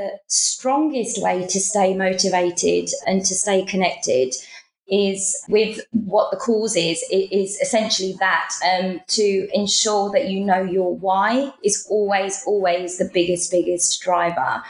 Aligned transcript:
the 0.00 0.18
strongest 0.28 1.22
way 1.22 1.46
to 1.46 1.60
stay 1.60 1.94
motivated 1.94 2.88
and 3.06 3.24
to 3.24 3.34
stay 3.34 3.64
connected 3.64 4.34
is 4.90 5.40
with 5.48 5.80
what 5.92 6.30
the 6.30 6.36
cause 6.36 6.74
is. 6.74 7.04
It 7.10 7.32
is 7.32 7.56
essentially 7.60 8.16
that 8.18 8.50
um, 8.64 9.00
to 9.08 9.48
ensure 9.52 10.10
that 10.10 10.28
you 10.28 10.44
know 10.44 10.62
your 10.62 10.96
why 10.96 11.52
is 11.62 11.86
always, 11.88 12.42
always 12.44 12.98
the 12.98 13.08
biggest, 13.12 13.52
biggest 13.52 14.02
driver. 14.02 14.62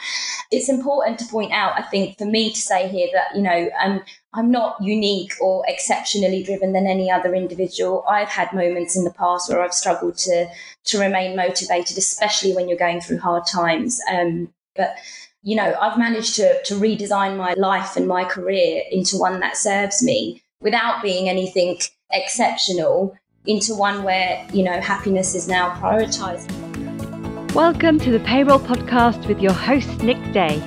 It's 0.51 0.69
important 0.69 1.19
to 1.21 1.27
point 1.27 1.53
out, 1.53 1.73
I 1.79 1.83
think, 1.83 2.19
for 2.19 2.27
me 2.27 2.53
to 2.53 2.61
say 2.61 2.89
here 2.89 3.09
that, 3.15 3.35
you 3.35 3.43
know, 3.43 3.71
um, 3.83 4.03
I'm 4.35 4.51
not 4.51 4.77
unique 4.83 5.33
or 5.41 5.65
exceptionally 5.67 6.43
driven 6.43 6.73
than 6.73 6.87
any 6.87 7.11
other 7.11 7.35
individual. 7.35 8.05
I've 8.09 8.29
had 8.29 8.53
moments 8.53 8.97
in 8.97 9.05
the 9.05 9.13
past 9.13 9.49
where 9.49 9.63
I've 9.63 9.75
struggled 9.75 10.19
to 10.19 10.49
to 10.85 10.99
remain 10.99 11.35
motivated, 11.35 11.97
especially 11.97 12.55
when 12.55 12.69
you're 12.69 12.79
going 12.79 13.01
through 13.01 13.19
hard 13.19 13.47
times. 13.47 14.01
Um, 14.11 14.53
but 14.81 14.97
you 15.43 15.57
know, 15.57 15.75
I've 15.79 15.99
managed 15.99 16.37
to, 16.37 16.63
to 16.65 16.75
redesign 16.75 17.37
my 17.37 17.53
life 17.55 17.97
and 17.97 18.09
my 18.09 18.25
career 18.25 18.83
into 18.91 19.19
one 19.19 19.41
that 19.41 19.57
serves 19.57 20.03
me 20.03 20.43
without 20.63 21.03
being 21.03 21.29
anything 21.29 21.79
exceptional, 22.13 23.15
into 23.45 23.75
one 23.75 24.03
where, 24.03 24.47
you 24.55 24.63
know, 24.63 24.81
happiness 24.81 25.35
is 25.35 25.49
now 25.49 25.75
prioritized. 25.77 26.51
Welcome 27.55 27.99
to 28.01 28.11
the 28.11 28.21
Payroll 28.21 28.59
Podcast 28.59 29.27
with 29.29 29.41
your 29.41 29.53
host, 29.53 30.03
Nick 30.03 30.21
Day. 30.33 30.63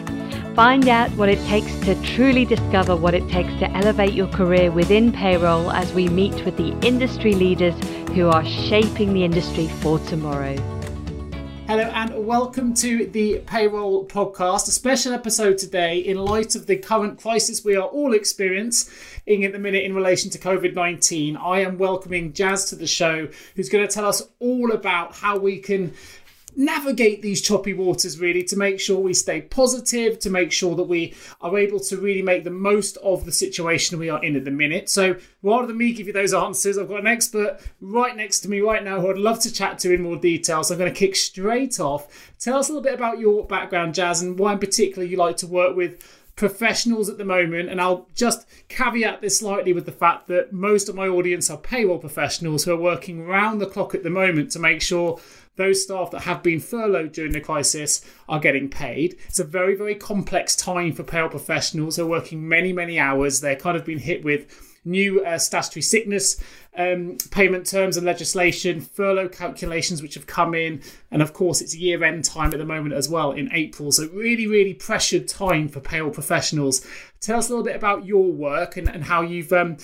Find 0.56 0.88
out 0.88 1.10
what 1.12 1.30
it 1.30 1.44
takes 1.48 1.76
to 1.86 2.00
truly 2.04 2.46
discover 2.46 2.96
what 2.96 3.16
it 3.16 3.28
takes 3.30 3.54
to 3.60 3.72
elevate 3.72 4.14
your 4.14 4.28
career 4.28 4.72
within 4.72 5.12
payroll 5.12 5.72
as 5.72 5.92
we 5.94 6.08
meet 6.08 6.46
with 6.46 6.58
the 6.58 6.78
industry 6.86 7.34
leaders 7.34 7.74
who 8.10 8.28
are 8.28 8.46
shaping 8.46 9.14
the 9.14 9.24
industry 9.24 9.68
for 9.82 9.98
tomorrow. 10.00 10.56
Hello 11.66 11.84
and 11.84 12.28
welcome 12.28 12.74
to 12.74 13.06
the 13.08 13.40
Payroll 13.48 14.06
Podcast, 14.06 14.68
a 14.68 14.72
special 14.72 15.14
episode 15.14 15.58
today 15.58 16.00
in 16.00 16.18
light 16.18 16.56
of 16.56 16.68
the 16.68 16.76
current 16.76 17.22
crisis 17.22 17.64
we 17.64 17.78
are 17.78 17.88
all 17.88 18.14
experiencing 18.14 19.46
at 19.46 19.54
the 19.54 19.60
minute 19.60 19.86
in 19.86 19.96
relation 19.96 20.30
to 20.32 20.38
COVID 20.38 20.76
19. 20.76 21.38
I 21.38 21.62
am 21.62 21.78
welcoming 21.78 22.34
Jazz 22.34 22.66
to 22.66 22.76
the 22.76 22.86
show, 22.86 23.30
who's 23.56 23.70
going 23.70 23.88
to 23.88 23.92
tell 23.92 24.06
us 24.06 24.22
all 24.40 24.74
about 24.74 25.16
how 25.16 25.38
we 25.38 25.58
can 25.58 25.94
navigate 26.56 27.22
these 27.22 27.42
choppy 27.42 27.74
waters 27.74 28.20
really 28.20 28.44
to 28.44 28.56
make 28.56 28.80
sure 28.80 29.00
we 29.00 29.14
stay 29.14 29.42
positive, 29.42 30.20
to 30.20 30.30
make 30.30 30.52
sure 30.52 30.76
that 30.76 30.84
we 30.84 31.14
are 31.42 31.58
able 31.58 31.80
to 31.80 31.98
really 31.98 32.22
make 32.22 32.44
the 32.44 32.50
most 32.50 32.98
of 32.98 33.26
the 33.26 33.32
situation 33.32 34.00
we 34.00 34.10
are 34.10 34.24
in 34.24 34.36
at 34.36 34.46
the 34.46 34.52
minute. 34.52 34.90
So 34.90 35.16
rather 35.42 35.68
than 35.68 35.78
me 35.78 35.94
give 35.94 36.08
you 36.08 36.14
those 36.14 36.34
answers, 36.34 36.78
I've 36.78 36.90
got 36.90 37.00
an 37.00 37.08
expert 37.08 37.60
right 37.82 38.16
next 38.16 38.40
to 38.42 38.50
me 38.50 38.62
right 38.62 38.84
now 38.84 39.00
who 39.00 39.10
I'd 39.10 39.18
love 39.18 39.40
to 39.42 39.54
chat 39.54 39.80
to 39.80 39.94
in 39.94 40.02
more 40.02 40.18
detail. 40.18 40.64
So 40.64 40.74
I'm 40.74 40.80
going 40.80 40.94
to 40.94 40.98
kick 40.98 41.16
straight 41.16 41.80
off. 41.80 42.32
Tell 42.40 42.58
us 42.58 42.70
a 42.70 42.72
little 42.72 42.84
bit 42.84 42.94
about 42.94 43.20
your 43.20 43.46
background, 43.46 43.96
Jazz, 43.96 44.22
and 44.22 44.38
why 44.38 44.54
in 44.54 44.60
particular 44.60 45.08
you 45.08 45.18
like 45.18 45.38
to 45.38 45.48
work 45.48 45.76
with 45.76 46.02
professionals 46.36 47.10
at 47.10 47.18
the 47.18 47.26
moment. 47.26 47.70
And 47.70 47.80
I'll 47.80 48.08
just 48.16 48.48
caveat 48.68 49.22
this 49.22 49.40
slightly 49.40 49.74
with 49.74 49.86
the 49.86 49.92
fact 49.92 50.28
that 50.28 50.52
most 50.52 50.90
of 50.90 50.96
my 50.96 51.08
audience 51.08 51.50
are 51.50 51.58
payroll 51.58 52.00
professionals 52.00 52.64
who 52.64 52.74
are 52.74 52.78
working 52.78 53.26
round 53.26 53.62
the 53.62 53.68
clock 53.68 53.94
at 53.94 54.04
the 54.04 54.10
moment 54.10 54.52
to 54.52 54.60
make 54.60 54.82
sure 54.82 55.20
those 55.56 55.84
staff 55.84 56.12
that 56.12 56.22
have 56.22 56.42
been 56.42 56.60
furloughed 56.60 57.12
during 57.12 57.32
the 57.32 57.42
crisis 57.42 58.04
are 58.28 58.40
getting 58.40 58.70
paid. 58.70 59.18
It's 59.28 59.40
a 59.40 59.44
very, 59.44 59.76
very 59.76 59.96
complex 59.96 60.56
time 60.56 60.94
for 60.94 61.04
payroll 61.04 61.30
professionals. 61.30 61.96
They're 61.96 62.06
working 62.06 62.48
many, 62.48 62.74
many 62.74 63.00
hours. 63.00 63.42
They're 63.42 63.56
kind 63.56 63.78
of 63.78 63.86
been 63.86 64.00
hit 64.00 64.24
with 64.24 64.48
new 64.86 65.24
uh, 65.24 65.38
statutory 65.38 65.82
sickness 65.82 66.42
um, 66.76 67.18
payment 67.32 67.68
terms 67.68 67.98
and 67.98 68.06
legislation, 68.06 68.82
furlough 68.82 69.30
calculations 69.30 70.02
which 70.02 70.16
have 70.16 70.26
come 70.26 70.56
in, 70.56 70.82
and 71.12 71.22
of 71.22 71.34
course 71.34 71.62
it's 71.62 71.76
year 71.76 72.04
end 72.04 72.26
time 72.26 72.52
at 72.52 72.58
the 72.58 72.66
moment 72.66 72.96
as 72.96 73.08
well 73.08 73.32
in 73.32 73.50
April. 73.54 73.92
So, 73.92 74.08
really, 74.10 74.48
really 74.48 74.74
pressured 74.74 75.28
time 75.28 75.68
for 75.68 75.80
payroll 75.80 76.12
professionals. 76.12 76.86
Tell 77.22 77.38
us 77.38 77.50
a 77.50 77.52
little 77.52 77.66
bit 77.66 77.76
about 77.76 78.06
your 78.06 78.32
work 78.32 78.78
and, 78.78 78.90
and 78.90 79.04
how 79.04 79.22
you've. 79.22 79.54
Um, 79.54 79.78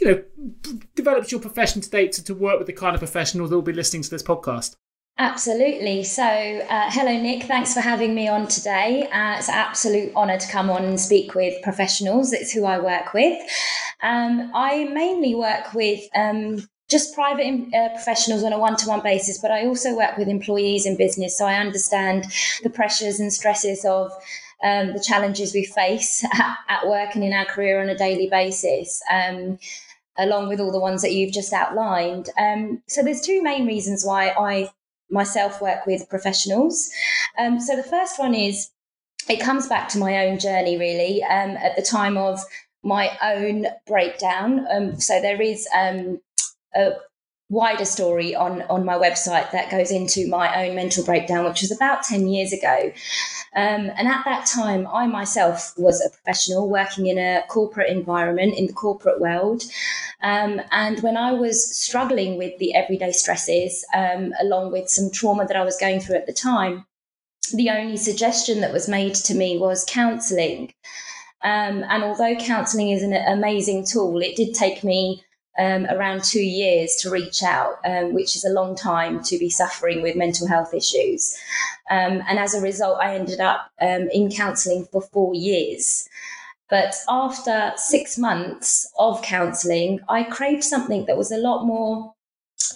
you 0.00 0.06
know, 0.10 0.76
developed 0.94 1.30
your 1.30 1.40
profession 1.40 1.82
to 1.82 1.90
date 1.90 2.12
to, 2.12 2.24
to 2.24 2.34
work 2.34 2.56
with 2.58 2.66
the 2.66 2.72
kind 2.72 2.94
of 2.94 3.00
professionals 3.00 3.50
that 3.50 3.56
will 3.56 3.62
be 3.62 3.74
listening 3.74 4.02
to 4.02 4.08
this 4.08 4.22
podcast. 4.22 4.74
Absolutely. 5.18 6.04
So, 6.04 6.24
uh, 6.24 6.90
hello, 6.90 7.12
Nick. 7.12 7.44
Thanks 7.44 7.74
for 7.74 7.80
having 7.80 8.14
me 8.14 8.28
on 8.28 8.48
today. 8.48 9.08
Uh, 9.12 9.36
it's 9.36 9.48
an 9.48 9.54
absolute 9.54 10.14
honour 10.16 10.38
to 10.38 10.48
come 10.48 10.70
on 10.70 10.84
and 10.84 10.98
speak 10.98 11.34
with 11.34 11.62
professionals. 11.62 12.32
It's 12.32 12.50
who 12.50 12.64
I 12.64 12.78
work 12.78 13.12
with. 13.12 13.40
Um, 14.02 14.50
I 14.54 14.84
mainly 14.84 15.34
work 15.34 15.74
with 15.74 16.00
um, 16.16 16.66
just 16.88 17.14
private 17.14 17.74
uh, 17.74 17.90
professionals 17.90 18.42
on 18.42 18.52
a 18.54 18.58
one 18.58 18.76
to 18.76 18.88
one 18.88 19.02
basis, 19.02 19.38
but 19.38 19.50
I 19.50 19.66
also 19.66 19.94
work 19.94 20.16
with 20.16 20.28
employees 20.28 20.86
in 20.86 20.96
business. 20.96 21.36
So 21.36 21.46
I 21.46 21.54
understand 21.54 22.24
the 22.62 22.70
pressures 22.70 23.20
and 23.20 23.32
stresses 23.32 23.84
of 23.84 24.10
um, 24.64 24.94
the 24.94 25.04
challenges 25.06 25.52
we 25.52 25.64
face 25.64 26.24
at, 26.68 26.86
work 26.88 27.14
and 27.14 27.22
in 27.22 27.32
our 27.34 27.44
career 27.44 27.82
on 27.82 27.90
a 27.90 27.96
daily 27.96 28.28
basis. 28.28 29.02
Um, 29.10 29.58
along 30.18 30.48
with 30.48 30.60
all 30.60 30.70
the 30.70 30.80
ones 30.80 31.00
that 31.00 31.12
you've 31.12 31.32
just 31.32 31.52
outlined. 31.54 32.28
Um, 32.38 32.82
so 32.86 33.02
there's 33.02 33.22
two 33.22 33.42
main 33.42 33.66
reasons 33.66 34.04
why 34.04 34.28
I 34.28 34.68
myself 35.12 35.60
work 35.60 35.86
with 35.86 36.08
professionals. 36.08 36.90
Um, 37.38 37.60
so 37.60 37.76
the 37.76 37.82
first 37.82 38.18
one 38.18 38.34
is 38.34 38.70
it 39.28 39.40
comes 39.40 39.68
back 39.68 39.88
to 39.90 39.98
my 39.98 40.26
own 40.26 40.38
journey, 40.38 40.76
really, 40.76 41.22
um, 41.22 41.56
at 41.56 41.76
the 41.76 41.82
time 41.82 42.16
of 42.16 42.40
my 42.82 43.16
own 43.22 43.66
breakdown. 43.86 44.66
Um, 44.70 44.98
so 44.98 45.20
there 45.20 45.40
is 45.40 45.68
um, 45.74 46.20
a 46.74 46.92
wider 47.52 47.84
story 47.84 48.34
on 48.34 48.62
on 48.62 48.84
my 48.84 48.94
website 48.94 49.50
that 49.52 49.70
goes 49.70 49.90
into 49.90 50.26
my 50.26 50.64
own 50.64 50.74
mental 50.74 51.04
breakdown, 51.04 51.44
which 51.44 51.60
was 51.60 51.70
about 51.70 52.02
ten 52.02 52.26
years 52.26 52.52
ago. 52.52 52.90
Um, 53.54 53.90
and 53.96 54.08
at 54.08 54.24
that 54.24 54.46
time, 54.46 54.88
I 54.90 55.06
myself 55.06 55.74
was 55.76 56.00
a 56.00 56.08
professional 56.08 56.70
working 56.70 57.06
in 57.06 57.18
a 57.18 57.42
corporate 57.48 57.90
environment 57.90 58.54
in 58.56 58.66
the 58.66 58.72
corporate 58.72 59.20
world. 59.20 59.62
Um, 60.22 60.62
and 60.70 61.02
when 61.02 61.18
I 61.18 61.32
was 61.32 61.76
struggling 61.76 62.38
with 62.38 62.58
the 62.58 62.74
everyday 62.74 63.12
stresses, 63.12 63.84
um, 63.94 64.32
along 64.40 64.72
with 64.72 64.88
some 64.88 65.10
trauma 65.10 65.46
that 65.46 65.56
I 65.56 65.64
was 65.64 65.76
going 65.76 66.00
through 66.00 66.16
at 66.16 66.26
the 66.26 66.32
time, 66.32 66.86
the 67.52 67.68
only 67.68 67.98
suggestion 67.98 68.62
that 68.62 68.72
was 68.72 68.88
made 68.88 69.14
to 69.16 69.34
me 69.34 69.58
was 69.58 69.84
counselling. 69.86 70.72
Um, 71.44 71.84
and 71.90 72.04
although 72.04 72.36
counselling 72.36 72.90
is 72.90 73.02
an 73.02 73.12
amazing 73.12 73.84
tool, 73.84 74.22
it 74.22 74.36
did 74.36 74.54
take 74.54 74.82
me 74.82 75.24
um, 75.58 75.86
around 75.86 76.24
two 76.24 76.42
years 76.42 76.96
to 77.00 77.10
reach 77.10 77.42
out, 77.42 77.76
um, 77.84 78.14
which 78.14 78.36
is 78.36 78.44
a 78.44 78.52
long 78.52 78.74
time 78.74 79.22
to 79.24 79.38
be 79.38 79.50
suffering 79.50 80.02
with 80.02 80.16
mental 80.16 80.46
health 80.46 80.72
issues. 80.72 81.36
Um, 81.90 82.22
and 82.28 82.38
as 82.38 82.54
a 82.54 82.60
result, 82.60 82.98
I 83.00 83.14
ended 83.14 83.40
up 83.40 83.70
um, 83.80 84.08
in 84.12 84.30
counselling 84.30 84.86
for 84.90 85.02
four 85.02 85.34
years. 85.34 86.08
But 86.70 86.94
after 87.06 87.72
six 87.76 88.16
months 88.16 88.90
of 88.98 89.20
counselling, 89.20 90.00
I 90.08 90.22
craved 90.22 90.64
something 90.64 91.04
that 91.04 91.18
was 91.18 91.30
a 91.30 91.36
lot 91.36 91.66
more 91.66 92.14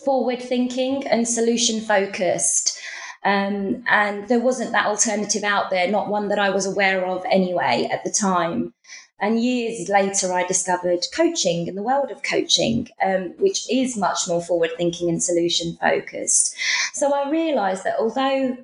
forward 0.04 0.42
thinking 0.42 1.06
and 1.06 1.26
solution 1.26 1.80
focused. 1.80 2.78
Um, 3.24 3.82
and 3.88 4.28
there 4.28 4.38
wasn't 4.38 4.72
that 4.72 4.86
alternative 4.86 5.44
out 5.44 5.70
there, 5.70 5.90
not 5.90 6.08
one 6.08 6.28
that 6.28 6.38
I 6.38 6.50
was 6.50 6.66
aware 6.66 7.06
of 7.06 7.24
anyway 7.30 7.88
at 7.90 8.04
the 8.04 8.10
time. 8.10 8.74
And 9.18 9.42
years 9.42 9.88
later, 9.88 10.32
I 10.32 10.46
discovered 10.46 11.06
coaching 11.14 11.68
and 11.68 11.76
the 11.76 11.82
world 11.82 12.10
of 12.10 12.22
coaching, 12.22 12.88
um, 13.04 13.34
which 13.38 13.70
is 13.70 13.96
much 13.96 14.28
more 14.28 14.42
forward 14.42 14.70
thinking 14.76 15.08
and 15.08 15.22
solution 15.22 15.76
focused. 15.80 16.54
So 16.92 17.14
I 17.14 17.30
realized 17.30 17.84
that 17.84 17.98
although 17.98 18.58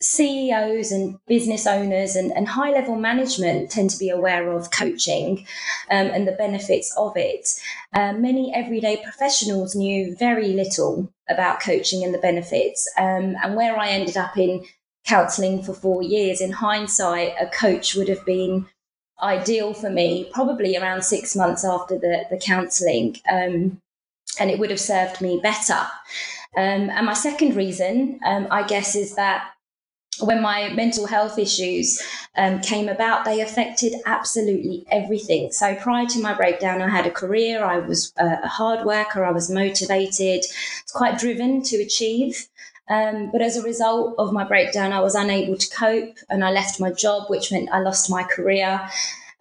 CEOs 0.00 0.92
and 0.92 1.18
business 1.26 1.66
owners 1.66 2.16
and, 2.16 2.30
and 2.32 2.48
high 2.48 2.70
level 2.70 2.96
management 2.96 3.70
tend 3.70 3.90
to 3.90 3.98
be 3.98 4.10
aware 4.10 4.52
of 4.52 4.70
coaching 4.70 5.46
um, 5.90 6.08
and 6.08 6.28
the 6.28 6.32
benefits 6.32 6.94
of 6.96 7.16
it. 7.16 7.48
Uh, 7.94 8.12
many 8.12 8.54
everyday 8.54 9.02
professionals 9.02 9.74
knew 9.74 10.14
very 10.16 10.48
little 10.48 11.10
about 11.28 11.60
coaching 11.60 12.04
and 12.04 12.12
the 12.12 12.18
benefits. 12.18 12.90
Um, 12.98 13.36
and 13.42 13.56
where 13.56 13.78
I 13.78 13.88
ended 13.88 14.16
up 14.18 14.36
in 14.36 14.64
counseling 15.06 15.62
for 15.62 15.72
four 15.72 16.02
years, 16.02 16.40
in 16.40 16.52
hindsight, 16.52 17.34
a 17.40 17.46
coach 17.46 17.94
would 17.94 18.08
have 18.08 18.24
been 18.26 18.66
ideal 19.20 19.74
for 19.74 19.90
me, 19.90 20.28
probably 20.32 20.76
around 20.76 21.02
six 21.02 21.34
months 21.34 21.64
after 21.64 21.98
the, 21.98 22.24
the 22.30 22.38
counselling, 22.38 23.16
um, 23.30 23.80
and 24.38 24.50
it 24.50 24.58
would 24.58 24.70
have 24.70 24.80
served 24.80 25.20
me 25.20 25.40
better. 25.42 25.86
Um, 26.56 26.90
and 26.90 27.06
my 27.06 27.14
second 27.14 27.56
reason, 27.56 28.20
um, 28.24 28.48
I 28.50 28.62
guess, 28.62 28.94
is 28.94 29.14
that 29.16 29.52
when 30.20 30.40
my 30.40 30.70
mental 30.70 31.06
health 31.06 31.38
issues 31.38 32.02
um, 32.36 32.60
came 32.60 32.88
about, 32.88 33.24
they 33.24 33.40
affected 33.40 33.94
absolutely 34.06 34.86
everything. 34.90 35.52
So 35.52 35.74
prior 35.74 36.06
to 36.06 36.20
my 36.20 36.32
breakdown, 36.32 36.80
I 36.80 36.88
had 36.88 37.06
a 37.06 37.10
career, 37.10 37.64
I 37.64 37.78
was 37.78 38.12
a 38.16 38.46
hard 38.48 38.86
worker, 38.86 39.24
I 39.24 39.30
was 39.30 39.50
motivated, 39.50 40.44
quite 40.92 41.18
driven 41.18 41.62
to 41.64 41.76
achieve. 41.76 42.48
Um, 42.88 43.30
but 43.32 43.42
as 43.42 43.56
a 43.56 43.62
result 43.62 44.14
of 44.18 44.32
my 44.32 44.44
breakdown, 44.44 44.92
I 44.92 45.00
was 45.00 45.14
unable 45.14 45.56
to 45.56 45.70
cope 45.70 46.18
and 46.28 46.44
I 46.44 46.50
left 46.50 46.80
my 46.80 46.92
job, 46.92 47.28
which 47.28 47.50
meant 47.50 47.70
I 47.72 47.80
lost 47.80 48.10
my 48.10 48.22
career. 48.22 48.88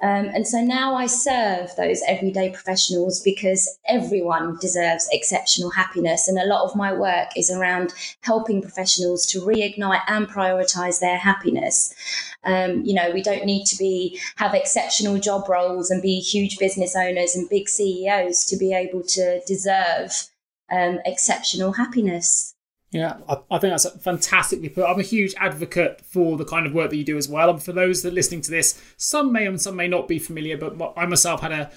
Um, 0.01 0.25
and 0.33 0.45
so 0.45 0.59
now 0.59 0.93
I 0.95 1.05
serve 1.05 1.69
those 1.77 2.01
everyday 2.07 2.49
professionals 2.49 3.21
because 3.21 3.77
everyone 3.87 4.57
deserves 4.59 5.07
exceptional 5.11 5.69
happiness. 5.71 6.27
And 6.27 6.37
a 6.37 6.45
lot 6.45 6.65
of 6.65 6.75
my 6.75 6.91
work 6.91 7.29
is 7.37 7.49
around 7.49 7.93
helping 8.21 8.61
professionals 8.61 9.25
to 9.27 9.39
reignite 9.39 10.01
and 10.07 10.27
prioritize 10.27 10.99
their 10.99 11.17
happiness. 11.17 11.93
Um, 12.43 12.83
you 12.83 12.93
know, 12.93 13.11
we 13.11 13.21
don't 13.21 13.45
need 13.45 13.65
to 13.65 13.77
be 13.77 14.19
have 14.35 14.53
exceptional 14.53 15.17
job 15.17 15.47
roles 15.47 15.89
and 15.89 16.01
be 16.01 16.19
huge 16.19 16.57
business 16.57 16.95
owners 16.95 17.35
and 17.35 17.49
big 17.49 17.69
CEOs 17.69 18.43
to 18.45 18.57
be 18.57 18.73
able 18.73 19.01
to 19.03 19.41
deserve 19.47 20.29
um, 20.71 20.99
exceptional 21.05 21.73
happiness. 21.73 22.54
Yeah, 22.91 23.17
I, 23.27 23.37
I, 23.51 23.59
think 23.59 23.73
that's 23.73 23.89
fantastically 24.01 24.69
put. 24.69 24.85
I'm 24.85 24.99
a 24.99 25.03
huge 25.03 25.33
advocate 25.37 26.01
for 26.01 26.37
the 26.37 26.45
kind 26.45 26.65
of 26.65 26.73
work 26.73 26.91
that 26.91 26.95
you 26.95 27.03
do 27.03 27.17
as 27.17 27.27
well. 27.27 27.49
And 27.49 27.61
for 27.61 27.73
those 27.73 28.03
that 28.03 28.09
are 28.09 28.15
listening 28.15 28.41
to 28.41 28.51
this, 28.51 28.81
some 28.95 29.33
may 29.33 29.45
and 29.45 29.59
some 29.59 29.75
may 29.75 29.87
not 29.87 30.07
be 30.07 30.19
familiar, 30.19 30.57
but 30.57 30.93
I 30.95 31.05
myself 31.05 31.41
had 31.41 31.51
a 31.51 31.71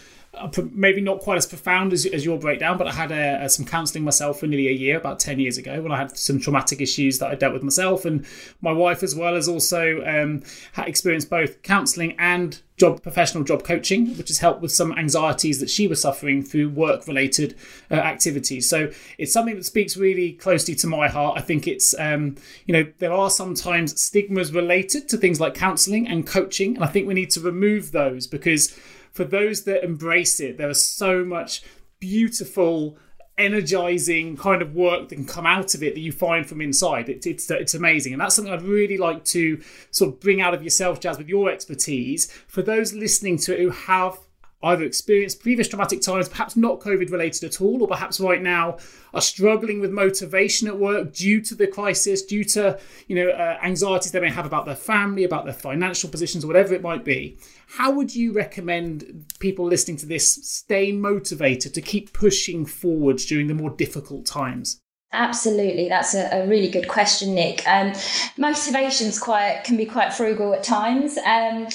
maybe 0.72 1.00
not 1.00 1.20
quite 1.20 1.36
as 1.36 1.46
profound 1.46 1.92
as, 1.92 2.06
as 2.06 2.24
your 2.24 2.38
breakdown, 2.38 2.78
but 2.78 2.86
I 2.86 2.92
had 2.92 3.10
a, 3.10 3.44
a, 3.44 3.48
some 3.48 3.64
counselling 3.64 4.04
myself 4.04 4.40
for 4.40 4.46
nearly 4.46 4.68
a 4.68 4.72
year, 4.72 4.96
about 4.96 5.20
10 5.20 5.40
years 5.40 5.58
ago, 5.58 5.80
when 5.82 5.92
I 5.92 5.96
had 5.96 6.16
some 6.16 6.38
traumatic 6.38 6.80
issues 6.80 7.18
that 7.18 7.30
I 7.30 7.34
dealt 7.34 7.52
with 7.52 7.62
myself. 7.62 8.04
And 8.04 8.26
my 8.60 8.72
wife, 8.72 9.02
as 9.02 9.14
well, 9.14 9.34
has 9.34 9.48
also 9.48 10.04
um, 10.04 10.42
experienced 10.76 11.30
both 11.30 11.62
counselling 11.62 12.14
and 12.18 12.60
job 12.78 13.02
professional 13.02 13.44
job 13.44 13.64
coaching, 13.64 14.16
which 14.16 14.28
has 14.28 14.38
helped 14.38 14.62
with 14.62 14.72
some 14.72 14.92
anxieties 14.96 15.60
that 15.60 15.68
she 15.68 15.86
was 15.86 16.00
suffering 16.00 16.42
through 16.42 16.70
work 16.70 17.06
related 17.06 17.56
uh, 17.90 17.94
activities. 17.94 18.68
So 18.68 18.90
it's 19.18 19.32
something 19.32 19.56
that 19.56 19.64
speaks 19.64 19.96
really 19.96 20.32
closely 20.32 20.74
to 20.76 20.86
my 20.86 21.08
heart. 21.08 21.36
I 21.36 21.42
think 21.42 21.66
it's, 21.66 21.94
um, 21.98 22.36
you 22.66 22.72
know, 22.72 22.90
there 22.98 23.12
are 23.12 23.30
sometimes 23.30 24.00
stigmas 24.00 24.52
related 24.52 25.08
to 25.08 25.16
things 25.16 25.40
like 25.40 25.54
counselling 25.54 26.06
and 26.06 26.26
coaching. 26.26 26.76
And 26.76 26.84
I 26.84 26.88
think 26.88 27.06
we 27.06 27.14
need 27.14 27.30
to 27.30 27.40
remove 27.40 27.92
those 27.92 28.26
because 28.26 28.78
for 29.18 29.24
those 29.24 29.64
that 29.64 29.82
embrace 29.82 30.38
it, 30.38 30.58
there 30.58 30.70
is 30.70 30.80
so 30.80 31.24
much 31.24 31.64
beautiful 31.98 32.96
energizing 33.36 34.36
kind 34.36 34.62
of 34.62 34.76
work 34.76 35.08
that 35.08 35.16
can 35.16 35.24
come 35.24 35.44
out 35.44 35.74
of 35.74 35.82
it 35.82 35.94
that 35.94 36.00
you 36.00 36.12
find 36.12 36.46
from 36.46 36.60
inside. 36.60 37.08
It, 37.08 37.26
it's 37.26 37.50
it's 37.50 37.74
amazing, 37.74 38.12
and 38.12 38.22
that's 38.22 38.36
something 38.36 38.54
I'd 38.54 38.62
really 38.62 38.96
like 38.96 39.24
to 39.24 39.60
sort 39.90 40.14
of 40.14 40.20
bring 40.20 40.40
out 40.40 40.54
of 40.54 40.62
yourself, 40.62 41.00
Jazz, 41.00 41.18
with 41.18 41.28
your 41.28 41.50
expertise. 41.50 42.30
For 42.46 42.62
those 42.62 42.94
listening 42.94 43.38
to 43.38 43.54
it 43.54 43.60
who 43.60 43.70
have 43.70 44.20
either 44.62 44.84
experienced 44.84 45.40
previous 45.40 45.68
traumatic 45.68 46.00
times, 46.00 46.28
perhaps 46.28 46.56
not 46.56 46.80
COVID 46.80 47.10
related 47.10 47.44
at 47.44 47.60
all, 47.60 47.80
or 47.82 47.88
perhaps 47.88 48.18
right 48.18 48.42
now 48.42 48.76
are 49.14 49.20
struggling 49.20 49.80
with 49.80 49.90
motivation 49.90 50.66
at 50.66 50.78
work 50.78 51.12
due 51.12 51.40
to 51.40 51.54
the 51.54 51.66
crisis, 51.66 52.22
due 52.22 52.44
to 52.44 52.78
you 53.06 53.16
know 53.16 53.30
uh, 53.30 53.58
anxieties 53.62 54.12
they 54.12 54.20
may 54.20 54.30
have 54.30 54.46
about 54.46 54.66
their 54.66 54.74
family, 54.74 55.24
about 55.24 55.44
their 55.44 55.54
financial 55.54 56.10
positions, 56.10 56.44
or 56.44 56.48
whatever 56.48 56.74
it 56.74 56.82
might 56.82 57.04
be. 57.04 57.38
How 57.68 57.90
would 57.92 58.14
you 58.14 58.32
recommend 58.32 59.26
people 59.38 59.66
listening 59.66 59.98
to 59.98 60.06
this 60.06 60.28
stay 60.28 60.90
motivated 60.90 61.74
to 61.74 61.82
keep 61.82 62.12
pushing 62.12 62.66
forwards 62.66 63.26
during 63.26 63.46
the 63.46 63.54
more 63.54 63.70
difficult 63.70 64.26
times? 64.26 64.80
Absolutely, 65.12 65.88
that's 65.88 66.14
a, 66.14 66.28
a, 66.32 66.46
really 66.46 66.68
good 66.68 66.86
question, 66.86 67.34
Nick. 67.34 67.66
Um, 67.66 67.94
motivation's 68.36 69.18
quite 69.18 69.62
can 69.64 69.76
be 69.76 69.86
quite 69.86 70.12
frugal 70.12 70.52
at 70.52 70.62
times, 70.62 71.16
um, 71.18 71.68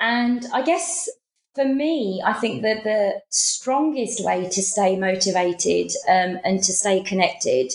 and 0.00 0.44
I 0.52 0.62
guess 0.62 1.08
for 1.54 1.64
me, 1.64 2.20
I 2.24 2.32
think 2.34 2.62
that 2.62 2.84
the 2.84 3.22
strongest 3.28 4.24
way 4.24 4.48
to 4.48 4.62
stay 4.62 4.96
motivated 4.96 5.92
um, 6.08 6.38
and 6.44 6.62
to 6.62 6.72
stay 6.72 7.02
connected 7.02 7.72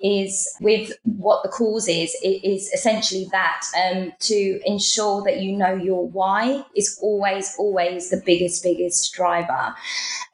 is 0.00 0.48
with 0.60 0.92
what 1.02 1.42
the 1.42 1.48
cause 1.48 1.88
is. 1.88 2.16
It 2.22 2.44
is 2.44 2.70
essentially 2.72 3.28
that 3.32 3.62
um, 3.76 4.12
to 4.20 4.60
ensure 4.64 5.22
that 5.24 5.40
you 5.40 5.56
know 5.56 5.74
your 5.74 6.08
why 6.08 6.64
is 6.76 6.98
always 7.02 7.54
always 7.58 8.10
the 8.10 8.22
biggest 8.24 8.62
biggest 8.62 9.12
driver. 9.12 9.74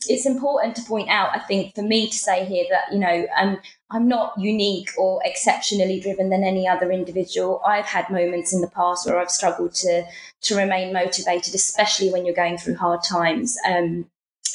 It's 0.06 0.26
important 0.26 0.76
to 0.76 0.82
point 0.82 1.08
out 1.08 1.30
i 1.34 1.38
think 1.38 1.74
for 1.74 1.82
me 1.82 2.08
to 2.08 2.16
say 2.16 2.44
here 2.44 2.66
that 2.70 2.92
you 2.92 2.98
know 2.98 3.26
um, 3.38 3.58
i'm 3.94 4.08
not 4.08 4.34
unique 4.38 4.90
or 4.98 5.20
exceptionally 5.24 5.98
driven 6.00 6.28
than 6.30 6.44
any 6.44 6.68
other 6.68 6.90
individual 6.90 7.62
i've 7.66 7.86
had 7.86 8.08
moments 8.10 8.52
in 8.52 8.60
the 8.60 8.68
past 8.68 9.06
where 9.06 9.18
i've 9.18 9.30
struggled 9.30 9.72
to 9.72 10.04
to 10.42 10.56
remain 10.56 10.92
motivated 10.92 11.54
especially 11.54 12.10
when 12.10 12.26
you're 12.26 12.34
going 12.34 12.58
through 12.58 12.76
hard 12.76 13.02
times 13.02 13.56
um, 13.66 14.04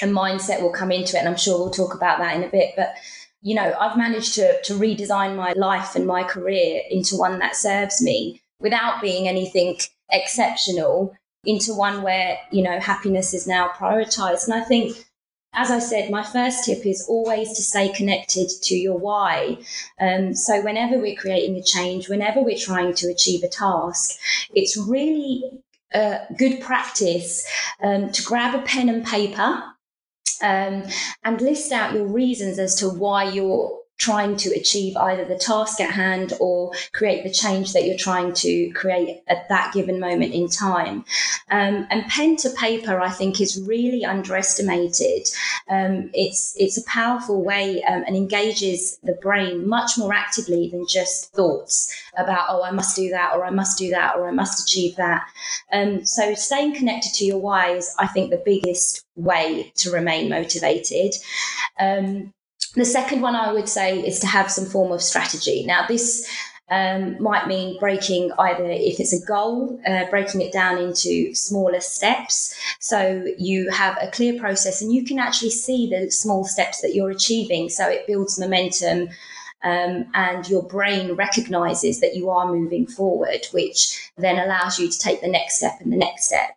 and 0.01 0.15
mindset 0.15 0.61
will 0.61 0.71
come 0.71 0.91
into 0.91 1.15
it 1.15 1.19
and 1.19 1.27
i'm 1.27 1.37
sure 1.37 1.57
we'll 1.57 1.71
talk 1.71 1.95
about 1.95 2.19
that 2.19 2.35
in 2.35 2.43
a 2.43 2.49
bit 2.49 2.73
but 2.75 2.93
you 3.41 3.55
know, 3.55 3.73
I've 3.79 3.97
managed 3.97 4.35
to, 4.35 4.61
to 4.63 4.73
redesign 4.73 5.35
my 5.35 5.53
life 5.53 5.95
and 5.95 6.05
my 6.05 6.23
career 6.23 6.81
into 6.89 7.15
one 7.15 7.39
that 7.39 7.55
serves 7.55 8.01
me 8.01 8.41
without 8.59 9.01
being 9.01 9.27
anything 9.27 9.77
exceptional 10.11 11.15
into 11.45 11.73
one 11.73 12.01
where, 12.01 12.37
you 12.51 12.61
know, 12.61 12.79
happiness 12.79 13.33
is 13.33 13.47
now 13.47 13.69
prioritized. 13.69 14.45
And 14.45 14.53
I 14.53 14.61
think, 14.61 15.05
as 15.53 15.71
I 15.71 15.79
said, 15.79 16.11
my 16.11 16.23
first 16.23 16.63
tip 16.63 16.85
is 16.85 17.05
always 17.09 17.53
to 17.53 17.63
stay 17.63 17.89
connected 17.89 18.49
to 18.63 18.75
your 18.75 18.97
why. 18.97 19.57
Um, 19.99 20.33
so 20.35 20.61
whenever 20.61 20.99
we're 20.99 21.15
creating 21.15 21.55
a 21.57 21.63
change, 21.63 22.07
whenever 22.07 22.41
we're 22.41 22.57
trying 22.57 22.93
to 22.95 23.09
achieve 23.09 23.43
a 23.43 23.49
task, 23.49 24.17
it's 24.53 24.77
really 24.77 25.43
a 25.93 26.19
good 26.37 26.61
practice 26.61 27.47
um, 27.81 28.11
to 28.11 28.23
grab 28.23 28.53
a 28.53 28.61
pen 28.61 28.89
and 28.89 29.05
paper 29.05 29.63
um, 30.41 30.83
and 31.23 31.41
list 31.41 31.71
out 31.71 31.93
your 31.93 32.07
reasons 32.07 32.59
as 32.59 32.75
to 32.75 32.87
why 32.87 33.23
you're 33.23 33.78
trying 33.99 34.37
to 34.37 34.49
achieve 34.51 34.95
either 34.95 35.25
the 35.25 35.37
task 35.37 35.79
at 35.81 35.91
hand 35.91 36.33
or 36.39 36.71
create 36.93 37.23
the 37.23 37.29
change 37.29 37.73
that 37.73 37.83
you're 37.85 37.97
trying 37.97 38.33
to 38.33 38.71
create 38.71 39.21
at 39.27 39.47
that 39.49 39.73
given 39.73 39.99
moment 39.99 40.33
in 40.33 40.47
time. 40.47 41.03
Um, 41.51 41.85
and 41.91 42.07
pen 42.07 42.37
to 42.37 42.49
paper, 42.51 42.99
I 42.99 43.09
think, 43.09 43.41
is 43.41 43.61
really 43.61 44.05
underestimated. 44.05 45.27
Um, 45.69 46.09
it's 46.13 46.55
it's 46.57 46.77
a 46.77 46.85
powerful 46.85 47.43
way 47.43 47.83
um, 47.83 48.03
and 48.07 48.15
engages 48.15 48.97
the 49.03 49.13
brain 49.21 49.67
much 49.67 49.97
more 49.97 50.13
actively 50.13 50.69
than 50.69 50.87
just 50.87 51.33
thoughts 51.33 51.93
about 52.17 52.47
oh 52.49 52.63
I 52.63 52.71
must 52.71 52.95
do 52.95 53.09
that 53.09 53.35
or 53.35 53.45
I 53.45 53.49
must 53.49 53.77
do 53.77 53.89
that 53.91 54.15
or 54.15 54.27
I 54.27 54.31
must 54.31 54.63
achieve 54.63 54.95
that. 54.95 55.27
Um, 55.73 56.05
so 56.05 56.33
staying 56.35 56.75
connected 56.75 57.13
to 57.15 57.25
your 57.25 57.39
why 57.39 57.71
is, 57.71 57.93
I 57.99 58.07
think, 58.07 58.29
the 58.29 58.41
biggest 58.43 59.05
way 59.15 59.73
to 59.77 59.91
remain 59.91 60.29
motivated. 60.29 61.13
Um, 61.79 62.33
the 62.75 62.85
second 62.85 63.21
one 63.21 63.35
I 63.35 63.51
would 63.51 63.69
say 63.69 63.99
is 63.99 64.19
to 64.19 64.27
have 64.27 64.51
some 64.51 64.65
form 64.65 64.91
of 64.91 65.01
strategy. 65.01 65.65
Now, 65.65 65.87
this 65.87 66.27
um, 66.69 67.21
might 67.21 67.47
mean 67.47 67.79
breaking 67.79 68.31
either 68.37 68.65
if 68.65 68.99
it's 68.99 69.13
a 69.13 69.25
goal, 69.25 69.79
uh, 69.87 70.05
breaking 70.09 70.41
it 70.41 70.53
down 70.53 70.77
into 70.77 71.33
smaller 71.33 71.79
steps. 71.79 72.55
So 72.79 73.25
you 73.37 73.69
have 73.71 73.97
a 74.01 74.11
clear 74.11 74.39
process 74.39 74.81
and 74.81 74.93
you 74.93 75.03
can 75.03 75.19
actually 75.19 75.49
see 75.49 75.89
the 75.89 76.11
small 76.11 76.45
steps 76.45 76.81
that 76.81 76.93
you're 76.93 77.09
achieving. 77.09 77.69
So 77.69 77.87
it 77.89 78.05
builds 78.07 78.39
momentum. 78.39 79.09
Um, 79.61 80.05
and 80.13 80.47
your 80.47 80.63
brain 80.63 81.15
recognizes 81.15 81.99
that 81.99 82.15
you 82.15 82.29
are 82.29 82.47
moving 82.47 82.87
forward, 82.87 83.45
which 83.51 84.09
then 84.17 84.39
allows 84.39 84.79
you 84.79 84.89
to 84.89 84.97
take 84.97 85.19
the 85.19 85.27
next 85.27 85.57
step 85.57 85.81
and 85.81 85.91
the 85.91 85.97
next 85.97 86.27
step. 86.27 86.51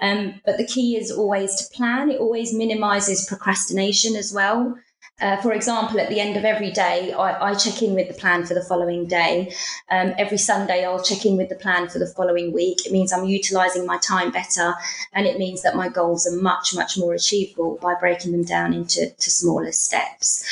Um, 0.00 0.40
but 0.46 0.56
the 0.56 0.66
key 0.66 0.96
is 0.96 1.10
always 1.10 1.54
to 1.56 1.74
plan. 1.74 2.10
It 2.10 2.18
always 2.18 2.54
minimizes 2.54 3.26
procrastination 3.26 4.16
as 4.16 4.32
well. 4.32 4.78
Uh, 5.18 5.38
for 5.38 5.52
example, 5.52 5.98
at 5.98 6.10
the 6.10 6.20
end 6.20 6.36
of 6.36 6.44
every 6.44 6.70
day, 6.70 7.10
I, 7.10 7.50
I, 7.50 7.54
check 7.54 7.80
in 7.80 7.94
with 7.94 8.08
the 8.08 8.14
plan 8.14 8.44
for 8.44 8.52
the 8.52 8.62
following 8.62 9.06
day. 9.06 9.50
Um, 9.90 10.12
every 10.18 10.36
Sunday, 10.36 10.84
I'll 10.84 11.02
check 11.02 11.24
in 11.24 11.38
with 11.38 11.48
the 11.48 11.54
plan 11.54 11.88
for 11.88 11.98
the 11.98 12.06
following 12.06 12.52
week. 12.52 12.84
It 12.84 12.92
means 12.92 13.14
I'm 13.14 13.24
utilizing 13.24 13.86
my 13.86 13.96
time 13.96 14.30
better, 14.30 14.74
and 15.14 15.26
it 15.26 15.38
means 15.38 15.62
that 15.62 15.74
my 15.74 15.88
goals 15.88 16.26
are 16.26 16.36
much, 16.42 16.74
much 16.74 16.98
more 16.98 17.14
achievable 17.14 17.78
by 17.80 17.94
breaking 17.98 18.32
them 18.32 18.44
down 18.44 18.74
into 18.74 19.10
smaller 19.16 19.72
steps. 19.72 20.44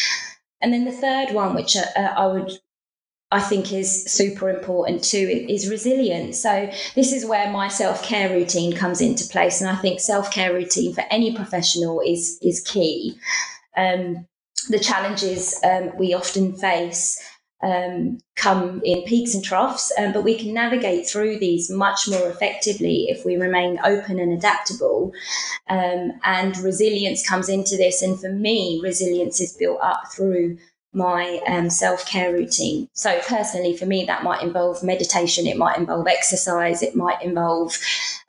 And 0.62 0.72
then 0.72 0.86
the 0.86 0.92
third 0.92 1.34
one, 1.34 1.54
which 1.54 1.76
uh, 1.76 1.84
uh, 1.94 2.14
I 2.16 2.26
would 2.26 2.58
I 3.30 3.40
think 3.40 3.70
is 3.70 4.04
super 4.04 4.48
important 4.48 5.04
too 5.04 5.46
is 5.48 5.68
resilience. 5.68 6.40
So 6.40 6.70
this 6.94 7.12
is 7.12 7.26
where 7.26 7.50
my 7.50 7.68
self-care 7.68 8.30
routine 8.30 8.74
comes 8.74 9.02
into 9.02 9.28
place, 9.28 9.60
and 9.60 9.68
I 9.68 9.76
think 9.76 10.00
self-care 10.00 10.54
routine 10.54 10.94
for 10.94 11.04
any 11.10 11.36
professional 11.36 12.00
is 12.00 12.38
is 12.40 12.62
key. 12.62 13.18
Um, 13.76 14.26
the 14.68 14.78
challenges 14.78 15.58
um, 15.64 15.92
we 15.98 16.14
often 16.14 16.54
face 16.54 17.20
um, 17.62 18.18
come 18.36 18.82
in 18.84 19.02
peaks 19.04 19.34
and 19.34 19.42
troughs, 19.42 19.90
um, 19.98 20.12
but 20.12 20.22
we 20.22 20.36
can 20.36 20.52
navigate 20.52 21.06
through 21.08 21.38
these 21.38 21.70
much 21.70 22.08
more 22.08 22.28
effectively 22.28 23.06
if 23.08 23.24
we 23.24 23.36
remain 23.36 23.80
open 23.84 24.18
and 24.18 24.32
adaptable. 24.32 25.12
Um, 25.68 26.12
and 26.24 26.56
resilience 26.58 27.26
comes 27.26 27.48
into 27.48 27.76
this. 27.76 28.02
And 28.02 28.20
for 28.20 28.30
me, 28.30 28.80
resilience 28.82 29.40
is 29.40 29.56
built 29.56 29.80
up 29.82 30.12
through 30.14 30.58
my 30.94 31.40
um, 31.46 31.70
self 31.70 32.06
care 32.06 32.32
routine. 32.32 32.88
So, 32.92 33.20
personally, 33.26 33.76
for 33.76 33.86
me, 33.86 34.04
that 34.04 34.22
might 34.22 34.42
involve 34.42 34.82
meditation, 34.82 35.46
it 35.46 35.56
might 35.56 35.78
involve 35.78 36.06
exercise, 36.06 36.82
it 36.82 36.96
might 36.96 37.22
involve 37.22 37.78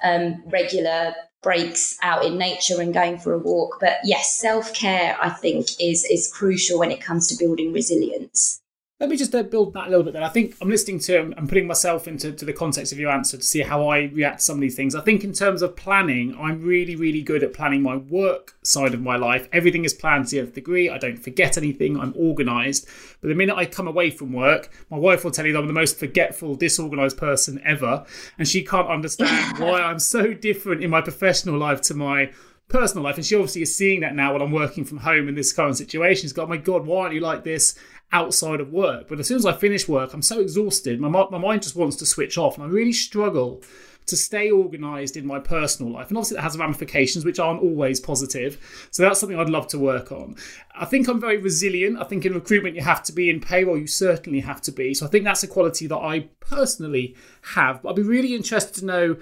um, 0.03 0.43
regular 0.47 1.13
breaks 1.41 1.95
out 2.01 2.25
in 2.25 2.39
nature 2.39 2.81
and 2.81 2.91
going 2.91 3.19
for 3.19 3.31
a 3.31 3.37
walk. 3.37 3.77
But 3.79 3.97
yes, 4.03 4.35
self 4.35 4.73
care, 4.73 5.15
I 5.21 5.29
think, 5.29 5.67
is 5.79 6.03
is 6.05 6.31
crucial 6.33 6.79
when 6.79 6.91
it 6.91 7.01
comes 7.01 7.27
to 7.27 7.37
building 7.37 7.71
resilience. 7.71 8.61
Let 8.97 9.09
me 9.09 9.17
just 9.17 9.35
uh, 9.35 9.43
build 9.43 9.73
that 9.73 9.87
a 9.87 9.89
little 9.89 10.05
bit 10.05 10.13
then. 10.13 10.23
I 10.23 10.29
think 10.29 10.55
I'm 10.61 10.69
listening 10.69 10.99
to 10.99 11.33
I'm 11.35 11.49
putting 11.49 11.67
myself 11.67 12.07
into 12.07 12.31
to 12.31 12.45
the 12.45 12.53
context 12.53 12.93
of 12.93 12.97
your 12.99 13.11
answer 13.11 13.35
to 13.35 13.43
see 13.43 13.59
how 13.59 13.89
I 13.89 14.03
react 14.03 14.39
to 14.39 14.45
some 14.45 14.55
of 14.55 14.61
these 14.61 14.77
things. 14.77 14.95
I 14.95 15.01
think 15.01 15.25
in 15.25 15.33
terms 15.33 15.61
of 15.61 15.75
planning, 15.75 16.33
I'm 16.39 16.61
really, 16.61 16.95
really 16.95 17.21
good 17.21 17.43
at 17.43 17.51
planning 17.51 17.81
my 17.81 17.97
work 17.97 18.57
side 18.63 18.93
of 18.93 19.01
my 19.01 19.17
life. 19.17 19.49
Everything 19.51 19.83
is 19.83 19.93
planned 19.93 20.27
to 20.27 20.37
the 20.37 20.41
nth 20.43 20.53
degree. 20.53 20.89
I 20.89 20.97
don't 20.97 21.17
forget 21.17 21.57
anything. 21.57 21.99
I'm 21.99 22.15
organised. 22.15 22.87
But 23.19 23.27
the 23.27 23.35
minute 23.35 23.57
I 23.57 23.65
come 23.65 23.89
away 23.89 24.11
from 24.11 24.31
work, 24.31 24.71
my 24.89 24.97
wife 24.97 25.25
will 25.25 25.31
tell 25.31 25.45
you 25.45 25.51
that 25.51 25.59
I'm 25.59 25.67
the 25.67 25.73
most 25.73 25.99
forgetful, 25.99 26.55
disorganised 26.55 27.17
person 27.17 27.61
ever. 27.65 28.05
And 28.37 28.47
she 28.47 28.63
can't 28.63 28.87
understand 28.87 29.57
why 29.59 29.81
I'm 29.81 29.99
so 29.99 30.33
different 30.33 30.81
in 30.81 30.89
my 30.89 31.01
professional 31.01 31.57
life 31.57 31.81
to 31.81 31.95
my 31.95 32.31
personal 32.67 33.03
life. 33.03 33.17
And 33.17 33.25
she 33.25 33.35
obviously 33.35 33.61
is 33.61 33.75
seeing 33.75 34.01
that 34.01 34.15
now 34.15 34.33
when 34.33 34.41
I'm 34.41 34.51
working 34.51 34.85
from 34.85 34.99
home 34.99 35.27
in 35.27 35.35
this 35.35 35.53
current 35.53 35.77
situation. 35.77 36.21
She's 36.21 36.33
got, 36.33 36.43
oh 36.43 36.47
my 36.49 36.57
God, 36.57 36.85
why 36.85 37.03
aren't 37.03 37.13
you 37.13 37.21
like 37.21 37.43
this? 37.43 37.77
Outside 38.15 38.61
of 38.61 38.71
work. 38.71 39.09
But 39.09 39.19
as 39.19 39.27
soon 39.27 39.37
as 39.37 39.45
I 39.45 39.51
finish 39.51 39.89
work, 39.89 40.13
I'm 40.13 40.21
so 40.21 40.39
exhausted. 40.39 41.01
My, 41.01 41.09
my 41.09 41.37
mind 41.37 41.63
just 41.63 41.75
wants 41.75 41.97
to 41.97 42.05
switch 42.05 42.37
off. 42.37 42.55
And 42.55 42.65
I 42.65 42.69
really 42.69 42.93
struggle 42.93 43.61
to 44.05 44.15
stay 44.15 44.49
organized 44.49 45.17
in 45.17 45.25
my 45.25 45.39
personal 45.39 45.91
life. 45.91 46.07
And 46.07 46.17
obviously, 46.17 46.35
that 46.35 46.43
has 46.43 46.57
ramifications 46.57 47.25
which 47.25 47.39
aren't 47.39 47.61
always 47.61 47.99
positive. 47.99 48.87
So 48.91 49.03
that's 49.03 49.19
something 49.19 49.37
I'd 49.37 49.49
love 49.49 49.67
to 49.69 49.79
work 49.79 50.11
on. 50.13 50.35
I 50.73 50.85
think 50.85 51.07
I'm 51.07 51.19
very 51.19 51.37
resilient. 51.37 51.99
I 51.99 52.05
think 52.05 52.25
in 52.25 52.33
recruitment, 52.33 52.75
you 52.75 52.83
have 52.83 53.03
to 53.03 53.11
be, 53.11 53.29
in 53.29 53.41
payroll, 53.41 53.77
you 53.77 53.87
certainly 53.87 54.39
have 54.39 54.61
to 54.61 54.71
be. 54.71 54.93
So 54.93 55.05
I 55.05 55.09
think 55.09 55.25
that's 55.25 55.43
a 55.43 55.47
quality 55.47 55.87
that 55.87 55.97
I 55.97 56.29
personally 56.39 57.15
have. 57.55 57.81
But 57.81 57.89
I'd 57.89 57.95
be 57.97 58.03
really 58.03 58.33
interested 58.33 58.79
to 58.79 58.85
know 58.85 59.17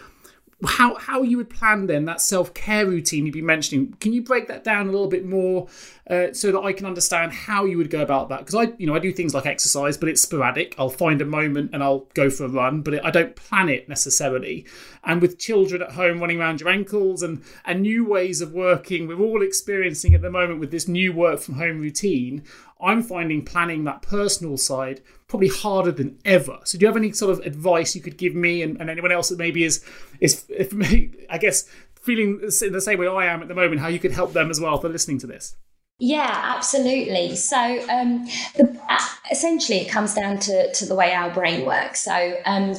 how 0.65 0.95
how 0.95 1.21
you 1.21 1.37
would 1.37 1.49
plan 1.49 1.87
then 1.87 2.05
that 2.05 2.21
self 2.21 2.53
care 2.53 2.85
routine 2.85 3.25
you'd 3.25 3.33
be 3.33 3.41
mentioning. 3.41 3.93
Can 3.99 4.13
you 4.13 4.21
break 4.21 4.47
that 4.47 4.63
down 4.63 4.87
a 4.87 4.91
little 4.91 5.07
bit 5.07 5.25
more 5.25 5.67
uh, 6.09 6.33
so 6.33 6.51
that 6.51 6.59
I 6.59 6.73
can 6.73 6.85
understand 6.85 7.33
how 7.33 7.65
you 7.65 7.77
would 7.77 7.89
go 7.89 8.01
about 8.01 8.29
that? 8.29 8.39
Because 8.39 8.55
I 8.55 8.73
you 8.77 8.87
know 8.87 8.95
I 8.95 8.99
do 8.99 9.11
things 9.11 9.33
like 9.33 9.45
exercise, 9.45 9.97
but 9.97 10.09
it's 10.09 10.21
sporadic. 10.21 10.75
I'll 10.77 10.89
find 10.89 11.21
a 11.21 11.25
moment 11.25 11.71
and 11.73 11.83
I'll 11.83 12.07
go 12.13 12.29
for 12.29 12.45
a 12.45 12.49
run, 12.49 12.81
but 12.81 12.95
it, 12.95 13.01
I 13.03 13.11
don't 13.11 13.35
plan 13.35 13.69
it 13.69 13.89
necessarily. 13.89 14.65
And 15.03 15.21
with 15.21 15.37
children 15.37 15.81
at 15.81 15.91
home 15.91 16.19
running 16.19 16.39
around 16.39 16.61
your 16.61 16.69
ankles 16.69 17.23
and 17.23 17.43
and 17.65 17.81
new 17.81 18.05
ways 18.05 18.41
of 18.41 18.53
working, 18.53 19.07
we're 19.07 19.19
all 19.19 19.41
experiencing 19.41 20.13
at 20.13 20.21
the 20.21 20.31
moment 20.31 20.59
with 20.59 20.71
this 20.71 20.87
new 20.87 21.13
work 21.13 21.39
from 21.39 21.55
home 21.55 21.79
routine. 21.79 22.43
I'm 22.83 23.01
finding 23.01 23.45
planning 23.45 23.85
that 23.85 24.01
personal 24.01 24.57
side 24.57 25.01
probably 25.27 25.47
harder 25.47 25.91
than 25.91 26.19
ever. 26.25 26.59
So, 26.63 26.77
do 26.77 26.83
you 26.83 26.87
have 26.87 26.97
any 26.97 27.11
sort 27.11 27.31
of 27.31 27.45
advice 27.45 27.95
you 27.95 28.01
could 28.01 28.17
give 28.17 28.35
me 28.35 28.61
and, 28.61 28.79
and 28.79 28.89
anyone 28.89 29.11
else 29.11 29.29
that 29.29 29.39
maybe 29.39 29.63
is 29.63 29.83
is 30.19 30.45
if, 30.49 30.73
I 31.29 31.37
guess 31.37 31.67
feeling 32.01 32.39
the 32.39 32.81
same 32.81 32.99
way 32.99 33.07
I 33.07 33.25
am 33.25 33.41
at 33.41 33.47
the 33.47 33.55
moment? 33.55 33.81
How 33.81 33.87
you 33.87 33.99
could 33.99 34.11
help 34.11 34.33
them 34.33 34.51
as 34.51 34.59
well 34.59 34.77
for 34.77 34.89
listening 34.89 35.19
to 35.19 35.27
this? 35.27 35.55
Yeah, 35.99 36.53
absolutely. 36.55 37.35
So, 37.35 37.57
um, 37.89 38.25
the, 38.55 38.79
essentially, 39.31 39.79
it 39.79 39.89
comes 39.89 40.13
down 40.13 40.39
to 40.39 40.73
to 40.73 40.85
the 40.85 40.95
way 40.95 41.13
our 41.13 41.31
brain 41.31 41.65
works. 41.65 42.01
So, 42.01 42.35
um, 42.45 42.75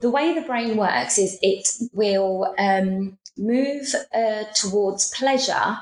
the 0.00 0.10
way 0.10 0.34
the 0.34 0.42
brain 0.42 0.76
works 0.76 1.18
is 1.18 1.38
it 1.42 1.68
will 1.92 2.54
um, 2.58 3.18
move 3.36 3.94
uh, 4.14 4.44
towards 4.54 5.10
pleasure 5.10 5.76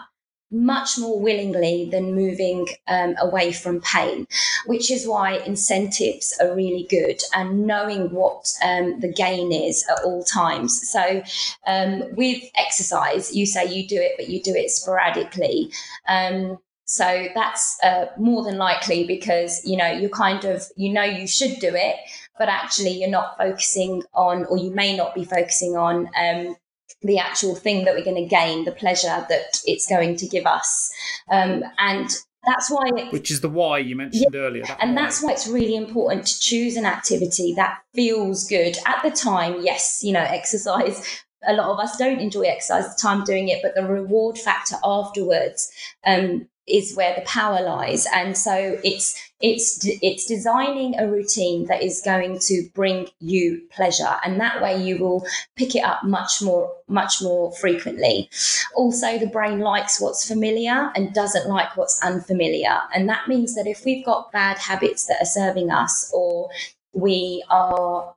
much 0.51 0.99
more 0.99 1.21
willingly 1.21 1.89
than 1.91 2.15
moving 2.15 2.69
um, 2.87 3.15
away 3.21 3.53
from 3.53 3.81
pain, 3.81 4.27
which 4.67 4.91
is 4.91 5.07
why 5.07 5.39
incentives 5.39 6.37
are 6.41 6.55
really 6.55 6.87
good 6.89 7.21
and 7.35 7.67
knowing 7.67 8.11
what 8.11 8.47
um, 8.65 9.01
the 9.01 9.13
gain 9.13 9.53
is 9.53 9.85
at 9.91 10.05
all 10.05 10.23
times. 10.25 10.89
So, 10.91 11.23
um, 11.67 12.05
with 12.15 12.43
exercise, 12.57 13.35
you 13.35 13.47
say 13.47 13.73
you 13.73 13.89
do 13.89 13.97
it, 13.97 14.13
but 14.17 14.29
you 14.29 14.43
do 14.43 14.55
it 14.55 14.71
sporadically. 14.71 15.71
Um, 16.07 16.59
so 16.87 17.29
that's 17.35 17.79
uh, 17.83 18.07
more 18.19 18.45
than 18.45 18.59
likely 18.59 19.07
because 19.07 19.65
you 19.65 19.77
know 19.77 19.91
you 19.91 20.09
kind 20.11 20.45
of 20.45 20.63
you 20.77 20.93
know 20.93 21.03
you 21.03 21.27
should 21.27 21.59
do 21.59 21.75
it, 21.75 21.97
but 22.39 22.49
actually 22.49 22.91
you're 22.91 23.11
not 23.11 23.39
focusing 23.39 24.03
on, 24.13 24.45
or 24.47 24.59
you 24.59 24.71
may 24.71 24.97
not 24.97 25.15
be 25.15 25.25
focusing 25.25 25.77
on 25.77 26.11
um, 26.19 26.57
the 27.04 27.18
actual 27.18 27.54
thing 27.54 27.84
that 27.84 27.94
we're 27.94 28.04
going 28.04 28.23
to 28.23 28.28
gain, 28.28 28.64
the 28.64 28.73
pleasure 28.73 29.25
that 29.28 29.61
it's 29.64 29.87
going 29.87 30.16
to 30.16 30.26
give 30.26 30.46
us. 30.46 30.92
Um, 31.30 31.62
and 31.78 32.11
that's 32.46 32.70
why 32.70 32.90
it, 32.96 33.12
which 33.12 33.30
is 33.30 33.40
the 33.40 33.49
why 33.49 33.78
you 33.78 33.96
mentioned 33.96 34.26
yeah, 34.32 34.38
earlier 34.38 34.64
that 34.64 34.78
and 34.80 34.94
why. 34.94 35.02
that's 35.02 35.23
why 35.23 35.32
it's 35.32 35.46
really 35.46 35.76
important 35.76 36.26
to 36.26 36.38
choose 36.40 36.76
an 36.76 36.84
activity 36.84 37.54
that 37.54 37.78
feels 37.94 38.46
good 38.46 38.76
at 38.87 39.02
the 39.02 39.11
time 39.11 39.62
yes 39.62 40.00
you 40.02 40.12
know 40.12 40.20
exercise 40.20 41.23
a 41.46 41.54
lot 41.54 41.70
of 41.70 41.78
us 41.78 41.96
don't 41.96 42.20
enjoy 42.20 42.42
exercise 42.42 42.84
the 42.84 43.00
time 43.00 43.25
doing 43.25 43.49
it 43.49 43.61
but 43.62 43.75
the 43.75 43.87
reward 43.87 44.37
factor 44.37 44.76
afterwards 44.84 45.70
um, 46.06 46.46
is 46.66 46.94
where 46.97 47.14
the 47.14 47.21
power 47.23 47.61
lies 47.61 48.06
and 48.14 48.37
so 48.37 48.78
it's 48.83 49.21
it's 49.40 49.87
it's 50.00 50.25
designing 50.25 50.99
a 50.99 51.06
routine 51.06 51.66
that 51.66 51.83
is 51.83 52.00
going 52.02 52.38
to 52.38 52.66
bring 52.75 53.06
you 53.21 53.61
pleasure 53.71 54.16
and 54.25 54.40
that 54.40 54.62
way 54.62 54.83
you 54.83 54.97
will 54.97 55.26
pick 55.56 55.75
it 55.75 55.85
up 55.85 56.02
much 56.04 56.40
more 56.40 56.73
much 56.88 57.21
more 57.21 57.52
frequently 57.52 58.30
also 58.75 59.18
the 59.18 59.26
brain 59.26 59.61
likes 59.61 60.00
what's 60.00 60.26
familiar 60.26 60.90
and 60.97 61.12
doesn't 61.12 61.49
like 61.49 61.76
what's 61.76 62.02
unfamiliar 62.02 62.80
and 62.94 63.09
that 63.09 63.28
means 63.28 63.54
that 63.54 63.66
if 63.66 63.85
we've 63.85 64.04
got 64.04 64.33
bad 64.33 64.56
habits 64.59 65.06
that 65.06 65.21
are 65.21 65.26
serving 65.26 65.71
us 65.71 66.11
or 66.14 66.49
we 66.94 67.44
are 67.50 68.14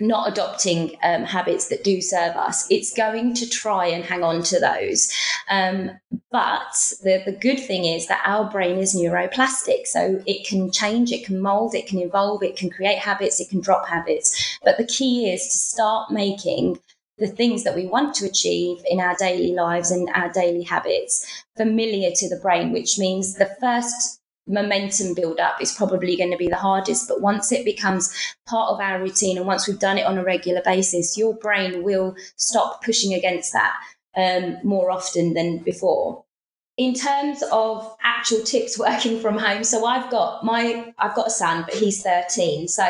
not 0.00 0.28
adopting 0.28 0.96
um, 1.02 1.22
habits 1.22 1.68
that 1.68 1.84
do 1.84 2.00
serve 2.00 2.34
us. 2.36 2.68
It's 2.70 2.92
going 2.92 3.34
to 3.34 3.48
try 3.48 3.86
and 3.86 4.04
hang 4.04 4.24
on 4.24 4.42
to 4.44 4.58
those. 4.58 5.12
Um, 5.48 5.92
but 6.34 6.74
the, 7.04 7.22
the 7.24 7.30
good 7.30 7.60
thing 7.60 7.84
is 7.84 8.08
that 8.08 8.20
our 8.24 8.50
brain 8.50 8.78
is 8.78 8.92
neuroplastic. 8.92 9.86
So 9.86 10.20
it 10.26 10.44
can 10.44 10.72
change, 10.72 11.12
it 11.12 11.24
can 11.24 11.40
mold, 11.40 11.76
it 11.76 11.86
can 11.86 12.00
evolve, 12.00 12.42
it 12.42 12.56
can 12.56 12.70
create 12.70 12.98
habits, 12.98 13.38
it 13.38 13.50
can 13.50 13.60
drop 13.60 13.86
habits. 13.86 14.58
But 14.64 14.76
the 14.76 14.84
key 14.84 15.32
is 15.32 15.44
to 15.44 15.58
start 15.58 16.10
making 16.10 16.80
the 17.18 17.28
things 17.28 17.62
that 17.62 17.76
we 17.76 17.86
want 17.86 18.16
to 18.16 18.26
achieve 18.26 18.78
in 18.90 18.98
our 18.98 19.14
daily 19.14 19.52
lives 19.52 19.92
and 19.92 20.08
our 20.12 20.28
daily 20.28 20.64
habits 20.64 21.44
familiar 21.56 22.10
to 22.16 22.28
the 22.28 22.40
brain, 22.42 22.72
which 22.72 22.98
means 22.98 23.34
the 23.34 23.56
first 23.60 24.20
momentum 24.48 25.14
build 25.14 25.38
up 25.38 25.62
is 25.62 25.70
probably 25.70 26.16
going 26.16 26.32
to 26.32 26.36
be 26.36 26.48
the 26.48 26.56
hardest. 26.56 27.06
But 27.06 27.20
once 27.20 27.52
it 27.52 27.64
becomes 27.64 28.12
part 28.48 28.72
of 28.72 28.80
our 28.80 29.00
routine 29.00 29.38
and 29.38 29.46
once 29.46 29.68
we've 29.68 29.78
done 29.78 29.98
it 29.98 30.06
on 30.06 30.18
a 30.18 30.24
regular 30.24 30.62
basis, 30.64 31.16
your 31.16 31.34
brain 31.34 31.84
will 31.84 32.16
stop 32.34 32.82
pushing 32.84 33.14
against 33.14 33.52
that 33.52 33.76
um, 34.16 34.58
more 34.64 34.90
often 34.90 35.34
than 35.34 35.58
before. 35.58 36.23
In 36.76 36.92
terms 36.92 37.42
of 37.52 37.96
actual 38.02 38.40
tips 38.40 38.78
working 38.88 39.20
from 39.20 39.38
home, 39.38 39.62
so 39.64 39.86
I've 39.86 40.10
got 40.10 40.44
my 40.44 40.92
I've 40.98 41.14
got 41.14 41.28
a 41.28 41.30
son, 41.30 41.64
but 41.66 41.74
he's 41.74 42.02
13. 42.02 42.68
So 42.68 42.82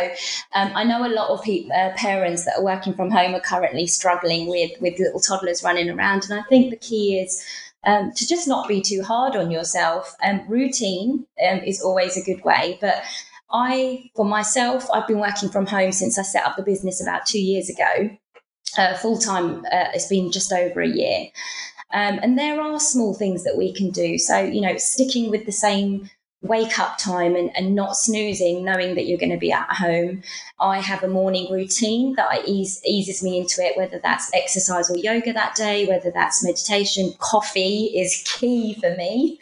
um, 0.55 0.73
I 0.75 0.85
know 0.85 1.07
a 1.07 1.13
lot 1.13 1.29
of 1.29 1.43
people, 1.43 1.73
uh, 1.73 1.93
parents 1.95 2.45
that 2.47 2.59
are 2.59 2.65
working 2.65 2.95
from 2.95 3.11
home 3.11 3.35
are 3.35 3.41
currently 3.41 3.87
struggling 3.87 4.49
with 4.49 4.73
with 4.81 4.99
little 4.99 5.21
toddlers 5.21 5.63
running 5.63 5.91
around, 5.91 6.25
and 6.25 6.39
I 6.39 6.43
think 6.49 6.71
the 6.71 6.77
key 6.77 7.19
is 7.19 7.45
um, 7.87 8.13
to 8.13 8.27
just 8.27 8.49
not 8.49 8.69
be 8.69 8.81
too 8.81 9.03
hard 9.03 9.37
on 9.37 9.51
yourself. 9.51 10.15
Um, 10.23 10.43
routine 10.49 11.27
um, 11.47 11.59
is 11.59 11.83
always 11.83 12.17
a 12.17 12.23
good 12.23 12.43
way, 12.45 12.79
but 12.81 13.03
I, 13.53 14.11
for 14.17 14.25
myself, 14.25 14.89
I've 14.93 15.07
been 15.07 15.21
working 15.21 15.49
from 15.49 15.67
home 15.67 15.93
since 15.93 16.19
I 16.19 16.23
set 16.23 16.45
up 16.45 16.57
the 16.57 16.63
business 16.63 17.01
about 17.01 17.27
two 17.27 17.41
years 17.41 17.71
ago. 17.71 18.11
Uh, 18.77 18.97
Full 18.97 19.19
time, 19.19 19.65
uh, 19.67 19.91
it's 19.95 20.09
been 20.09 20.33
just 20.33 20.53
over 20.53 20.81
a 20.81 20.89
year. 20.89 21.29
Um, 21.95 22.19
and 22.23 22.37
there 22.39 22.61
are 22.61 22.81
small 22.81 23.15
things 23.15 23.45
that 23.45 23.57
we 23.57 23.73
can 23.73 23.91
do. 23.91 24.19
So, 24.19 24.39
you 24.39 24.61
know, 24.61 24.77
sticking 24.77 25.31
with 25.31 25.47
the 25.47 25.53
same 25.53 26.11
wake 26.43 26.79
up 26.79 26.99
time 26.99 27.35
and, 27.35 27.57
and 27.57 27.75
not 27.75 27.97
snoozing, 27.97 28.65
knowing 28.65 28.95
that 28.95 29.07
you're 29.07 29.19
going 29.19 29.31
to 29.31 29.39
be 29.39 29.51
at 29.51 29.71
home. 29.71 30.23
I 30.61 30.81
have 30.81 31.03
a 31.03 31.09
morning 31.09 31.51
routine 31.51 32.15
that 32.17 32.29
I 32.31 32.43
ease, 32.45 32.83
eases 32.85 33.23
me 33.23 33.39
into 33.39 33.63
it, 33.65 33.77
whether 33.77 33.99
that's 33.99 34.31
exercise 34.35 34.91
or 34.91 34.99
yoga 34.99 35.33
that 35.33 35.55
day, 35.55 35.87
whether 35.87 36.11
that's 36.11 36.45
meditation. 36.45 37.15
Coffee 37.19 37.87
is 37.97 38.23
key 38.27 38.75
for 38.75 38.95
me. 38.97 39.41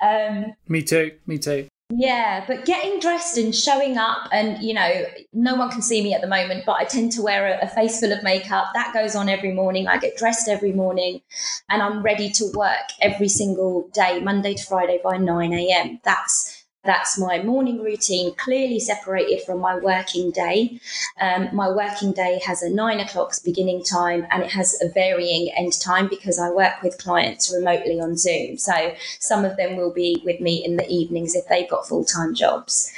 Um, 0.00 0.54
me 0.68 0.82
too. 0.82 1.12
Me 1.26 1.38
too. 1.38 1.68
Yeah, 1.90 2.44
but 2.46 2.64
getting 2.64 2.98
dressed 2.98 3.36
and 3.36 3.54
showing 3.54 3.98
up, 3.98 4.28
and 4.32 4.62
you 4.62 4.72
know, 4.72 5.04
no 5.34 5.54
one 5.54 5.70
can 5.70 5.82
see 5.82 6.02
me 6.02 6.14
at 6.14 6.22
the 6.22 6.26
moment, 6.26 6.64
but 6.64 6.80
I 6.80 6.84
tend 6.84 7.12
to 7.12 7.22
wear 7.22 7.46
a, 7.46 7.66
a, 7.66 7.68
face 7.68 8.00
full 8.00 8.10
of 8.10 8.22
makeup. 8.22 8.68
That 8.72 8.94
goes 8.94 9.14
on 9.14 9.28
every 9.28 9.52
morning. 9.52 9.86
I 9.86 9.98
get 9.98 10.16
dressed 10.16 10.48
every 10.48 10.72
morning, 10.72 11.20
and 11.68 11.82
I'm 11.82 12.02
ready 12.02 12.30
to 12.30 12.50
work 12.54 12.88
every 13.02 13.28
single 13.28 13.88
day, 13.92 14.18
Monday 14.20 14.54
to 14.54 14.64
Friday 14.64 14.98
by 15.04 15.18
9 15.18 15.52
a.m. 15.52 16.00
That's 16.04 16.63
that's 16.84 17.18
my 17.18 17.42
morning 17.42 17.82
routine, 17.82 18.34
clearly 18.34 18.78
separated 18.78 19.42
from 19.44 19.60
my 19.60 19.78
working 19.78 20.30
day. 20.30 20.78
Um, 21.20 21.48
my 21.52 21.70
working 21.70 22.12
day 22.12 22.40
has 22.44 22.62
a 22.62 22.70
nine 22.70 23.00
o'clock 23.00 23.32
beginning 23.44 23.82
time 23.84 24.26
and 24.30 24.42
it 24.42 24.50
has 24.50 24.80
a 24.82 24.90
varying 24.90 25.50
end 25.56 25.80
time 25.80 26.08
because 26.08 26.38
I 26.38 26.50
work 26.50 26.82
with 26.82 26.98
clients 26.98 27.52
remotely 27.54 28.00
on 28.00 28.16
Zoom. 28.16 28.58
So 28.58 28.94
some 29.20 29.44
of 29.44 29.56
them 29.56 29.76
will 29.76 29.92
be 29.92 30.22
with 30.24 30.40
me 30.40 30.64
in 30.64 30.76
the 30.76 30.88
evenings 30.88 31.34
if 31.34 31.46
they've 31.48 31.70
got 31.70 31.88
full 31.88 32.04
time 32.04 32.34
jobs. 32.34 32.92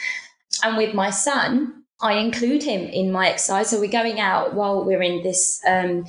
And 0.64 0.76
with 0.76 0.94
my 0.94 1.10
son, 1.10 1.84
I 2.00 2.14
include 2.14 2.62
him 2.62 2.82
in 2.82 3.12
my 3.12 3.28
exercise. 3.28 3.70
So 3.70 3.80
we're 3.80 3.90
going 3.90 4.20
out 4.20 4.54
while 4.54 4.84
we're 4.84 5.02
in 5.02 5.22
this 5.22 5.62
um, 5.66 6.04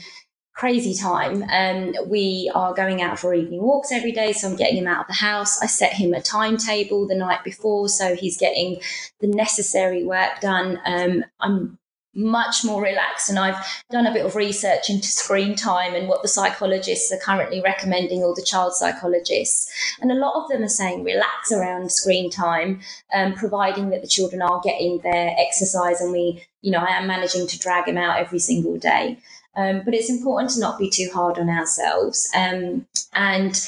crazy 0.57 0.95
time. 0.95 1.43
Um, 1.51 1.93
we 2.07 2.51
are 2.55 2.73
going 2.73 3.01
out 3.03 3.19
for 3.19 3.33
evening 3.33 3.61
walks 3.61 3.91
every 3.91 4.11
day, 4.11 4.33
so 4.33 4.49
I'm 4.49 4.55
getting 4.55 4.77
him 4.77 4.87
out 4.87 5.01
of 5.01 5.07
the 5.07 5.13
house. 5.13 5.61
I 5.61 5.67
set 5.67 5.93
him 5.93 6.13
a 6.13 6.21
timetable 6.21 7.07
the 7.07 7.15
night 7.15 7.43
before, 7.43 7.87
so 7.89 8.15
he's 8.15 8.37
getting 8.37 8.81
the 9.21 9.27
necessary 9.27 10.03
work 10.03 10.39
done. 10.41 10.79
Um, 10.83 11.23
I'm 11.39 11.77
much 12.15 12.65
more 12.65 12.81
relaxed. 12.81 13.29
And 13.29 13.37
I've 13.37 13.63
done 13.91 14.07
a 14.07 14.13
bit 14.13 14.25
of 14.25 14.35
research 14.35 14.89
into 14.89 15.07
screen 15.07 15.55
time 15.55 15.93
and 15.93 16.07
what 16.07 16.23
the 16.23 16.27
psychologists 16.27 17.11
are 17.11 17.19
currently 17.19 17.61
recommending, 17.61 18.23
all 18.23 18.33
the 18.33 18.41
child 18.41 18.73
psychologists. 18.73 19.71
And 20.01 20.11
a 20.11 20.15
lot 20.15 20.41
of 20.41 20.49
them 20.49 20.63
are 20.63 20.69
saying 20.69 21.03
relax 21.03 21.51
around 21.51 21.91
screen 21.91 22.31
time, 22.31 22.81
um, 23.13 23.35
providing 23.35 23.91
that 23.91 24.01
the 24.01 24.07
children 24.07 24.41
are 24.41 24.59
getting 24.63 24.97
their 25.03 25.35
exercise 25.37 26.01
and 26.01 26.11
we, 26.11 26.43
you 26.61 26.71
know, 26.71 26.79
I 26.79 26.97
am 26.97 27.05
managing 27.05 27.45
to 27.45 27.59
drag 27.59 27.87
him 27.87 27.97
out 27.97 28.17
every 28.19 28.39
single 28.39 28.77
day. 28.77 29.19
Um, 29.57 29.81
but 29.83 29.93
it's 29.93 30.09
important 30.09 30.51
to 30.51 30.59
not 30.59 30.79
be 30.79 30.89
too 30.89 31.09
hard 31.13 31.39
on 31.39 31.49
ourselves. 31.49 32.29
Um, 32.35 32.87
and 33.13 33.59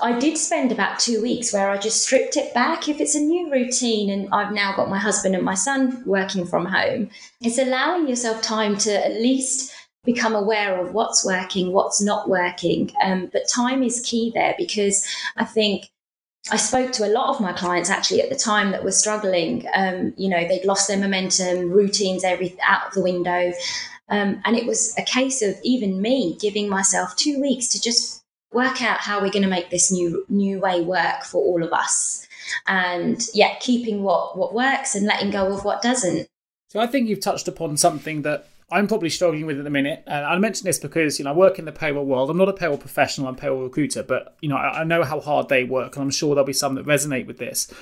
I 0.00 0.16
did 0.16 0.38
spend 0.38 0.70
about 0.70 1.00
two 1.00 1.20
weeks 1.20 1.52
where 1.52 1.70
I 1.70 1.78
just 1.78 2.02
stripped 2.02 2.36
it 2.36 2.54
back. 2.54 2.88
If 2.88 3.00
it's 3.00 3.16
a 3.16 3.20
new 3.20 3.50
routine 3.50 4.10
and 4.10 4.32
I've 4.32 4.52
now 4.52 4.76
got 4.76 4.90
my 4.90 4.98
husband 4.98 5.34
and 5.34 5.44
my 5.44 5.54
son 5.54 6.02
working 6.06 6.46
from 6.46 6.66
home, 6.66 7.10
it's 7.40 7.58
allowing 7.58 8.06
yourself 8.06 8.40
time 8.42 8.76
to 8.78 9.04
at 9.04 9.12
least 9.14 9.74
become 10.04 10.34
aware 10.34 10.80
of 10.80 10.94
what's 10.94 11.24
working, 11.24 11.72
what's 11.72 12.00
not 12.00 12.28
working. 12.28 12.92
Um, 13.02 13.28
but 13.32 13.48
time 13.48 13.82
is 13.82 14.00
key 14.00 14.30
there 14.34 14.54
because 14.56 15.06
I 15.36 15.44
think 15.44 15.90
I 16.50 16.56
spoke 16.56 16.92
to 16.92 17.06
a 17.06 17.12
lot 17.12 17.30
of 17.30 17.40
my 17.40 17.52
clients 17.52 17.90
actually 17.90 18.22
at 18.22 18.30
the 18.30 18.36
time 18.36 18.70
that 18.70 18.84
were 18.84 18.92
struggling. 18.92 19.66
Um, 19.74 20.14
you 20.16 20.28
know, 20.28 20.46
they'd 20.46 20.64
lost 20.64 20.88
their 20.88 20.96
momentum, 20.96 21.70
routines, 21.70 22.24
everything 22.24 22.60
out 22.66 22.86
of 22.86 22.94
the 22.94 23.02
window. 23.02 23.52
Um, 24.10 24.40
and 24.44 24.56
it 24.56 24.66
was 24.66 24.94
a 24.98 25.02
case 25.02 25.42
of 25.42 25.56
even 25.62 26.00
me 26.00 26.36
giving 26.40 26.68
myself 26.68 27.14
two 27.16 27.40
weeks 27.40 27.68
to 27.68 27.80
just 27.80 28.24
work 28.52 28.82
out 28.82 29.00
how 29.00 29.20
we're 29.20 29.30
going 29.30 29.42
to 29.42 29.48
make 29.48 29.70
this 29.70 29.92
new 29.92 30.24
new 30.28 30.58
way 30.58 30.80
work 30.80 31.24
for 31.24 31.42
all 31.42 31.62
of 31.62 31.72
us. 31.72 32.26
And 32.66 33.22
yeah 33.34 33.56
keeping 33.60 34.02
what 34.02 34.36
what 34.38 34.54
works 34.54 34.94
and 34.94 35.06
letting 35.06 35.30
go 35.30 35.52
of 35.52 35.64
what 35.64 35.82
doesn't. 35.82 36.28
So 36.68 36.80
i 36.80 36.86
think 36.86 37.08
you've 37.08 37.20
touched 37.20 37.48
upon 37.48 37.76
something 37.76 38.22
that 38.22 38.48
I'm 38.70 38.86
probably 38.86 39.08
struggling 39.08 39.46
with 39.46 39.56
at 39.56 39.64
the 39.64 39.70
minute, 39.70 40.02
and 40.06 40.26
I 40.26 40.36
mention 40.36 40.66
this 40.66 40.78
because 40.78 41.18
you 41.18 41.24
know 41.24 41.30
I 41.30 41.34
work 41.34 41.58
in 41.58 41.64
the 41.64 41.72
payroll 41.72 42.04
world. 42.04 42.28
I'm 42.28 42.36
not 42.36 42.50
a 42.50 42.52
payroll 42.52 42.76
professional, 42.76 43.26
I'm 43.26 43.34
a 43.34 43.38
payroll 43.38 43.62
recruiter, 43.62 44.02
but 44.02 44.36
you 44.40 44.48
know 44.48 44.56
I, 44.56 44.80
I 44.80 44.84
know 44.84 45.04
how 45.04 45.20
hard 45.20 45.48
they 45.48 45.64
work, 45.64 45.96
and 45.96 46.02
I'm 46.02 46.10
sure 46.10 46.34
there'll 46.34 46.46
be 46.46 46.52
some 46.52 46.74
that 46.74 46.84
resonate 46.84 47.26
with 47.26 47.38
this 47.38 47.72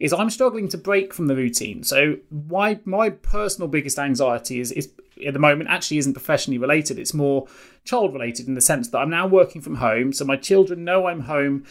is 0.00 0.12
I'm 0.12 0.30
struggling 0.30 0.68
to 0.68 0.78
break 0.78 1.14
from 1.14 1.26
the 1.26 1.36
routine. 1.36 1.84
So 1.84 2.16
my 2.30 2.80
my 2.84 3.10
personal 3.10 3.68
biggest 3.68 3.98
anxiety 3.98 4.60
is 4.60 4.72
is 4.72 4.90
at 5.26 5.34
the 5.34 5.38
moment 5.38 5.70
actually 5.70 5.98
isn't 5.98 6.14
professionally 6.14 6.58
related. 6.58 6.98
It's 6.98 7.14
more 7.14 7.46
child 7.84 8.12
related 8.12 8.48
in 8.48 8.54
the 8.54 8.60
sense 8.60 8.88
that 8.88 8.98
I'm 8.98 9.10
now 9.10 9.26
working 9.26 9.62
from 9.62 9.76
home, 9.76 10.12
so 10.12 10.24
my 10.24 10.36
children 10.36 10.84
know 10.84 11.06
I'm 11.06 11.20
home 11.20 11.64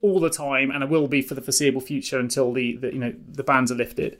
all 0.00 0.18
the 0.18 0.30
time, 0.30 0.70
and 0.70 0.82
I 0.82 0.86
will 0.86 1.06
be 1.06 1.22
for 1.22 1.34
the 1.34 1.40
foreseeable 1.40 1.80
future 1.80 2.18
until 2.18 2.52
the, 2.52 2.76
the 2.76 2.92
you 2.92 2.98
know 2.98 3.14
the 3.28 3.44
bans 3.44 3.70
are 3.72 3.76
lifted. 3.76 4.18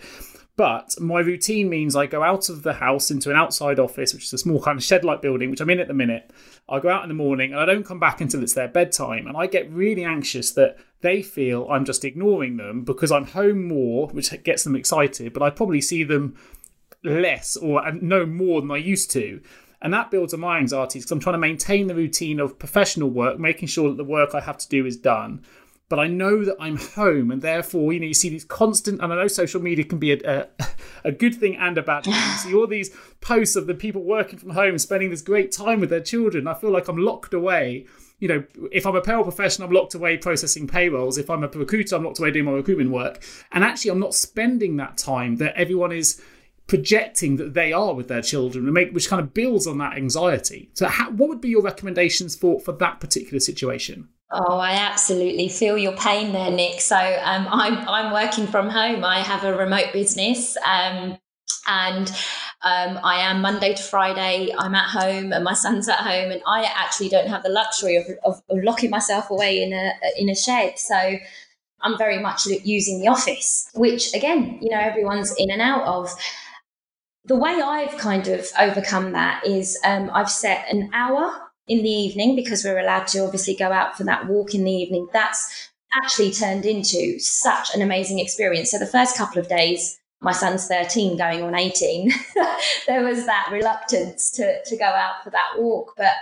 But 0.56 1.00
my 1.00 1.20
routine 1.20 1.70
means 1.70 1.96
I 1.96 2.06
go 2.06 2.22
out 2.22 2.50
of 2.50 2.62
the 2.62 2.74
house 2.74 3.10
into 3.10 3.30
an 3.30 3.36
outside 3.36 3.78
office, 3.78 4.12
which 4.12 4.24
is 4.24 4.32
a 4.34 4.38
small 4.38 4.60
kind 4.60 4.78
of 4.78 4.84
shed 4.84 5.02
like 5.02 5.22
building, 5.22 5.50
which 5.50 5.60
I'm 5.60 5.70
in 5.70 5.80
at 5.80 5.88
the 5.88 5.94
minute. 5.94 6.30
I 6.68 6.78
go 6.78 6.90
out 6.90 7.02
in 7.02 7.08
the 7.08 7.14
morning 7.14 7.52
and 7.52 7.60
I 7.60 7.64
don't 7.64 7.86
come 7.86 7.98
back 7.98 8.20
until 8.20 8.42
it's 8.42 8.52
their 8.52 8.68
bedtime. 8.68 9.26
And 9.26 9.36
I 9.36 9.46
get 9.46 9.72
really 9.72 10.04
anxious 10.04 10.52
that 10.52 10.76
they 11.00 11.22
feel 11.22 11.66
I'm 11.70 11.86
just 11.86 12.04
ignoring 12.04 12.58
them 12.58 12.84
because 12.84 13.10
I'm 13.10 13.26
home 13.26 13.66
more, 13.66 14.08
which 14.08 14.30
gets 14.44 14.64
them 14.64 14.76
excited, 14.76 15.32
but 15.32 15.42
I 15.42 15.48
probably 15.48 15.80
see 15.80 16.04
them 16.04 16.36
less 17.02 17.56
or 17.56 17.90
no 17.92 18.26
more 18.26 18.60
than 18.60 18.70
I 18.70 18.76
used 18.76 19.10
to. 19.12 19.40
And 19.80 19.92
that 19.94 20.10
builds 20.10 20.34
on 20.34 20.40
my 20.40 20.58
anxieties 20.58 21.02
because 21.02 21.12
I'm 21.12 21.20
trying 21.20 21.34
to 21.34 21.38
maintain 21.38 21.88
the 21.88 21.94
routine 21.94 22.38
of 22.38 22.58
professional 22.58 23.10
work, 23.10 23.40
making 23.40 23.68
sure 23.68 23.88
that 23.88 23.96
the 23.96 24.04
work 24.04 24.34
I 24.34 24.40
have 24.40 24.58
to 24.58 24.68
do 24.68 24.86
is 24.86 24.96
done 24.96 25.44
but 25.92 25.98
I 25.98 26.06
know 26.06 26.42
that 26.42 26.56
I'm 26.58 26.78
home, 26.78 27.30
and 27.30 27.42
therefore, 27.42 27.92
you 27.92 28.00
know, 28.00 28.06
you 28.06 28.14
see 28.14 28.30
these 28.30 28.46
constant. 28.46 29.02
And 29.02 29.12
I 29.12 29.16
know 29.16 29.28
social 29.28 29.60
media 29.60 29.84
can 29.84 29.98
be 29.98 30.12
a, 30.12 30.48
a, 30.58 30.66
a 31.04 31.12
good 31.12 31.34
thing 31.34 31.54
and 31.56 31.76
a 31.76 31.82
bad 31.82 32.04
thing. 32.04 32.14
You 32.14 32.36
see 32.38 32.54
all 32.54 32.66
these 32.66 32.96
posts 33.20 33.56
of 33.56 33.66
the 33.66 33.74
people 33.74 34.02
working 34.02 34.38
from 34.38 34.52
home, 34.52 34.78
spending 34.78 35.10
this 35.10 35.20
great 35.20 35.52
time 35.52 35.80
with 35.80 35.90
their 35.90 36.00
children. 36.00 36.46
I 36.48 36.54
feel 36.54 36.70
like 36.70 36.88
I'm 36.88 36.96
locked 36.96 37.34
away. 37.34 37.84
You 38.20 38.28
know, 38.28 38.44
if 38.72 38.86
I'm 38.86 38.96
a 38.96 39.02
payroll 39.02 39.24
professional, 39.24 39.68
I'm 39.68 39.74
locked 39.74 39.94
away 39.94 40.16
processing 40.16 40.66
payrolls. 40.66 41.18
If 41.18 41.28
I'm 41.28 41.44
a 41.44 41.48
recruiter, 41.48 41.94
I'm 41.94 42.04
locked 42.04 42.20
away 42.20 42.30
doing 42.30 42.46
my 42.46 42.52
recruitment 42.52 42.90
work. 42.90 43.22
And 43.50 43.62
actually, 43.62 43.90
I'm 43.90 44.00
not 44.00 44.14
spending 44.14 44.78
that 44.78 44.96
time 44.96 45.36
that 45.36 45.54
everyone 45.56 45.92
is 45.92 46.22
projecting 46.68 47.36
that 47.36 47.52
they 47.52 47.70
are 47.70 47.92
with 47.92 48.08
their 48.08 48.22
children, 48.22 48.72
which 48.94 49.10
kind 49.10 49.20
of 49.20 49.34
builds 49.34 49.66
on 49.66 49.76
that 49.76 49.98
anxiety. 49.98 50.70
So, 50.72 50.86
how, 50.86 51.10
what 51.10 51.28
would 51.28 51.42
be 51.42 51.50
your 51.50 51.60
recommendations 51.60 52.34
for 52.34 52.60
for 52.60 52.72
that 52.72 52.98
particular 52.98 53.40
situation? 53.40 54.08
Oh, 54.34 54.56
I 54.58 54.72
absolutely 54.72 55.50
feel 55.50 55.76
your 55.76 55.94
pain 55.94 56.32
there, 56.32 56.50
Nick. 56.50 56.80
So 56.80 56.96
um, 56.96 57.46
I'm 57.50 57.86
I'm 57.86 58.12
working 58.14 58.46
from 58.46 58.70
home. 58.70 59.04
I 59.04 59.18
have 59.20 59.44
a 59.44 59.54
remote 59.54 59.92
business, 59.92 60.56
um, 60.64 61.18
and 61.68 62.08
um, 62.62 62.98
I 63.04 63.16
am 63.20 63.42
Monday 63.42 63.74
to 63.74 63.82
Friday. 63.82 64.50
I'm 64.58 64.74
at 64.74 64.88
home, 64.88 65.34
and 65.34 65.44
my 65.44 65.52
son's 65.52 65.86
at 65.86 65.98
home, 65.98 66.30
and 66.30 66.40
I 66.46 66.64
actually 66.64 67.10
don't 67.10 67.28
have 67.28 67.42
the 67.42 67.50
luxury 67.50 67.96
of, 67.96 68.06
of, 68.24 68.42
of 68.48 68.64
locking 68.64 68.88
myself 68.88 69.30
away 69.30 69.62
in 69.62 69.74
a 69.74 69.92
in 70.18 70.30
a 70.30 70.34
shed. 70.34 70.78
So 70.78 70.96
I'm 71.82 71.98
very 71.98 72.18
much 72.18 72.46
using 72.46 73.02
the 73.02 73.08
office, 73.08 73.68
which 73.74 74.14
again, 74.14 74.58
you 74.62 74.70
know, 74.70 74.80
everyone's 74.80 75.34
in 75.36 75.50
and 75.50 75.60
out 75.60 75.84
of. 75.84 76.10
The 77.26 77.36
way 77.36 77.60
I've 77.62 77.98
kind 77.98 78.28
of 78.28 78.46
overcome 78.58 79.12
that 79.12 79.46
is 79.46 79.78
um, 79.84 80.10
I've 80.14 80.30
set 80.30 80.66
an 80.72 80.90
hour 80.94 81.51
in 81.72 81.82
the 81.82 81.90
evening 81.90 82.36
because 82.36 82.64
we're 82.64 82.78
allowed 82.78 83.06
to 83.08 83.24
obviously 83.24 83.54
go 83.54 83.72
out 83.72 83.96
for 83.96 84.04
that 84.04 84.26
walk 84.26 84.54
in 84.54 84.64
the 84.64 84.70
evening. 84.70 85.08
That's 85.12 85.70
actually 85.94 86.30
turned 86.30 86.66
into 86.66 87.18
such 87.18 87.74
an 87.74 87.80
amazing 87.80 88.18
experience. 88.18 88.70
So 88.70 88.78
the 88.78 88.86
first 88.86 89.16
couple 89.16 89.40
of 89.40 89.48
days, 89.48 89.98
my 90.20 90.32
son's 90.32 90.68
13 90.68 91.16
going 91.16 91.42
on 91.42 91.54
18, 91.54 92.12
there 92.86 93.02
was 93.02 93.24
that 93.24 93.48
reluctance 93.50 94.30
to, 94.32 94.62
to 94.66 94.76
go 94.76 94.84
out 94.84 95.24
for 95.24 95.30
that 95.30 95.54
walk. 95.56 95.94
But 95.96 96.12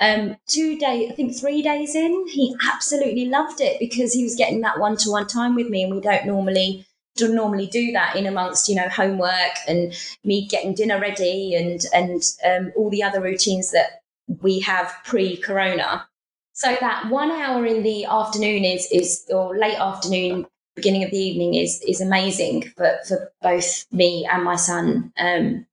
um, 0.00 0.36
two 0.46 0.78
days, 0.78 1.10
I 1.10 1.14
think 1.14 1.38
three 1.38 1.60
days 1.60 1.94
in, 1.94 2.26
he 2.28 2.56
absolutely 2.72 3.26
loved 3.26 3.60
it 3.60 3.78
because 3.78 4.14
he 4.14 4.24
was 4.24 4.36
getting 4.36 4.62
that 4.62 4.80
one 4.80 4.96
to 4.98 5.10
one 5.10 5.26
time 5.26 5.54
with 5.54 5.68
me, 5.68 5.84
and 5.84 5.94
we 5.94 6.00
don't 6.00 6.26
normally 6.26 6.86
don't 7.16 7.36
normally 7.36 7.68
do 7.68 7.92
that 7.92 8.16
in 8.16 8.26
amongst 8.26 8.68
you 8.68 8.74
know 8.74 8.88
homework 8.88 9.54
and 9.68 9.94
me 10.24 10.48
getting 10.48 10.74
dinner 10.74 10.98
ready 11.00 11.54
and 11.54 11.84
and 11.94 12.22
um, 12.44 12.72
all 12.76 12.90
the 12.90 13.04
other 13.04 13.20
routines 13.20 13.70
that 13.70 14.02
we 14.28 14.60
have 14.60 14.92
pre-corona. 15.04 16.08
So 16.52 16.76
that 16.80 17.10
one 17.10 17.30
hour 17.30 17.66
in 17.66 17.82
the 17.82 18.04
afternoon 18.04 18.64
is 18.64 18.88
is 18.92 19.24
or 19.30 19.56
late 19.56 19.78
afternoon, 19.78 20.46
beginning 20.76 21.04
of 21.04 21.10
the 21.10 21.18
evening 21.18 21.54
is 21.54 21.82
is 21.86 22.00
amazing 22.00 22.72
for 22.76 22.98
for 23.08 23.32
both 23.42 23.86
me 23.92 24.28
and 24.30 24.44
my 24.44 24.56
son. 24.56 25.12
Um, 25.18 25.66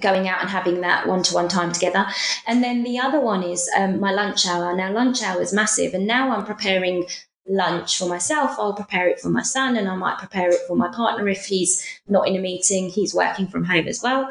going 0.00 0.28
out 0.28 0.40
and 0.40 0.48
having 0.48 0.80
that 0.80 1.06
one-to-one 1.06 1.48
time 1.48 1.70
together 1.72 2.06
and 2.46 2.64
then 2.64 2.84
the 2.84 2.98
other 2.98 3.20
one 3.20 3.42
is 3.42 3.70
um, 3.76 4.00
my 4.00 4.10
lunch 4.10 4.46
hour 4.46 4.74
now 4.74 4.90
lunch 4.90 5.22
hour 5.22 5.42
is 5.42 5.52
massive 5.52 5.92
and 5.92 6.06
now 6.06 6.30
i'm 6.30 6.46
preparing 6.46 7.06
lunch 7.50 7.98
for 7.98 8.06
myself, 8.06 8.52
I'll 8.58 8.72
prepare 8.72 9.08
it 9.08 9.20
for 9.20 9.28
my 9.28 9.42
son 9.42 9.76
and 9.76 9.88
I 9.88 9.96
might 9.96 10.18
prepare 10.18 10.50
it 10.50 10.60
for 10.66 10.76
my 10.76 10.88
partner 10.88 11.28
if 11.28 11.46
he's 11.46 11.84
not 12.08 12.28
in 12.28 12.36
a 12.36 12.40
meeting, 12.40 12.88
he's 12.88 13.14
working 13.14 13.48
from 13.48 13.64
home 13.64 13.88
as 13.88 14.02
well. 14.02 14.28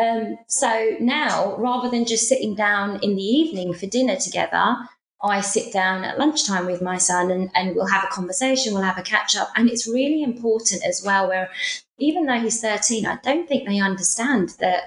Um, 0.00 0.38
so 0.48 0.96
now, 0.98 1.54
rather 1.56 1.90
than 1.90 2.06
just 2.06 2.28
sitting 2.28 2.54
down 2.54 2.98
in 3.02 3.14
the 3.14 3.22
evening 3.22 3.74
for 3.74 3.86
dinner 3.86 4.16
together, 4.16 4.76
I 5.22 5.40
sit 5.40 5.72
down 5.72 6.02
at 6.02 6.18
lunchtime 6.18 6.66
with 6.66 6.82
my 6.82 6.98
son 6.98 7.30
and, 7.30 7.50
and 7.54 7.76
we'll 7.76 7.86
have 7.86 8.04
a 8.04 8.08
conversation, 8.08 8.72
we'll 8.72 8.82
have 8.82 8.98
a 8.98 9.02
catch 9.02 9.36
up. 9.36 9.50
And 9.54 9.68
it's 9.68 9.86
really 9.86 10.22
important 10.22 10.84
as 10.84 11.02
well, 11.04 11.28
where 11.28 11.50
even 11.98 12.26
though 12.26 12.40
he's 12.40 12.60
13, 12.60 13.06
I 13.06 13.18
don't 13.22 13.46
think 13.46 13.68
they 13.68 13.78
understand 13.78 14.54
that 14.58 14.84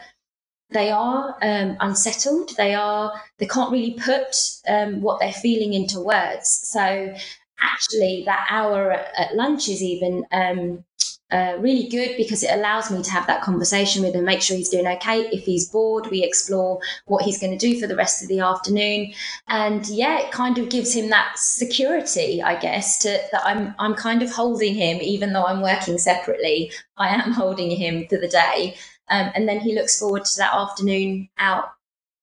they 0.72 0.92
are 0.92 1.38
um, 1.42 1.78
unsettled. 1.80 2.52
They 2.58 2.74
are, 2.74 3.14
they 3.38 3.46
can't 3.46 3.72
really 3.72 3.94
put 3.94 4.36
um, 4.68 5.02
what 5.02 5.20
they're 5.20 5.32
feeling 5.32 5.74
into 5.74 6.00
words. 6.00 6.50
So 6.50 7.14
actually 7.66 8.24
that 8.26 8.48
hour 8.50 8.92
at 8.92 9.36
lunch 9.36 9.68
is 9.70 9.82
even 9.82 10.26
um, 10.32 10.84
uh, 11.32 11.58
really 11.60 11.88
good 11.90 12.16
because 12.18 12.44
it 12.44 12.52
allows 12.52 12.92
me 12.92 13.02
to 13.02 13.12
have 13.12 13.26
that 13.28 13.42
conversation 13.42 14.04
with 14.04 14.14
him, 14.14 14.26
make 14.26 14.42
sure 14.42 14.56
he's 14.56 14.70
doing 14.70 14.88
okay. 14.88 15.22
If 15.30 15.44
he's 15.44 15.70
bored, 15.70 16.08
we 16.12 16.24
explore 16.24 16.80
what 17.06 17.26
he's 17.26 17.40
going 17.40 17.58
to 17.58 17.58
do 17.58 17.80
for 17.80 17.88
the 17.88 17.96
rest 17.96 18.22
of 18.22 18.30
the 18.30 18.40
afternoon, 18.40 19.12
and 19.48 19.88
yeah, 19.88 20.20
it 20.20 20.32
kind 20.32 20.58
of 20.58 20.70
gives 20.70 20.94
him 20.96 21.10
that 21.10 21.34
security, 21.38 22.42
I 22.44 22.60
guess, 22.60 23.00
to 23.00 23.20
that 23.32 23.42
I'm 23.44 23.74
I'm 23.80 23.96
kind 23.96 24.22
of 24.22 24.32
holding 24.32 24.76
him, 24.76 25.00
even 25.02 25.34
though 25.34 25.46
I'm 25.46 25.62
working 25.62 25.98
separately. 25.98 26.72
I 26.98 27.10
am 27.10 27.32
holding 27.32 27.72
him 27.72 28.08
for 28.08 28.18
the 28.18 28.28
day, 28.28 28.76
um, 29.10 29.32
and 29.36 29.50
then 29.50 29.60
he 29.60 29.74
looks 29.74 30.00
forward 30.00 30.26
to 30.26 30.38
that 30.38 30.54
afternoon 30.54 31.30
out 31.40 31.72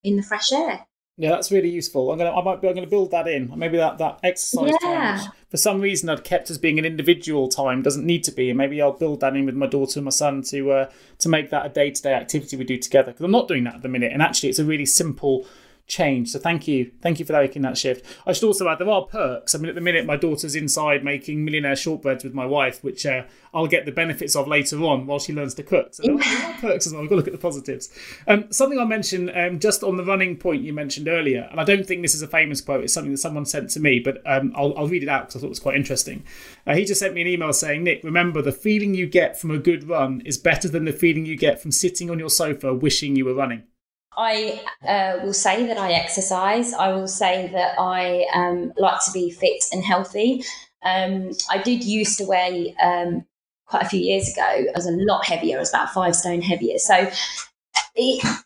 in 0.04 0.16
the 0.16 0.22
fresh 0.22 0.52
air. 0.52 0.86
Yeah, 1.18 1.30
that's 1.30 1.52
really 1.52 1.68
useful. 1.68 2.10
I'm 2.10 2.18
gonna, 2.18 2.32
I 2.32 2.42
might 2.42 2.62
be, 2.62 2.68
I'm 2.68 2.74
gonna 2.74 2.86
build 2.86 3.10
that 3.10 3.28
in. 3.28 3.52
Maybe 3.56 3.76
that 3.76 3.98
that 3.98 4.20
exercise 4.22 4.72
yeah. 4.82 5.18
time, 5.18 5.32
for 5.50 5.58
some 5.58 5.80
reason, 5.80 6.08
I'd 6.08 6.24
kept 6.24 6.50
as 6.50 6.56
being 6.56 6.78
an 6.78 6.86
individual 6.86 7.48
time 7.48 7.82
doesn't 7.82 8.06
need 8.06 8.24
to 8.24 8.32
be, 8.32 8.48
and 8.48 8.56
maybe 8.56 8.80
I'll 8.80 8.92
build 8.92 9.20
that 9.20 9.36
in 9.36 9.44
with 9.44 9.54
my 9.54 9.66
daughter 9.66 9.98
and 9.98 10.06
my 10.06 10.10
son 10.10 10.42
to 10.44 10.70
uh, 10.70 10.90
to 11.18 11.28
make 11.28 11.50
that 11.50 11.66
a 11.66 11.68
day 11.68 11.90
to 11.90 12.02
day 12.02 12.14
activity 12.14 12.56
we 12.56 12.64
do 12.64 12.78
together. 12.78 13.12
Because 13.12 13.24
I'm 13.24 13.30
not 13.30 13.46
doing 13.46 13.64
that 13.64 13.74
at 13.74 13.82
the 13.82 13.90
minute, 13.90 14.12
and 14.12 14.22
actually, 14.22 14.48
it's 14.48 14.58
a 14.58 14.64
really 14.64 14.86
simple 14.86 15.46
change. 15.86 16.30
So 16.30 16.38
thank 16.38 16.66
you, 16.66 16.90
thank 17.00 17.18
you 17.18 17.26
for 17.26 17.34
making 17.34 17.62
that 17.62 17.76
shift. 17.76 18.04
I 18.26 18.32
should 18.32 18.46
also 18.46 18.68
add 18.68 18.78
there 18.78 18.88
are 18.88 19.02
perks. 19.02 19.54
I 19.54 19.58
mean, 19.58 19.68
at 19.68 19.74
the 19.74 19.80
minute, 19.80 20.06
my 20.06 20.16
daughter's 20.16 20.54
inside 20.54 21.04
making 21.04 21.44
millionaire 21.44 21.74
shortbreads 21.74 22.24
with 22.24 22.34
my 22.34 22.46
wife, 22.46 22.82
which 22.82 23.04
uh, 23.04 23.24
I'll 23.52 23.66
get 23.66 23.84
the 23.84 23.92
benefits 23.92 24.34
of 24.34 24.48
later 24.48 24.82
on 24.84 25.06
while 25.06 25.18
she 25.18 25.34
learns 25.34 25.54
to 25.54 25.62
cook. 25.62 25.94
So 25.94 26.02
there 26.02 26.14
are, 26.14 26.54
perks 26.60 26.86
as 26.86 26.92
well. 26.92 27.02
I've 27.02 27.08
got 27.08 27.14
to 27.14 27.16
look 27.16 27.26
at 27.26 27.32
the 27.32 27.38
positives. 27.38 27.90
Um, 28.26 28.50
something 28.50 28.78
I 28.78 28.84
mentioned 28.84 29.30
um, 29.34 29.58
just 29.58 29.82
on 29.82 29.96
the 29.96 30.04
running 30.04 30.36
point 30.36 30.62
you 30.62 30.72
mentioned 30.72 31.08
earlier, 31.08 31.48
and 31.50 31.60
I 31.60 31.64
don't 31.64 31.86
think 31.86 32.02
this 32.02 32.14
is 32.14 32.22
a 32.22 32.28
famous 32.28 32.60
quote. 32.60 32.84
It's 32.84 32.94
something 32.94 33.12
that 33.12 33.18
someone 33.18 33.44
sent 33.44 33.70
to 33.70 33.80
me, 33.80 34.00
but 34.00 34.22
um, 34.26 34.52
I'll, 34.56 34.76
I'll, 34.76 34.88
read 34.88 35.02
it 35.02 35.08
out 35.08 35.22
because 35.22 35.36
I 35.36 35.40
thought 35.40 35.46
it 35.46 35.50
was 35.50 35.60
quite 35.60 35.76
interesting. 35.76 36.24
Uh, 36.66 36.74
he 36.74 36.84
just 36.84 37.00
sent 37.00 37.14
me 37.14 37.22
an 37.22 37.28
email 37.28 37.52
saying, 37.52 37.84
"Nick, 37.84 38.04
remember 38.04 38.42
the 38.42 38.52
feeling 38.52 38.94
you 38.94 39.06
get 39.06 39.38
from 39.38 39.50
a 39.50 39.58
good 39.58 39.88
run 39.88 40.22
is 40.24 40.38
better 40.38 40.68
than 40.68 40.84
the 40.84 40.92
feeling 40.92 41.26
you 41.26 41.36
get 41.36 41.60
from 41.60 41.72
sitting 41.72 42.10
on 42.10 42.18
your 42.18 42.30
sofa 42.30 42.74
wishing 42.74 43.16
you 43.16 43.24
were 43.24 43.34
running." 43.34 43.64
I 44.16 44.60
uh, 44.86 45.24
will 45.24 45.32
say 45.32 45.66
that 45.66 45.78
I 45.78 45.92
exercise. 45.92 46.74
I 46.74 46.92
will 46.92 47.08
say 47.08 47.48
that 47.52 47.78
I 47.78 48.26
um, 48.34 48.72
like 48.76 49.04
to 49.06 49.12
be 49.12 49.30
fit 49.30 49.64
and 49.72 49.82
healthy. 49.82 50.44
Um, 50.84 51.30
I 51.50 51.58
did 51.58 51.84
used 51.84 52.18
to 52.18 52.24
weigh 52.24 52.74
um, 52.82 53.24
quite 53.66 53.84
a 53.84 53.88
few 53.88 54.00
years 54.00 54.28
ago. 54.30 54.42
I 54.42 54.72
was 54.74 54.86
a 54.86 54.92
lot 54.92 55.24
heavier. 55.26 55.56
I 55.56 55.60
was 55.60 55.70
about 55.70 55.94
five 55.94 56.14
stone 56.14 56.42
heavier. 56.42 56.78
So 56.78 57.10
it, 57.94 58.42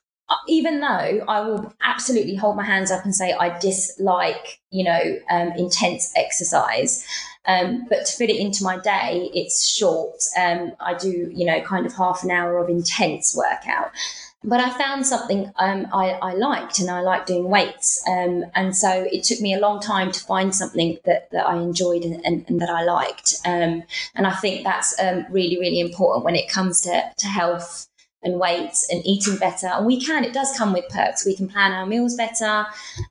even 0.48 0.80
though 0.80 1.24
I 1.28 1.40
will 1.40 1.72
absolutely 1.82 2.36
hold 2.36 2.56
my 2.56 2.64
hands 2.64 2.90
up 2.90 3.04
and 3.04 3.14
say 3.14 3.32
I 3.32 3.58
dislike, 3.58 4.60
you 4.70 4.84
know, 4.84 5.18
um, 5.30 5.52
intense 5.52 6.12
exercise, 6.16 7.06
um, 7.46 7.86
but 7.88 8.06
to 8.06 8.16
fit 8.16 8.30
it 8.30 8.36
into 8.36 8.64
my 8.64 8.78
day, 8.78 9.30
it's 9.32 9.66
short. 9.66 10.16
Um, 10.36 10.72
I 10.80 10.94
do, 10.94 11.30
you 11.32 11.46
know, 11.46 11.60
kind 11.62 11.86
of 11.86 11.94
half 11.94 12.24
an 12.24 12.30
hour 12.30 12.58
of 12.58 12.68
intense 12.68 13.36
workout. 13.36 13.92
But 14.48 14.60
I 14.60 14.70
found 14.70 15.04
something 15.04 15.52
um, 15.56 15.88
I, 15.92 16.12
I, 16.22 16.34
liked, 16.34 16.78
and 16.78 16.88
I 16.88 17.00
like 17.00 17.26
doing 17.26 17.50
weights. 17.50 18.00
Um, 18.08 18.44
and 18.54 18.76
so 18.76 19.06
it 19.10 19.24
took 19.24 19.40
me 19.40 19.54
a 19.54 19.58
long 19.58 19.80
time 19.80 20.12
to 20.12 20.20
find 20.20 20.54
something 20.54 20.98
that, 21.04 21.30
that 21.32 21.46
I 21.48 21.56
enjoyed 21.56 22.04
and, 22.04 22.24
and, 22.24 22.44
and 22.48 22.60
that 22.60 22.70
I 22.70 22.84
liked. 22.84 23.34
Um, 23.44 23.82
and 24.14 24.24
I 24.24 24.34
think 24.34 24.62
that's 24.62 24.98
um, 25.00 25.26
really, 25.30 25.58
really 25.58 25.80
important 25.80 26.24
when 26.24 26.36
it 26.36 26.48
comes 26.48 26.80
to, 26.82 27.10
to 27.16 27.26
health 27.26 27.88
and 28.22 28.38
weights 28.38 28.88
and 28.88 29.04
eating 29.04 29.36
better. 29.36 29.66
And 29.66 29.84
we 29.84 30.00
can, 30.00 30.24
it 30.24 30.32
does 30.32 30.56
come 30.56 30.72
with 30.72 30.88
perks. 30.90 31.26
We 31.26 31.36
can 31.36 31.48
plan 31.48 31.72
our 31.72 31.86
meals 31.86 32.14
better, 32.14 32.66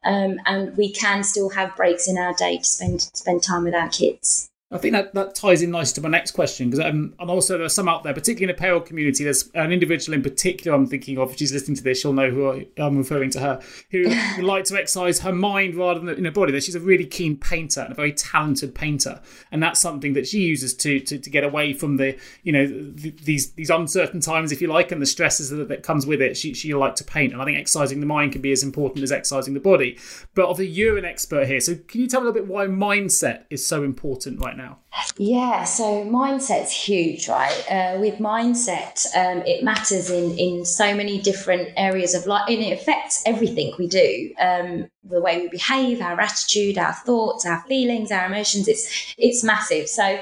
um, 0.05 0.39
and 0.45 0.75
we 0.77 0.91
can 0.93 1.23
still 1.23 1.49
have 1.49 1.75
breaks 1.75 2.07
in 2.07 2.17
our 2.17 2.33
day 2.33 2.57
to 2.59 2.63
spend 2.63 3.01
spend 3.01 3.43
time 3.43 3.65
with 3.65 3.75
our 3.75 3.89
kids. 3.89 4.49
I 4.71 4.79
think 4.79 4.93
that, 4.93 5.13
that 5.13 5.35
ties 5.35 5.61
in 5.61 5.69
nicely 5.69 5.93
to 5.95 6.01
my 6.01 6.09
next 6.09 6.31
question 6.31 6.71
because 6.71 6.83
um, 6.83 7.13
and 7.19 7.29
also 7.29 7.55
there 7.55 7.65
are 7.65 7.69
some 7.69 7.87
out 7.87 8.01
there, 8.01 8.15
particularly 8.15 8.51
in 8.51 8.55
the 8.55 8.59
payroll 8.59 8.81
community. 8.81 9.23
There's 9.23 9.51
an 9.53 9.71
individual 9.71 10.15
in 10.15 10.23
particular 10.23 10.75
I'm 10.75 10.87
thinking 10.87 11.19
of. 11.19 11.31
If 11.31 11.37
she's 11.37 11.53
listening 11.53 11.77
to 11.77 11.83
this, 11.83 12.01
she'll 12.01 12.13
know 12.13 12.31
who 12.31 12.49
I, 12.49 12.67
am 12.77 12.97
referring 12.97 13.29
to 13.31 13.39
her, 13.39 13.61
who 13.91 14.07
would 14.37 14.43
like 14.43 14.63
to 14.65 14.75
exercise 14.75 15.19
her 15.19 15.31
mind 15.31 15.75
rather 15.75 15.99
than 15.99 16.09
in 16.17 16.25
her 16.25 16.31
body. 16.31 16.51
That 16.51 16.63
she's 16.63 16.73
a 16.73 16.79
really 16.79 17.05
keen 17.05 17.37
painter 17.37 17.81
and 17.81 17.91
a 17.91 17.95
very 17.95 18.11
talented 18.11 18.73
painter, 18.73 19.21
and 19.51 19.61
that's 19.61 19.79
something 19.79 20.13
that 20.13 20.25
she 20.27 20.39
uses 20.39 20.73
to 20.77 20.99
to, 20.99 21.19
to 21.19 21.29
get 21.29 21.43
away 21.43 21.71
from 21.73 21.97
the 21.97 22.17
you 22.41 22.51
know 22.51 22.65
the, 22.65 23.11
these 23.23 23.51
these 23.51 23.69
uncertain 23.69 24.19
times, 24.19 24.51
if 24.51 24.61
you 24.61 24.67
like, 24.67 24.91
and 24.91 24.99
the 24.99 25.05
stresses 25.05 25.51
that, 25.51 25.69
that 25.69 25.83
comes 25.83 26.07
with 26.07 26.23
it. 26.23 26.35
She 26.35 26.55
she 26.55 26.73
like 26.73 26.95
to 26.95 27.03
paint, 27.03 27.33
and 27.33 27.41
I 27.41 27.45
think 27.45 27.59
exercising 27.59 27.99
the 27.99 28.07
mind 28.07 28.31
can 28.31 28.41
be 28.41 28.51
as 28.51 28.63
important 28.63 29.03
as 29.03 29.11
exercising 29.11 29.53
the 29.53 29.59
body. 29.59 29.99
But 30.33 30.45
obviously, 30.45 30.73
you're 30.73 30.97
an 30.97 31.05
expert 31.05 31.45
here, 31.45 31.59
so 31.59 31.75
can 31.75 32.01
you 32.01 32.07
tell 32.07 32.21
me 32.21 32.27
a 32.27 32.31
little 32.31 32.45
bit 32.45 32.51
why 32.51 32.65
mindset 32.65 33.43
is 33.51 33.63
so 33.63 33.83
important 33.83 34.41
right 34.41 34.57
now? 34.57 34.64
Yeah, 35.17 35.63
so 35.63 36.05
mindset's 36.05 36.71
huge, 36.71 37.27
right? 37.27 37.65
Uh, 37.69 37.97
with 37.99 38.15
mindset, 38.15 39.05
um, 39.15 39.43
it 39.45 39.63
matters 39.63 40.09
in 40.09 40.37
in 40.37 40.65
so 40.65 40.95
many 40.95 41.21
different 41.21 41.69
areas 41.77 42.13
of 42.13 42.25
life, 42.25 42.49
and 42.49 42.59
it 42.59 42.79
affects 42.79 43.23
everything 43.25 43.73
we 43.77 43.87
do. 43.87 44.33
Um, 44.39 44.89
the 45.03 45.21
way 45.21 45.41
we 45.41 45.49
behave, 45.49 46.01
our 46.01 46.19
attitude, 46.19 46.77
our 46.77 46.93
thoughts, 46.93 47.45
our 47.45 47.61
feelings, 47.63 48.11
our 48.11 48.25
emotions. 48.25 48.67
It's 48.67 49.15
it's 49.17 49.43
massive. 49.43 49.87
So 49.87 50.19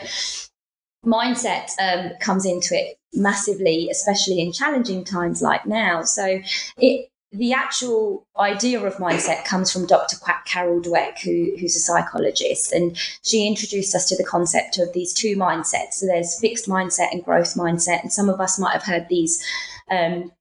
mindset 1.06 1.70
um, 1.80 2.12
comes 2.20 2.46
into 2.46 2.76
it 2.76 2.98
massively, 3.14 3.90
especially 3.92 4.40
in 4.40 4.52
challenging 4.52 5.04
times 5.04 5.42
like 5.42 5.66
now. 5.66 6.04
So 6.04 6.42
it 6.78 7.10
the 7.34 7.52
actual 7.52 8.28
idea 8.38 8.80
of 8.80 8.96
mindset 8.98 9.44
comes 9.44 9.72
from 9.72 9.88
Dr. 9.88 10.18
Quack 10.18 10.46
Carol 10.46 10.82
Dweck, 10.82 11.20
who, 11.20 11.56
who's 11.60 11.76
a 11.76 11.80
psychologist, 11.80 12.72
and 12.72 12.96
she 13.24 13.48
introduced 13.48 13.96
us 13.96 14.08
to 14.10 14.16
the 14.16 14.24
concept 14.24 14.78
of 14.78 14.94
these 14.94 15.14
two 15.14 15.36
mindsets. 15.36 15.94
So 15.94 16.06
there's 16.06 16.40
fixed 16.40 16.68
mindset 16.68 17.12
and 17.12 17.26
growth 17.26 17.56
mindset, 17.56 18.04
and 18.04 18.14
some 18.14 18.30
of 18.30 18.40
us 18.40 18.60
might 18.60 18.74
have 18.74 18.84
heard 18.84 19.08
these 19.10 19.44
um, 19.90 20.32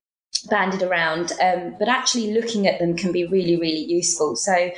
banded 0.49 0.83
around, 0.83 1.31
um, 1.41 1.75
but 1.79 1.87
actually 1.87 2.31
looking 2.31 2.67
at 2.67 2.77
them 2.77 2.95
can 2.95 3.11
be 3.11 3.25
really, 3.25 3.55
really 3.55 3.83
useful. 3.83 4.35
So, 4.35 4.71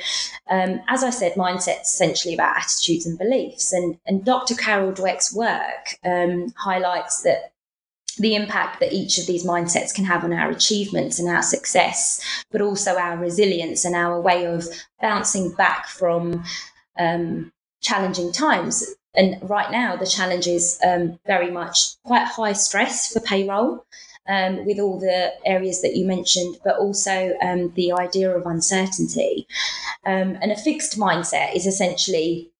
um, 0.48 0.80
as 0.88 1.04
I 1.04 1.10
said, 1.10 1.34
mindset's 1.34 1.92
essentially 1.92 2.32
about 2.32 2.56
attitudes 2.56 3.04
and 3.04 3.18
beliefs, 3.18 3.74
and 3.74 3.98
and 4.06 4.24
Dr. 4.24 4.54
Carol 4.54 4.92
Dweck's 4.92 5.34
work 5.34 5.96
um, 6.02 6.54
highlights 6.56 7.22
that 7.22 7.52
the 8.18 8.34
impact 8.34 8.80
that 8.80 8.92
each 8.92 9.18
of 9.18 9.26
these 9.26 9.44
mindsets 9.44 9.94
can 9.94 10.04
have 10.04 10.24
on 10.24 10.32
our 10.32 10.50
achievements 10.50 11.18
and 11.18 11.28
our 11.28 11.42
success, 11.42 12.20
but 12.50 12.60
also 12.60 12.96
our 12.96 13.16
resilience 13.16 13.84
and 13.84 13.94
our 13.94 14.20
way 14.20 14.46
of 14.46 14.66
bouncing 15.00 15.52
back 15.52 15.88
from 15.88 16.44
um, 16.98 17.52
challenging 17.82 18.32
times. 18.32 18.94
And 19.14 19.38
right 19.42 19.70
now, 19.70 19.96
the 19.96 20.06
challenge 20.06 20.46
is 20.46 20.78
um, 20.86 21.18
very 21.26 21.50
much 21.50 21.96
quite 22.04 22.26
high 22.26 22.52
stress 22.52 23.12
for 23.12 23.20
payroll. 23.20 23.84
Um, 24.28 24.66
with 24.66 24.80
all 24.80 24.98
the 24.98 25.34
areas 25.44 25.82
that 25.82 25.94
you 25.94 26.04
mentioned, 26.04 26.58
but 26.64 26.78
also 26.78 27.34
um, 27.40 27.72
the 27.76 27.92
idea 27.92 28.36
of 28.36 28.44
uncertainty. 28.44 29.46
Um, 30.04 30.36
and 30.42 30.50
a 30.50 30.56
fixed 30.56 30.98
mindset 30.98 31.54
is 31.54 31.64
essentially 31.64 32.50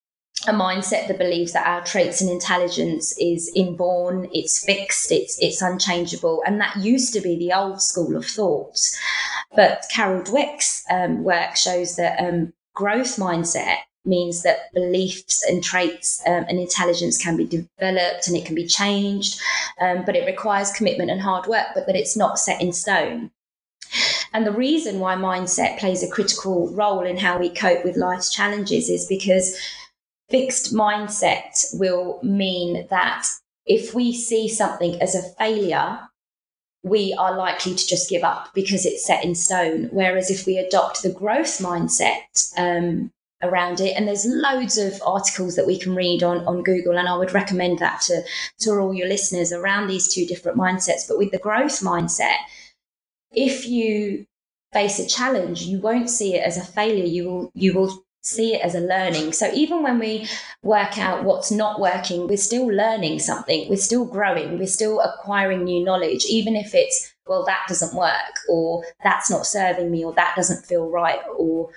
a 0.46 0.52
mindset 0.52 1.09
that 1.09 1.18
believes 1.18 1.52
that 1.52 1.66
our 1.66 1.85
traits 1.85 2.20
and 2.20 2.30
intelligence 2.30 3.16
is 3.18 3.50
inborn, 3.54 4.28
it's 4.32 4.64
fixed, 4.64 5.11
it's 5.12 5.38
it's 5.40 5.62
unchangeable, 5.62 6.42
and 6.46 6.61
that 6.61 6.76
used 6.76 7.12
to 7.14 7.20
be 7.20 7.37
the 7.37 7.52
old 7.52 7.82
school 7.82 8.16
of 8.16 8.26
thought. 8.26 8.78
But 9.54 9.85
Carol 9.90 10.22
Dweck's 10.22 10.85
um, 10.90 11.24
work 11.24 11.56
shows 11.56 11.96
that 11.96 12.18
um, 12.20 12.52
growth 12.74 13.16
mindset 13.16 13.78
means 14.04 14.42
that 14.42 14.72
beliefs 14.72 15.44
and 15.48 15.62
traits 15.62 16.22
um, 16.26 16.44
and 16.48 16.61
intelligence 16.61 17.18
can 17.18 17.37
be 17.37 17.44
developed 17.44 18.28
and 18.28 18.37
it 18.37 18.46
can 18.46 18.54
be 18.54 18.66
changed, 18.66 19.40
um, 19.80 20.04
but 20.04 20.14
it 20.14 20.26
requires 20.26 20.70
commitment 20.70 21.11
and 21.11 21.20
hard 21.20 21.46
work, 21.46 21.66
but 21.74 21.87
that 21.87 21.96
it's 21.96 22.16
not 22.16 22.38
set 22.38 22.61
in 22.61 22.72
stone. 22.72 23.30
And 24.32 24.46
the 24.46 24.52
reason 24.52 25.00
why 25.00 25.14
mindset 25.16 25.78
plays 25.78 26.02
a 26.02 26.11
critical 26.11 26.72
role 26.72 27.02
in 27.02 27.16
how 27.16 27.38
we 27.38 27.48
cope 27.48 27.85
with 27.85 27.96
life's 27.96 28.30
challenges 28.30 28.88
is 28.88 29.06
because 29.06 29.59
fixed 30.28 30.74
mindset 30.74 31.66
will 31.74 32.18
mean 32.22 32.86
that 32.90 33.26
if 33.64 33.94
we 33.94 34.12
see 34.12 34.48
something 34.48 35.00
as 35.00 35.14
a 35.14 35.22
failure, 35.22 36.00
we 36.82 37.14
are 37.18 37.36
likely 37.36 37.74
to 37.74 37.86
just 37.86 38.08
give 38.08 38.22
up 38.22 38.54
because 38.54 38.86
it's 38.86 39.04
set 39.04 39.24
in 39.24 39.34
stone. 39.34 39.88
Whereas 39.90 40.30
if 40.30 40.46
we 40.46 40.56
adopt 40.56 41.02
the 41.02 41.12
growth 41.12 41.58
mindset 41.58 42.52
um, 42.56 43.10
around 43.42 43.80
it, 43.80 43.96
and 43.96 44.06
there's 44.06 44.24
loads 44.24 44.78
of 44.78 45.02
articles 45.04 45.56
that 45.56 45.66
we 45.66 45.78
can 45.78 45.96
read 45.96 46.22
on, 46.22 46.46
on 46.46 46.62
Google, 46.62 46.96
and 46.96 47.08
I 47.08 47.16
would 47.16 47.34
recommend 47.34 47.80
that 47.80 48.02
to, 48.02 48.22
to 48.60 48.70
all 48.78 48.94
your 48.94 49.08
listeners 49.08 49.52
around 49.52 49.88
these 49.88 50.12
two 50.12 50.26
different 50.26 50.58
mindsets. 50.58 51.08
But 51.08 51.18
with 51.18 51.32
the 51.32 51.38
growth 51.38 51.80
mindset, 51.80 52.36
if 53.32 53.66
you 53.66 54.26
face 54.72 54.98
a 55.00 55.06
challenge, 55.06 55.62
you 55.62 55.80
won't 55.80 56.10
see 56.10 56.34
it 56.34 56.44
as 56.44 56.56
a 56.56 56.64
failure. 56.64 57.04
You 57.04 57.24
will 57.24 57.50
you 57.54 57.74
will 57.74 58.06
see 58.26 58.54
it 58.54 58.60
as 58.62 58.74
a 58.74 58.80
learning. 58.80 59.32
So 59.32 59.50
even 59.52 59.82
when 59.82 59.98
we 59.98 60.28
work 60.62 60.98
out 60.98 61.22
what's 61.24 61.52
not 61.52 61.80
working, 61.80 62.26
we're 62.26 62.36
still 62.36 62.66
learning 62.66 63.20
something, 63.20 63.68
we're 63.68 63.76
still 63.76 64.04
growing, 64.04 64.58
we're 64.58 64.66
still 64.66 65.00
acquiring 65.00 65.64
new 65.64 65.84
knowledge, 65.84 66.24
even 66.28 66.56
if 66.56 66.74
it's, 66.74 67.14
well, 67.26 67.44
that 67.46 67.64
doesn't 67.68 67.96
work, 67.96 68.34
or 68.48 68.84
that's 69.04 69.30
not 69.30 69.46
serving 69.46 69.90
me, 69.90 70.04
or 70.04 70.12
that 70.14 70.34
doesn't 70.34 70.66
feel 70.66 70.90
right, 70.90 71.20
or 71.38 71.70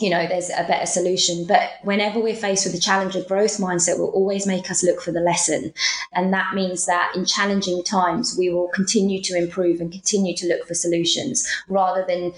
you 0.00 0.10
know, 0.10 0.26
there's 0.26 0.50
a 0.50 0.64
better 0.68 0.86
solution. 0.86 1.44
But 1.46 1.70
whenever 1.82 2.20
we're 2.20 2.36
faced 2.36 2.64
with 2.64 2.74
a 2.74 2.80
challenge, 2.80 3.16
a 3.16 3.22
growth 3.22 3.58
mindset 3.58 3.98
will 3.98 4.10
always 4.10 4.46
make 4.46 4.70
us 4.70 4.84
look 4.84 5.00
for 5.00 5.10
the 5.10 5.20
lesson. 5.20 5.72
And 6.14 6.32
that 6.32 6.54
means 6.54 6.86
that 6.86 7.12
in 7.16 7.24
challenging 7.24 7.82
times, 7.82 8.36
we 8.38 8.48
will 8.48 8.68
continue 8.68 9.20
to 9.22 9.36
improve 9.36 9.80
and 9.80 9.90
continue 9.90 10.36
to 10.36 10.46
look 10.46 10.68
for 10.68 10.74
solutions 10.74 11.48
rather 11.68 12.04
than 12.06 12.32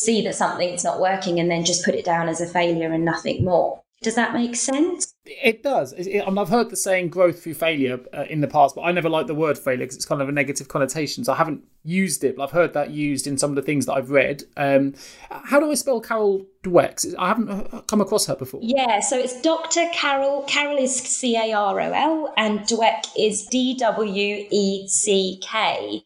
see 0.00 0.22
that 0.22 0.34
something's 0.34 0.84
not 0.84 1.00
working 1.00 1.38
and 1.38 1.50
then 1.50 1.64
just 1.64 1.84
put 1.84 1.94
it 1.94 2.04
down 2.04 2.28
as 2.28 2.40
a 2.40 2.46
failure 2.46 2.90
and 2.90 3.04
nothing 3.04 3.44
more. 3.44 3.82
Does 4.02 4.14
that 4.14 4.32
make 4.32 4.56
sense? 4.56 5.14
It 5.26 5.62
does. 5.62 5.92
It, 5.92 6.22
I've 6.26 6.48
heard 6.48 6.70
the 6.70 6.76
saying 6.76 7.10
growth 7.10 7.42
through 7.42 7.52
failure 7.52 8.00
uh, 8.16 8.24
in 8.30 8.40
the 8.40 8.48
past, 8.48 8.74
but 8.74 8.80
I 8.80 8.92
never 8.92 9.10
liked 9.10 9.26
the 9.26 9.34
word 9.34 9.58
failure 9.58 9.80
because 9.80 9.96
it's 9.96 10.06
kind 10.06 10.22
of 10.22 10.28
a 10.30 10.32
negative 10.32 10.68
connotation. 10.68 11.22
So 11.22 11.34
I 11.34 11.36
haven't 11.36 11.64
used 11.84 12.24
it, 12.24 12.36
but 12.36 12.44
I've 12.44 12.50
heard 12.52 12.72
that 12.72 12.92
used 12.92 13.26
in 13.26 13.36
some 13.36 13.50
of 13.50 13.56
the 13.56 13.62
things 13.62 13.84
that 13.84 13.92
I've 13.92 14.10
read. 14.10 14.44
Um, 14.56 14.94
how 15.28 15.60
do 15.60 15.70
I 15.70 15.74
spell 15.74 16.00
Carol 16.00 16.46
Dweck? 16.62 17.14
I 17.18 17.28
haven't 17.28 17.50
uh, 17.50 17.82
come 17.82 18.00
across 18.00 18.24
her 18.24 18.36
before. 18.36 18.60
Yeah, 18.62 19.00
so 19.00 19.18
it's 19.18 19.38
Dr. 19.42 19.84
Carol. 19.92 20.44
Carol 20.48 20.78
is 20.78 20.96
C 20.96 21.36
A 21.36 21.52
R 21.52 21.78
O 21.78 21.92
L, 21.92 22.32
and 22.38 22.60
Dweck 22.60 23.04
is 23.18 23.44
D 23.48 23.76
W 23.76 24.46
E 24.50 24.88
C 24.88 25.38
K. 25.42 26.04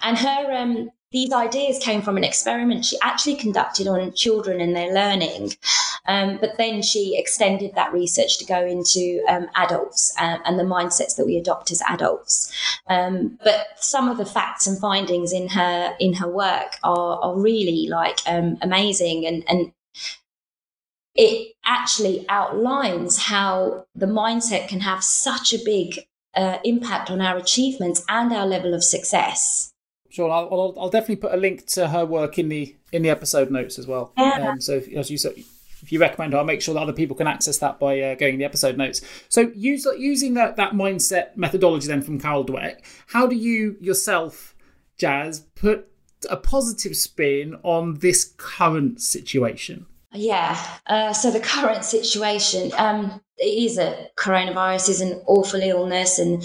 And 0.00 0.16
her 0.16 0.52
um, 0.52 0.90
these 1.10 1.32
ideas 1.32 1.78
came 1.78 2.02
from 2.02 2.16
an 2.16 2.24
experiment 2.24 2.84
she 2.84 2.98
actually 3.02 3.36
conducted 3.36 3.86
on 3.86 4.12
children 4.12 4.60
and 4.60 4.76
their 4.76 4.92
learning. 4.92 5.52
Um, 6.06 6.38
but 6.40 6.56
then 6.56 6.82
she 6.82 7.18
extended 7.18 7.74
that 7.74 7.92
research 7.92 8.38
to 8.38 8.44
go 8.44 8.64
into 8.64 9.22
um, 9.28 9.46
adults 9.54 10.14
uh, 10.18 10.38
and 10.44 10.58
the 10.58 10.64
mindsets 10.64 11.16
that 11.16 11.26
we 11.26 11.36
adopt 11.36 11.70
as 11.70 11.82
adults. 11.88 12.52
Um, 12.86 13.38
but 13.42 13.66
some 13.76 14.08
of 14.08 14.16
the 14.16 14.26
facts 14.26 14.66
and 14.66 14.78
findings 14.78 15.32
in 15.32 15.48
her 15.48 15.94
in 15.98 16.14
her 16.14 16.28
work 16.28 16.76
are, 16.82 17.18
are 17.20 17.38
really 17.38 17.88
like 17.88 18.20
um, 18.26 18.58
amazing 18.62 19.26
and 19.26 19.44
and 19.48 19.72
it 21.14 21.54
actually 21.64 22.24
outlines 22.28 23.24
how 23.24 23.86
the 23.94 24.06
mindset 24.06 24.68
can 24.68 24.80
have 24.80 25.02
such 25.02 25.52
a 25.52 25.58
big 25.64 26.06
uh, 26.36 26.58
impact 26.64 27.10
on 27.10 27.20
our 27.20 27.36
achievements 27.36 28.04
and 28.08 28.32
our 28.32 28.46
level 28.46 28.72
of 28.72 28.84
success. 28.84 29.72
Sure, 30.10 30.30
I'll, 30.30 30.48
I'll, 30.50 30.74
I'll, 30.78 30.90
definitely 30.90 31.16
put 31.16 31.34
a 31.34 31.36
link 31.36 31.66
to 31.66 31.88
her 31.88 32.06
work 32.06 32.38
in 32.38 32.48
the 32.48 32.74
in 32.92 33.02
the 33.02 33.10
episode 33.10 33.50
notes 33.50 33.78
as 33.78 33.86
well. 33.86 34.12
Yeah. 34.16 34.52
Um, 34.52 34.60
so 34.60 34.76
if, 34.76 34.88
as 34.94 35.10
you 35.10 35.18
said, 35.18 35.34
if 35.36 35.92
you 35.92 36.00
recommend 36.00 36.32
her, 36.32 36.38
I'll 36.38 36.44
make 36.44 36.62
sure 36.62 36.74
that 36.74 36.80
other 36.80 36.92
people 36.92 37.16
can 37.16 37.26
access 37.26 37.58
that 37.58 37.78
by 37.78 38.00
uh, 38.00 38.14
going 38.14 38.34
in 38.34 38.38
the 38.38 38.44
episode 38.44 38.76
notes. 38.76 39.00
So 39.28 39.52
use, 39.54 39.86
using 39.98 40.34
that 40.34 40.56
that 40.56 40.72
mindset 40.72 41.36
methodology 41.36 41.86
then 41.86 42.02
from 42.02 42.18
Carol 42.18 42.44
Dweck, 42.44 42.80
how 43.08 43.26
do 43.26 43.36
you 43.36 43.76
yourself, 43.80 44.54
Jazz, 44.96 45.40
put 45.54 45.88
a 46.28 46.36
positive 46.36 46.96
spin 46.96 47.56
on 47.62 47.98
this 47.98 48.34
current 48.36 49.00
situation? 49.00 49.86
Yeah. 50.12 50.58
Uh, 50.86 51.12
so 51.12 51.30
the 51.30 51.40
current 51.40 51.84
situation 51.84 52.72
um, 52.76 53.20
is 53.38 53.78
a 53.78 54.08
coronavirus 54.16 54.88
is 54.88 55.00
an 55.00 55.22
awful 55.26 55.60
illness, 55.60 56.18
and 56.18 56.42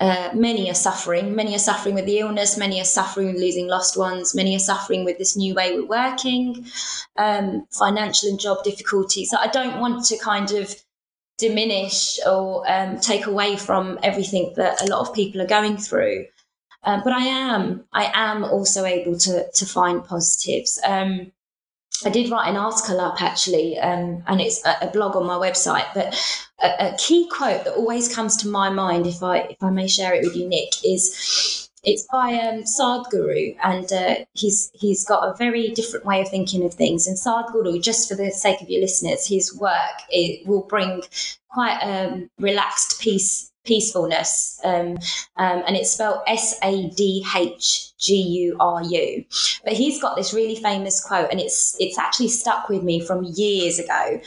uh, 0.00 0.30
many 0.34 0.68
are 0.70 0.74
suffering. 0.74 1.34
Many 1.34 1.54
are 1.54 1.60
suffering 1.60 1.94
with 1.94 2.06
the 2.06 2.18
illness. 2.18 2.58
Many 2.58 2.80
are 2.80 2.84
suffering 2.84 3.28
with 3.28 3.36
losing 3.36 3.68
lost 3.68 3.96
ones. 3.96 4.34
Many 4.34 4.56
are 4.56 4.60
suffering 4.60 5.04
with 5.04 5.18
this 5.18 5.36
new 5.36 5.54
way 5.54 5.72
we're 5.72 5.86
working, 5.86 6.66
um, 7.16 7.66
financial 7.70 8.28
and 8.28 8.40
job 8.40 8.64
difficulties. 8.64 9.30
So 9.30 9.36
I 9.38 9.46
don't 9.46 9.80
want 9.80 10.04
to 10.06 10.18
kind 10.18 10.50
of 10.52 10.74
diminish 11.38 12.18
or 12.26 12.68
um, 12.70 12.98
take 12.98 13.26
away 13.26 13.56
from 13.56 13.98
everything 14.02 14.52
that 14.56 14.82
a 14.82 14.86
lot 14.86 15.00
of 15.00 15.14
people 15.14 15.40
are 15.40 15.46
going 15.46 15.76
through. 15.76 16.26
Um, 16.82 17.00
but 17.02 17.12
I 17.12 17.24
am, 17.24 17.84
I 17.92 18.10
am 18.14 18.44
also 18.44 18.84
able 18.84 19.16
to 19.18 19.50
to 19.50 19.66
find 19.66 20.04
positives. 20.04 20.78
Um, 20.84 21.32
I 22.04 22.10
did 22.10 22.30
write 22.30 22.48
an 22.48 22.56
article 22.56 23.00
up 23.00 23.22
actually, 23.22 23.78
um, 23.78 24.22
and 24.26 24.40
it's 24.40 24.64
a, 24.64 24.76
a, 24.82 24.90
blog 24.90 25.16
on 25.16 25.26
my 25.26 25.36
website. 25.36 25.86
But 25.94 26.14
a, 26.60 26.92
a, 26.92 26.96
key 26.96 27.28
quote 27.28 27.64
that 27.64 27.74
always 27.74 28.12
comes 28.12 28.36
to 28.38 28.48
my 28.48 28.68
mind, 28.68 29.06
if 29.06 29.22
I 29.22 29.38
if 29.50 29.62
I 29.62 29.70
may 29.70 29.86
share 29.86 30.14
it 30.14 30.24
with 30.24 30.36
you, 30.36 30.48
Nick, 30.48 30.84
is 30.84 31.70
it's 31.84 32.06
by 32.10 32.34
um, 32.34 32.64
Sadhguru, 32.64 33.56
and 33.62 33.92
uh, 33.92 34.24
he's 34.32 34.70
he's 34.74 35.04
got 35.04 35.28
a 35.28 35.36
very 35.36 35.68
different 35.70 36.04
way 36.04 36.20
of 36.20 36.28
thinking 36.28 36.64
of 36.64 36.74
things. 36.74 37.06
And 37.06 37.16
Sadhguru, 37.16 37.80
just 37.82 38.08
for 38.08 38.16
the 38.16 38.30
sake 38.30 38.60
of 38.60 38.68
your 38.68 38.80
listeners, 38.80 39.26
his 39.26 39.54
work 39.54 40.02
it 40.10 40.46
will 40.46 40.62
bring 40.62 41.02
quite 41.48 41.78
a 41.82 42.08
um, 42.08 42.30
relaxed 42.38 43.00
peace 43.00 43.52
peacefulness, 43.64 44.60
um, 44.64 44.96
um, 45.36 45.62
and 45.66 45.76
it's 45.76 45.92
spelled 45.92 46.20
S 46.26 46.58
A 46.62 46.88
D 46.90 47.24
H 47.36 47.92
G 47.98 48.14
U 48.16 48.56
R 48.60 48.82
U. 48.82 49.24
But 49.64 49.74
he's 49.74 50.00
got 50.00 50.16
this 50.16 50.34
really 50.34 50.56
famous 50.56 51.02
quote, 51.02 51.30
and 51.30 51.40
it's 51.40 51.76
it's 51.78 51.98
actually 51.98 52.28
stuck 52.28 52.68
with 52.68 52.82
me 52.82 53.00
from 53.00 53.24
years 53.24 53.78
ago. 53.78 54.20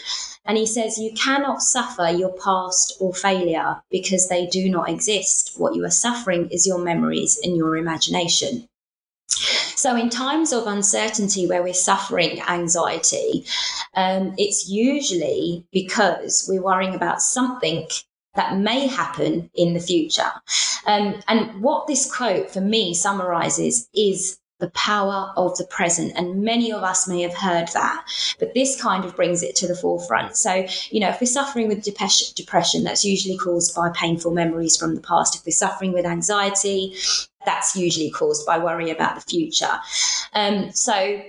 And 0.45 0.57
he 0.57 0.65
says, 0.65 0.97
"You 0.97 1.11
cannot 1.13 1.61
suffer 1.61 2.09
your 2.09 2.33
past 2.43 2.93
or 2.99 3.13
failure 3.13 3.81
because 3.91 4.29
they 4.29 4.47
do 4.47 4.69
not 4.69 4.89
exist. 4.89 5.53
What 5.57 5.75
you 5.75 5.83
are 5.85 5.91
suffering 5.91 6.49
is 6.49 6.67
your 6.67 6.79
memories 6.79 7.39
and 7.43 7.55
your 7.55 7.77
imagination." 7.77 8.67
So, 9.75 9.95
in 9.95 10.09
times 10.09 10.53
of 10.53 10.65
uncertainty 10.65 11.45
where 11.45 11.61
we're 11.61 11.73
suffering 11.73 12.41
anxiety, 12.41 13.45
um, 13.93 14.33
it's 14.37 14.67
usually 14.67 15.67
because 15.71 16.47
we're 16.49 16.63
worrying 16.63 16.95
about 16.95 17.21
something 17.21 17.87
that 18.37 18.57
may 18.57 18.87
happen 18.87 19.49
in 19.53 19.73
the 19.73 19.79
future. 19.79 20.31
Um, 20.85 21.19
and 21.27 21.61
what 21.61 21.87
this 21.87 22.09
quote 22.09 22.49
for 22.49 22.61
me 22.61 22.93
summarizes 22.93 23.89
is 23.93 24.39
the 24.59 24.69
power 24.71 25.31
of 25.35 25.57
the 25.57 25.65
present. 25.65 26.13
And 26.15 26.41
many 26.41 26.71
of 26.71 26.83
us 26.83 27.07
may 27.07 27.21
have 27.21 27.33
heard 27.33 27.67
that, 27.73 28.05
but 28.39 28.53
this 28.53 28.79
kind 28.81 29.05
of 29.05 29.15
brings 29.15 29.43
it 29.43 29.55
to 29.57 29.67
the 29.67 29.75
forefront. 29.75 30.35
So, 30.35 30.65
you 30.89 30.99
know, 30.99 31.09
if 31.09 31.21
we're 31.21 31.27
suffering 31.27 31.67
with 31.67 31.83
depression, 31.83 32.83
that's 32.83 33.05
usually 33.05 33.37
caused 33.37 33.75
by 33.75 33.89
painful 33.93 34.31
memories 34.31 34.77
from 34.77 34.95
the 34.95 35.01
past. 35.01 35.35
If 35.35 35.45
we're 35.45 35.51
suffering 35.51 35.93
with 35.93 36.05
anxiety, 36.05 36.95
that's 37.45 37.75
usually 37.75 38.09
caused 38.09 38.45
by 38.45 38.57
worry 38.57 38.89
about 38.89 39.15
the 39.15 39.21
future. 39.21 39.79
Um, 40.33 40.71
so, 40.71 41.21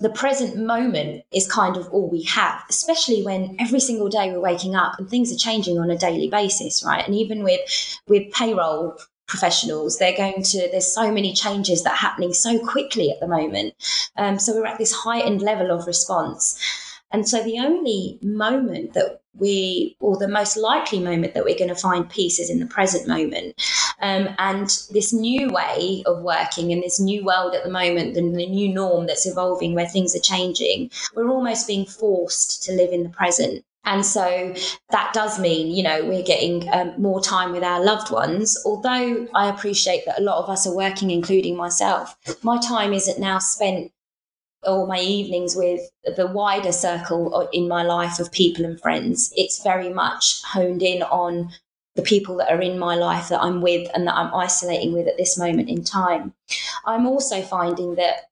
the 0.00 0.10
present 0.10 0.56
moment 0.56 1.24
is 1.30 1.50
kind 1.50 1.76
of 1.76 1.88
all 1.90 2.08
we 2.08 2.22
have, 2.24 2.62
especially 2.70 3.22
when 3.22 3.56
every 3.58 3.80
single 3.80 4.08
day 4.08 4.32
we're 4.32 4.40
waking 4.40 4.74
up 4.74 4.98
and 4.98 5.08
things 5.08 5.32
are 5.32 5.36
changing 5.36 5.78
on 5.78 5.90
a 5.90 5.98
daily 5.98 6.28
basis, 6.28 6.82
right? 6.84 7.04
And 7.04 7.14
even 7.14 7.44
with 7.44 7.60
with 8.08 8.32
payroll 8.32 8.98
professionals, 9.26 9.98
they're 9.98 10.16
going 10.16 10.42
to 10.42 10.68
there's 10.70 10.92
so 10.92 11.12
many 11.12 11.34
changes 11.34 11.82
that 11.82 11.92
are 11.92 12.08
happening 12.08 12.32
so 12.32 12.58
quickly 12.66 13.10
at 13.10 13.20
the 13.20 13.28
moment. 13.28 13.74
Um, 14.16 14.38
so 14.38 14.54
we're 14.54 14.66
at 14.66 14.78
this 14.78 14.92
heightened 14.92 15.42
level 15.42 15.70
of 15.70 15.86
response. 15.86 16.58
And 17.12 17.28
so 17.28 17.42
the 17.42 17.58
only 17.58 18.18
moment 18.22 18.94
that 18.94 19.20
we, 19.34 19.96
or 20.00 20.16
the 20.16 20.28
most 20.28 20.56
likely 20.56 21.00
moment 21.00 21.34
that 21.34 21.44
we're 21.44 21.58
going 21.58 21.68
to 21.68 21.74
find 21.74 22.08
peace 22.08 22.38
is 22.38 22.50
in 22.50 22.60
the 22.60 22.66
present 22.66 23.08
moment. 23.08 23.54
Um, 24.00 24.34
and 24.38 24.68
this 24.90 25.12
new 25.12 25.50
way 25.50 26.02
of 26.06 26.22
working 26.22 26.70
in 26.70 26.80
this 26.80 26.98
new 26.98 27.24
world 27.24 27.54
at 27.54 27.64
the 27.64 27.70
moment, 27.70 28.16
and 28.16 28.34
the 28.34 28.46
new 28.46 28.72
norm 28.72 29.06
that's 29.06 29.26
evolving 29.26 29.74
where 29.74 29.88
things 29.88 30.16
are 30.16 30.20
changing, 30.20 30.90
we're 31.14 31.28
almost 31.28 31.66
being 31.66 31.86
forced 31.86 32.62
to 32.64 32.72
live 32.72 32.92
in 32.92 33.02
the 33.02 33.10
present. 33.10 33.64
And 33.84 34.04
so 34.04 34.54
that 34.90 35.12
does 35.14 35.38
mean, 35.38 35.74
you 35.74 35.82
know, 35.82 36.04
we're 36.04 36.22
getting 36.22 36.68
um, 36.72 36.94
more 37.00 37.20
time 37.20 37.52
with 37.52 37.62
our 37.62 37.82
loved 37.82 38.10
ones. 38.10 38.56
Although 38.66 39.26
I 39.34 39.48
appreciate 39.48 40.04
that 40.04 40.18
a 40.18 40.22
lot 40.22 40.42
of 40.42 40.50
us 40.50 40.66
are 40.66 40.76
working, 40.76 41.10
including 41.10 41.56
myself, 41.56 42.14
my 42.42 42.58
time 42.60 42.92
isn't 42.92 43.18
now 43.18 43.38
spent 43.38 43.90
all 44.66 44.86
my 44.86 45.00
evenings 45.00 45.56
with 45.56 45.80
the 46.16 46.26
wider 46.26 46.72
circle 46.72 47.48
in 47.52 47.66
my 47.68 47.82
life 47.82 48.20
of 48.20 48.30
people 48.30 48.66
and 48.66 48.78
friends. 48.80 49.32
It's 49.34 49.62
very 49.62 49.88
much 49.88 50.42
honed 50.44 50.82
in 50.82 51.02
on 51.02 51.50
the 52.00 52.08
people 52.08 52.36
that 52.36 52.50
are 52.50 52.60
in 52.60 52.78
my 52.78 52.96
life 52.96 53.28
that 53.28 53.42
I'm 53.42 53.60
with 53.60 53.88
and 53.94 54.06
that 54.06 54.14
I'm 54.14 54.34
isolating 54.34 54.92
with 54.92 55.06
at 55.06 55.18
this 55.18 55.38
moment 55.38 55.68
in 55.68 55.84
time. 55.84 56.32
I'm 56.86 57.06
also 57.06 57.42
finding 57.42 57.96
that 57.96 58.30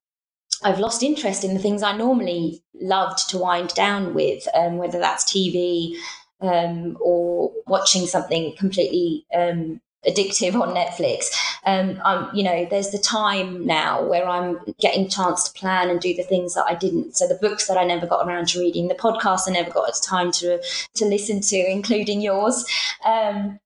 I've 0.65 0.81
lost 0.81 1.03
interest 1.03 1.45
in 1.45 1.55
the 1.55 1.61
things 1.61 1.83
I 1.83 1.97
normally 1.97 2.63
loved 2.81 3.29
to 3.31 3.39
wind 3.39 3.75
down 3.75 4.15
with, 4.15 4.49
um, 4.55 4.79
whether 4.79 4.99
that's 4.99 5.25
TV 5.25 5.95
um, 6.41 6.97
or 7.01 7.53
watching 7.67 8.07
something 8.07 8.55
completely 8.57 9.27
um, 9.35 9.81
addictive 10.07 10.55
on 10.55 10.75
Netflix. 10.75 11.27
Um, 11.65 12.01
I'm, 12.05 12.35
you 12.35 12.43
know, 12.43 12.67
there's 12.71 12.91
the 12.91 12.99
time 12.99 13.67
now 13.67 14.05
where 14.05 14.29
I'm 14.29 14.59
getting 14.81 15.09
chance 15.09 15.49
to 15.49 15.59
plan 15.59 15.91
and 15.91 16.01
do 16.01 16.15
the 16.15 16.23
things 16.23 16.55
that 16.55 16.65
I 16.69 16.75
didn't. 16.75 17.17
So 17.17 17.27
the 17.27 17.35
books 17.35 17.67
that 17.67 17.77
I 17.77 17.85
never 17.85 18.07
got 18.07 18.27
around 18.27 18.49
to 18.49 18.61
reading, 18.61 18.89
the 18.89 18.95
podcasts 18.95 19.49
I 19.49 19.53
never 19.53 19.71
got 19.71 19.91
time 20.03 20.31
to 20.33 20.63
to 20.95 21.05
listen 21.05 21.41
to, 21.41 21.57
including 21.57 22.21
yours. 22.21 22.65
Um, 23.05 23.59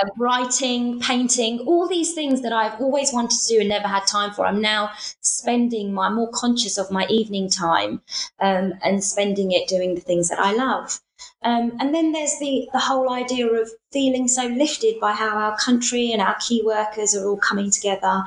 uh, 0.00 0.06
writing, 0.18 1.00
painting, 1.00 1.60
all 1.60 1.88
these 1.88 2.14
things 2.14 2.42
that 2.42 2.52
I've 2.52 2.80
always 2.80 3.12
wanted 3.12 3.38
to 3.40 3.48
do 3.48 3.60
and 3.60 3.68
never 3.68 3.88
had 3.88 4.06
time 4.06 4.32
for. 4.32 4.46
I'm 4.46 4.60
now 4.60 4.92
spending 5.20 5.92
my 5.92 6.08
more 6.08 6.30
conscious 6.32 6.78
of 6.78 6.90
my 6.92 7.06
evening 7.06 7.50
time 7.50 8.00
um, 8.38 8.74
and 8.84 9.02
spending 9.02 9.50
it 9.50 9.68
doing 9.68 9.96
the 9.96 10.00
things 10.00 10.28
that 10.28 10.38
I 10.38 10.52
love. 10.52 11.00
Um, 11.42 11.72
and 11.80 11.94
then 11.94 12.12
there's 12.12 12.38
the, 12.38 12.68
the 12.72 12.78
whole 12.78 13.10
idea 13.10 13.46
of 13.46 13.70
feeling 13.92 14.28
so 14.28 14.46
lifted 14.46 15.00
by 15.00 15.12
how 15.12 15.36
our 15.36 15.56
country 15.56 16.12
and 16.12 16.20
our 16.20 16.36
key 16.40 16.62
workers 16.64 17.14
are 17.14 17.26
all 17.26 17.38
coming 17.38 17.70
together. 17.70 18.22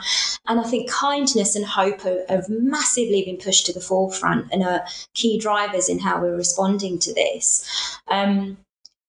And 0.48 0.60
I 0.60 0.64
think 0.64 0.90
kindness 0.90 1.56
and 1.56 1.66
hope 1.66 2.02
have, 2.02 2.50
massively 2.50 3.24
been 3.24 3.38
pushed 3.38 3.66
to 3.68 3.74
the 3.74 3.80
forefront 3.80 4.52
and 4.52 4.64
are 4.64 4.84
key 5.14 5.40
drivers 5.40 5.90
in 5.90 6.00
how 6.00 6.22
we're 6.22 6.36
responding 6.36 7.00
to 7.00 7.14
this. 7.14 8.00
Um, 8.08 8.58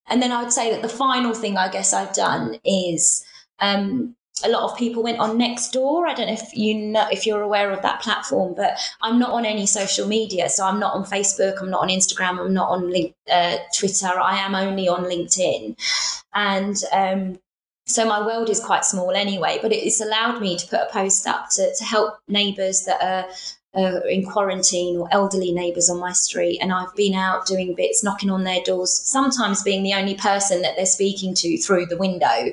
and 0.09 0.23
then 0.23 0.33
I 0.33 0.43
would 0.43 0.53
say 0.53 0.71
that 0.71 0.83
the 0.83 0.89
final 0.89 1.35
thing 1.35 1.57
I 1.57 1.71
guess 1.71 1.93
I've 1.93 2.15
done 2.15 2.59
is 2.65 3.25
um, 3.59 4.15
a 4.43 4.49
lot 4.49 4.65
of 4.65 4.77
people 4.77 5.03
went 5.03 5.21
on 5.21 5.39
Nextdoor. 5.39 6.09
I 6.09 6.15
don't 6.15 6.27
know 6.27 6.33
if 6.33 6.57
you 6.57 6.75
know 6.75 7.07
if 7.11 7.25
you're 7.27 7.43
aware 7.43 7.71
of 7.71 7.83
that 7.83 8.03
platform, 8.03 8.55
but 8.55 8.79
I'm 9.01 9.19
not 9.19 9.31
on 9.31 9.47
any 9.47 9.67
social 9.67 10.09
media. 10.09 10.49
So 10.49 10.67
I'm 10.67 10.81
not 10.81 10.95
on 10.95 11.05
Facebook. 11.05 11.61
I'm 11.61 11.71
not 11.71 11.83
on 11.83 11.89
Instagram. 11.89 12.41
I'm 12.41 12.55
not 12.55 12.69
on 12.69 12.91
link, 12.91 13.15
uh, 13.31 13.59
Twitter. 13.79 14.09
I 14.09 14.39
am 14.39 14.55
only 14.55 14.89
on 14.89 15.05
LinkedIn, 15.05 15.77
and 16.35 16.77
um, 16.93 17.39
so 17.87 18.07
my 18.07 18.27
world 18.27 18.51
is 18.51 18.59
quite 18.59 18.85
small 18.85 19.13
anyway. 19.13 19.59
But 19.63 19.73
it's 19.73 20.01
allowed 20.01 20.41
me 20.41 20.57
to 20.59 20.67
put 20.67 20.81
a 20.81 20.89
post 20.91 21.27
up 21.29 21.51
to, 21.51 21.73
to 21.73 21.85
help 21.85 22.19
neighbours 22.27 22.85
that 22.87 23.03
are 23.03 23.31
uh, 23.77 24.01
in 24.09 24.25
quarantine 24.25 24.97
or 24.97 25.09
elderly 25.11 25.53
neighbours 25.53 25.91
on 25.91 25.99
my 25.99 26.13
street, 26.13 26.59
and 26.61 26.73
I've 26.73 26.95
been 26.95 27.15
out 27.15 27.47
doing 27.47 27.75
bits, 27.75 28.05
knocking 28.05 28.31
on 28.31 28.45
their 28.45 28.63
doors, 28.65 29.01
sometimes 29.05 29.63
being 29.63 29.83
the 29.83 29.95
only 29.95 30.15
person 30.15 30.63
that 30.63 30.77
they're 30.77 30.87
speaking 30.87 31.35
to 31.35 31.59
through 31.59 31.87
the 31.87 31.97
window. 31.97 32.53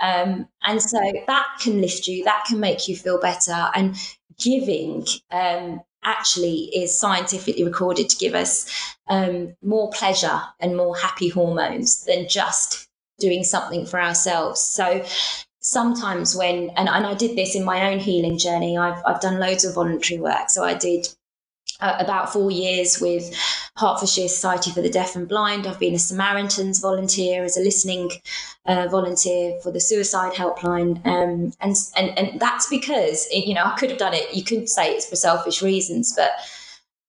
Um, 0.00 0.48
and 0.64 0.82
so 0.82 1.00
that 1.26 1.46
can 1.60 1.80
lift 1.80 2.06
you, 2.06 2.24
that 2.24 2.44
can 2.46 2.60
make 2.60 2.88
you 2.88 2.96
feel 2.96 3.20
better. 3.20 3.68
And 3.74 3.96
giving 4.38 5.06
um, 5.30 5.82
actually 6.04 6.70
is 6.74 6.98
scientifically 6.98 7.64
recorded 7.64 8.08
to 8.08 8.16
give 8.16 8.34
us 8.34 8.70
um, 9.08 9.54
more 9.62 9.90
pleasure 9.90 10.40
and 10.58 10.76
more 10.76 10.96
happy 10.96 11.28
hormones 11.28 12.04
than 12.04 12.28
just 12.28 12.88
doing 13.18 13.44
something 13.44 13.84
for 13.84 14.00
ourselves. 14.00 14.60
So 14.60 15.04
sometimes 15.60 16.34
when, 16.34 16.70
and, 16.70 16.88
and 16.88 17.06
I 17.06 17.14
did 17.14 17.36
this 17.36 17.54
in 17.54 17.64
my 17.64 17.90
own 17.90 17.98
healing 17.98 18.38
journey, 18.38 18.76
I've, 18.76 19.02
I've 19.06 19.20
done 19.20 19.38
loads 19.38 19.64
of 19.64 19.74
voluntary 19.74 20.20
work. 20.20 20.50
So 20.50 20.64
I 20.64 20.74
did 20.74 21.08
uh, 21.80 21.96
about 21.98 22.32
four 22.32 22.50
years 22.50 23.00
with 23.00 23.34
Hertfordshire 23.76 24.28
Society 24.28 24.70
for 24.70 24.82
the 24.82 24.90
Deaf 24.90 25.16
and 25.16 25.28
Blind. 25.28 25.66
I've 25.66 25.78
been 25.78 25.94
a 25.94 25.98
Samaritans 25.98 26.80
volunteer 26.80 27.44
as 27.44 27.56
a 27.56 27.60
listening 27.60 28.10
uh, 28.66 28.88
volunteer 28.88 29.58
for 29.62 29.70
the 29.70 29.80
suicide 29.80 30.32
helpline, 30.32 31.04
um, 31.06 31.52
and 31.60 31.74
and 31.96 32.18
and 32.18 32.40
that's 32.40 32.68
because 32.68 33.26
you 33.30 33.54
know 33.54 33.64
I 33.64 33.76
could 33.76 33.90
have 33.90 33.98
done 33.98 34.14
it. 34.14 34.34
You 34.34 34.44
could 34.44 34.68
say 34.68 34.92
it's 34.92 35.08
for 35.08 35.16
selfish 35.16 35.62
reasons, 35.62 36.14
but 36.14 36.32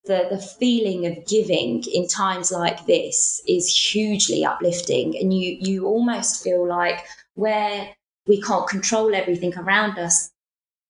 the 0.06 0.28
the 0.30 0.40
feeling 0.40 1.06
of 1.06 1.26
giving 1.28 1.84
in 1.94 2.08
times 2.08 2.52
like 2.52 2.86
this 2.86 3.42
is 3.48 3.76
hugely 3.76 4.46
uplifting, 4.46 5.18
and 5.18 5.34
you 5.34 5.58
you 5.60 5.86
almost 5.86 6.44
feel 6.44 6.66
like 6.66 7.04
where 7.34 7.90
we 8.28 8.42
can't 8.42 8.68
control 8.68 9.14
everything 9.14 9.56
around 9.58 9.98
us 9.98 10.32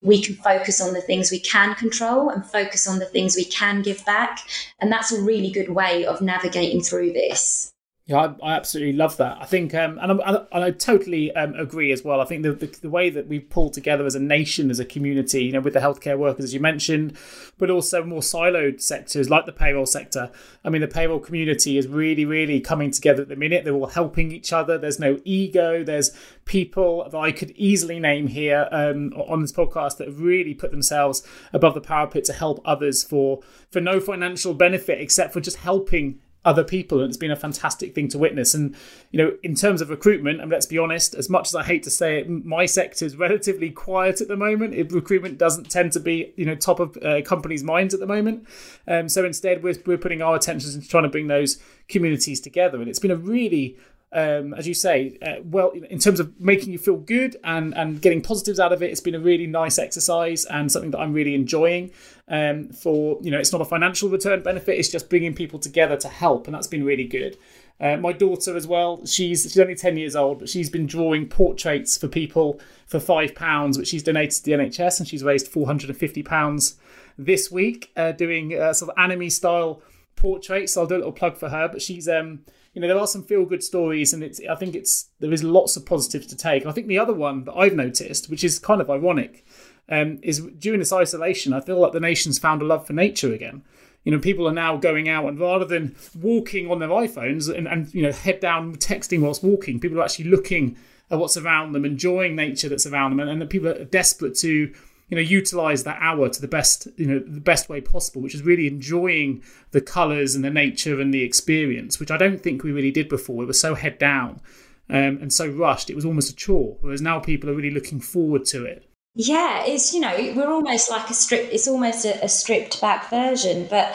we 0.02 0.20
can 0.20 0.34
focus 0.34 0.80
on 0.80 0.92
the 0.92 1.00
things 1.00 1.30
we 1.30 1.38
can 1.38 1.74
control 1.76 2.28
and 2.28 2.44
focus 2.44 2.88
on 2.88 2.98
the 2.98 3.06
things 3.06 3.36
we 3.36 3.44
can 3.44 3.82
give 3.82 4.04
back. 4.04 4.40
And 4.80 4.90
that's 4.90 5.12
a 5.12 5.22
really 5.22 5.50
good 5.50 5.70
way 5.70 6.04
of 6.04 6.20
navigating 6.20 6.82
through 6.82 7.12
this. 7.12 7.71
Yeah, 8.12 8.34
I, 8.42 8.50
I, 8.50 8.52
absolutely 8.56 8.92
love 8.92 9.16
that. 9.16 9.38
I 9.40 9.46
think, 9.46 9.74
um, 9.74 9.98
and, 10.02 10.20
I, 10.20 10.44
and 10.52 10.64
I 10.64 10.70
totally 10.70 11.34
um, 11.34 11.54
agree 11.54 11.92
as 11.92 12.04
well. 12.04 12.20
I 12.20 12.26
think 12.26 12.42
the, 12.42 12.52
the, 12.52 12.66
the 12.66 12.90
way 12.90 13.08
that 13.08 13.26
we've 13.26 13.48
pulled 13.48 13.72
together 13.72 14.04
as 14.04 14.14
a 14.14 14.20
nation, 14.20 14.70
as 14.70 14.78
a 14.78 14.84
community, 14.84 15.44
you 15.44 15.52
know, 15.52 15.60
with 15.60 15.72
the 15.72 15.80
healthcare 15.80 16.18
workers, 16.18 16.44
as 16.44 16.52
you 16.52 16.60
mentioned, 16.60 17.16
but 17.56 17.70
also 17.70 18.04
more 18.04 18.20
siloed 18.20 18.82
sectors 18.82 19.30
like 19.30 19.46
the 19.46 19.52
payroll 19.52 19.86
sector. 19.86 20.30
I 20.62 20.68
mean, 20.68 20.82
the 20.82 20.88
payroll 20.88 21.20
community 21.20 21.78
is 21.78 21.88
really, 21.88 22.26
really 22.26 22.60
coming 22.60 22.90
together 22.90 23.22
at 23.22 23.28
the 23.28 23.36
minute. 23.36 23.64
They're 23.64 23.72
all 23.72 23.86
helping 23.86 24.30
each 24.30 24.52
other. 24.52 24.76
There's 24.76 25.00
no 25.00 25.18
ego. 25.24 25.82
There's 25.82 26.10
people 26.44 27.08
that 27.08 27.16
I 27.16 27.32
could 27.32 27.52
easily 27.52 27.98
name 27.98 28.26
here 28.26 28.68
um, 28.72 29.14
on 29.14 29.40
this 29.40 29.52
podcast 29.52 29.96
that 29.96 30.08
have 30.08 30.20
really 30.20 30.52
put 30.52 30.70
themselves 30.70 31.26
above 31.54 31.72
the 31.72 31.80
parapet 31.80 32.24
to 32.24 32.34
help 32.34 32.60
others 32.62 33.02
for 33.02 33.40
for 33.70 33.80
no 33.80 34.00
financial 34.00 34.52
benefit 34.52 35.00
except 35.00 35.32
for 35.32 35.40
just 35.40 35.56
helping 35.58 36.18
other 36.44 36.64
people 36.64 37.00
and 37.00 37.08
it's 37.08 37.16
been 37.16 37.30
a 37.30 37.36
fantastic 37.36 37.94
thing 37.94 38.08
to 38.08 38.18
witness. 38.18 38.54
And 38.54 38.74
you 39.10 39.18
know 39.18 39.36
in 39.42 39.54
terms 39.54 39.80
of 39.80 39.90
recruitment 39.90 40.40
and 40.40 40.50
let's 40.50 40.66
be 40.66 40.78
honest 40.78 41.14
as 41.14 41.30
much 41.30 41.48
as 41.48 41.54
i 41.54 41.62
hate 41.62 41.82
to 41.84 41.90
say 41.90 42.18
it 42.18 42.28
my 42.28 42.66
sector 42.66 43.04
is 43.04 43.16
relatively 43.16 43.70
quiet 43.70 44.20
at 44.20 44.28
the 44.28 44.36
moment. 44.36 44.74
It, 44.74 44.92
recruitment 44.92 45.38
doesn't 45.38 45.70
tend 45.70 45.92
to 45.92 46.00
be 46.00 46.32
you 46.36 46.44
know 46.44 46.54
top 46.54 46.80
of 46.80 46.96
uh, 47.02 47.22
companies 47.22 47.62
minds 47.62 47.94
at 47.94 48.00
the 48.00 48.06
moment. 48.06 48.46
Um, 48.86 49.08
so 49.08 49.24
instead 49.24 49.62
we're, 49.62 49.76
we're 49.86 49.98
putting 49.98 50.22
our 50.22 50.36
attentions 50.36 50.74
into 50.74 50.88
trying 50.88 51.04
to 51.04 51.08
bring 51.08 51.28
those 51.28 51.58
communities 51.88 52.40
together. 52.40 52.80
And 52.80 52.88
it's 52.88 52.98
been 52.98 53.10
a 53.10 53.16
really 53.16 53.76
um, 54.12 54.52
as 54.52 54.68
you 54.68 54.74
say, 54.74 55.16
uh, 55.22 55.42
well, 55.42 55.70
in 55.70 55.98
terms 55.98 56.20
of 56.20 56.38
making 56.38 56.72
you 56.72 56.78
feel 56.78 56.96
good 56.96 57.36
and, 57.44 57.74
and 57.74 58.02
getting 58.02 58.20
positives 58.20 58.60
out 58.60 58.72
of 58.72 58.82
it, 58.82 58.90
it's 58.90 59.00
been 59.00 59.14
a 59.14 59.20
really 59.20 59.46
nice 59.46 59.78
exercise 59.78 60.44
and 60.44 60.70
something 60.70 60.90
that 60.90 60.98
I'm 60.98 61.14
really 61.14 61.34
enjoying. 61.34 61.90
Um, 62.28 62.68
for 62.68 63.18
you 63.22 63.30
know, 63.30 63.38
it's 63.38 63.52
not 63.52 63.62
a 63.62 63.64
financial 63.64 64.10
return 64.10 64.42
benefit; 64.42 64.78
it's 64.78 64.90
just 64.90 65.08
bringing 65.08 65.34
people 65.34 65.58
together 65.58 65.96
to 65.96 66.08
help, 66.08 66.46
and 66.46 66.54
that's 66.54 66.66
been 66.66 66.84
really 66.84 67.06
good. 67.06 67.38
Uh, 67.80 67.96
my 67.96 68.12
daughter 68.12 68.56
as 68.56 68.66
well. 68.66 69.04
She's 69.06 69.42
she's 69.42 69.58
only 69.58 69.74
ten 69.74 69.96
years 69.96 70.14
old, 70.14 70.40
but 70.40 70.48
she's 70.48 70.68
been 70.68 70.86
drawing 70.86 71.26
portraits 71.28 71.96
for 71.96 72.06
people 72.06 72.60
for 72.86 73.00
five 73.00 73.34
pounds, 73.34 73.78
which 73.78 73.88
she's 73.88 74.02
donated 74.02 74.32
to 74.32 74.44
the 74.44 74.52
NHS, 74.52 75.00
and 75.00 75.08
she's 75.08 75.24
raised 75.24 75.48
four 75.48 75.66
hundred 75.66 75.88
and 75.88 75.98
fifty 75.98 76.22
pounds 76.22 76.76
this 77.18 77.50
week, 77.50 77.90
uh, 77.96 78.12
doing 78.12 78.58
uh, 78.58 78.72
sort 78.72 78.90
of 78.90 78.98
anime 78.98 79.30
style 79.30 79.82
portraits. 80.16 80.74
So 80.74 80.82
I'll 80.82 80.86
do 80.86 80.96
a 80.96 80.98
little 80.98 81.12
plug 81.12 81.38
for 81.38 81.48
her, 81.48 81.66
but 81.66 81.80
she's 81.82 82.08
um 82.08 82.40
you 82.72 82.80
know 82.80 82.88
there 82.88 82.98
are 82.98 83.06
some 83.06 83.22
feel 83.22 83.44
good 83.44 83.62
stories 83.62 84.12
and 84.12 84.22
it's 84.22 84.40
i 84.50 84.54
think 84.54 84.74
it's 84.74 85.08
there 85.20 85.32
is 85.32 85.44
lots 85.44 85.76
of 85.76 85.86
positives 85.86 86.26
to 86.26 86.36
take. 86.36 86.66
I 86.66 86.72
think 86.72 86.86
the 86.86 86.98
other 86.98 87.14
one 87.14 87.44
that 87.44 87.54
i've 87.54 87.74
noticed 87.74 88.30
which 88.30 88.44
is 88.44 88.58
kind 88.58 88.80
of 88.80 88.90
ironic 88.90 89.44
um, 89.88 90.18
is 90.22 90.40
during 90.58 90.80
this 90.80 90.92
isolation 90.92 91.52
i 91.52 91.60
feel 91.60 91.80
like 91.80 91.92
the 91.92 92.00
nation's 92.00 92.38
found 92.38 92.62
a 92.62 92.64
love 92.64 92.86
for 92.86 92.92
nature 92.92 93.32
again. 93.32 93.62
You 94.04 94.12
know 94.12 94.18
people 94.18 94.48
are 94.48 94.52
now 94.52 94.76
going 94.76 95.08
out 95.08 95.26
and 95.26 95.38
rather 95.38 95.64
than 95.64 95.94
walking 96.20 96.70
on 96.70 96.80
their 96.80 96.88
iphones 96.88 97.54
and, 97.54 97.68
and 97.68 97.92
you 97.94 98.02
know 98.02 98.12
head 98.12 98.40
down 98.40 98.74
texting 98.76 99.20
whilst 99.20 99.44
walking 99.44 99.78
people 99.78 100.00
are 100.00 100.04
actually 100.04 100.24
looking 100.24 100.76
at 101.10 101.18
what's 101.18 101.36
around 101.36 101.72
them 101.72 101.84
enjoying 101.84 102.34
nature 102.34 102.68
that's 102.68 102.86
around 102.86 103.10
them 103.10 103.20
and, 103.20 103.42
and 103.42 103.50
people 103.50 103.68
are 103.68 103.84
desperate 103.84 104.34
to 104.36 104.72
you 105.12 105.16
know 105.16 105.20
utilize 105.20 105.84
that 105.84 105.98
hour 106.00 106.26
to 106.30 106.40
the 106.40 106.48
best 106.48 106.88
you 106.96 107.04
know 107.04 107.18
the 107.18 107.38
best 107.38 107.68
way 107.68 107.82
possible 107.82 108.22
which 108.22 108.34
is 108.34 108.42
really 108.42 108.66
enjoying 108.66 109.42
the 109.72 109.80
colors 109.82 110.34
and 110.34 110.42
the 110.42 110.48
nature 110.48 110.98
and 111.02 111.12
the 111.12 111.22
experience 111.22 112.00
which 112.00 112.10
i 112.10 112.16
don't 112.16 112.42
think 112.42 112.64
we 112.64 112.72
really 112.72 112.90
did 112.90 113.10
before. 113.10 113.42
It 113.42 113.46
was 113.46 113.60
so 113.60 113.74
head 113.74 113.98
down 113.98 114.40
um, 114.88 115.18
and 115.20 115.30
so 115.30 115.46
rushed. 115.46 115.90
It 115.90 115.94
was 115.94 116.06
almost 116.06 116.30
a 116.30 116.34
chore 116.34 116.78
whereas 116.80 117.02
now 117.02 117.20
people 117.20 117.50
are 117.50 117.54
really 117.54 117.70
looking 117.70 118.00
forward 118.00 118.46
to 118.46 118.64
it. 118.64 118.88
Yeah 119.14 119.64
it's 119.66 119.92
you 119.92 120.00
know 120.00 120.16
we're 120.34 120.50
almost 120.50 120.90
like 120.90 121.10
a 121.10 121.14
strip 121.14 121.46
it's 121.52 121.68
almost 121.68 122.06
a, 122.06 122.24
a 122.24 122.28
stripped 122.28 122.80
back 122.80 123.10
version 123.10 123.66
but 123.68 123.94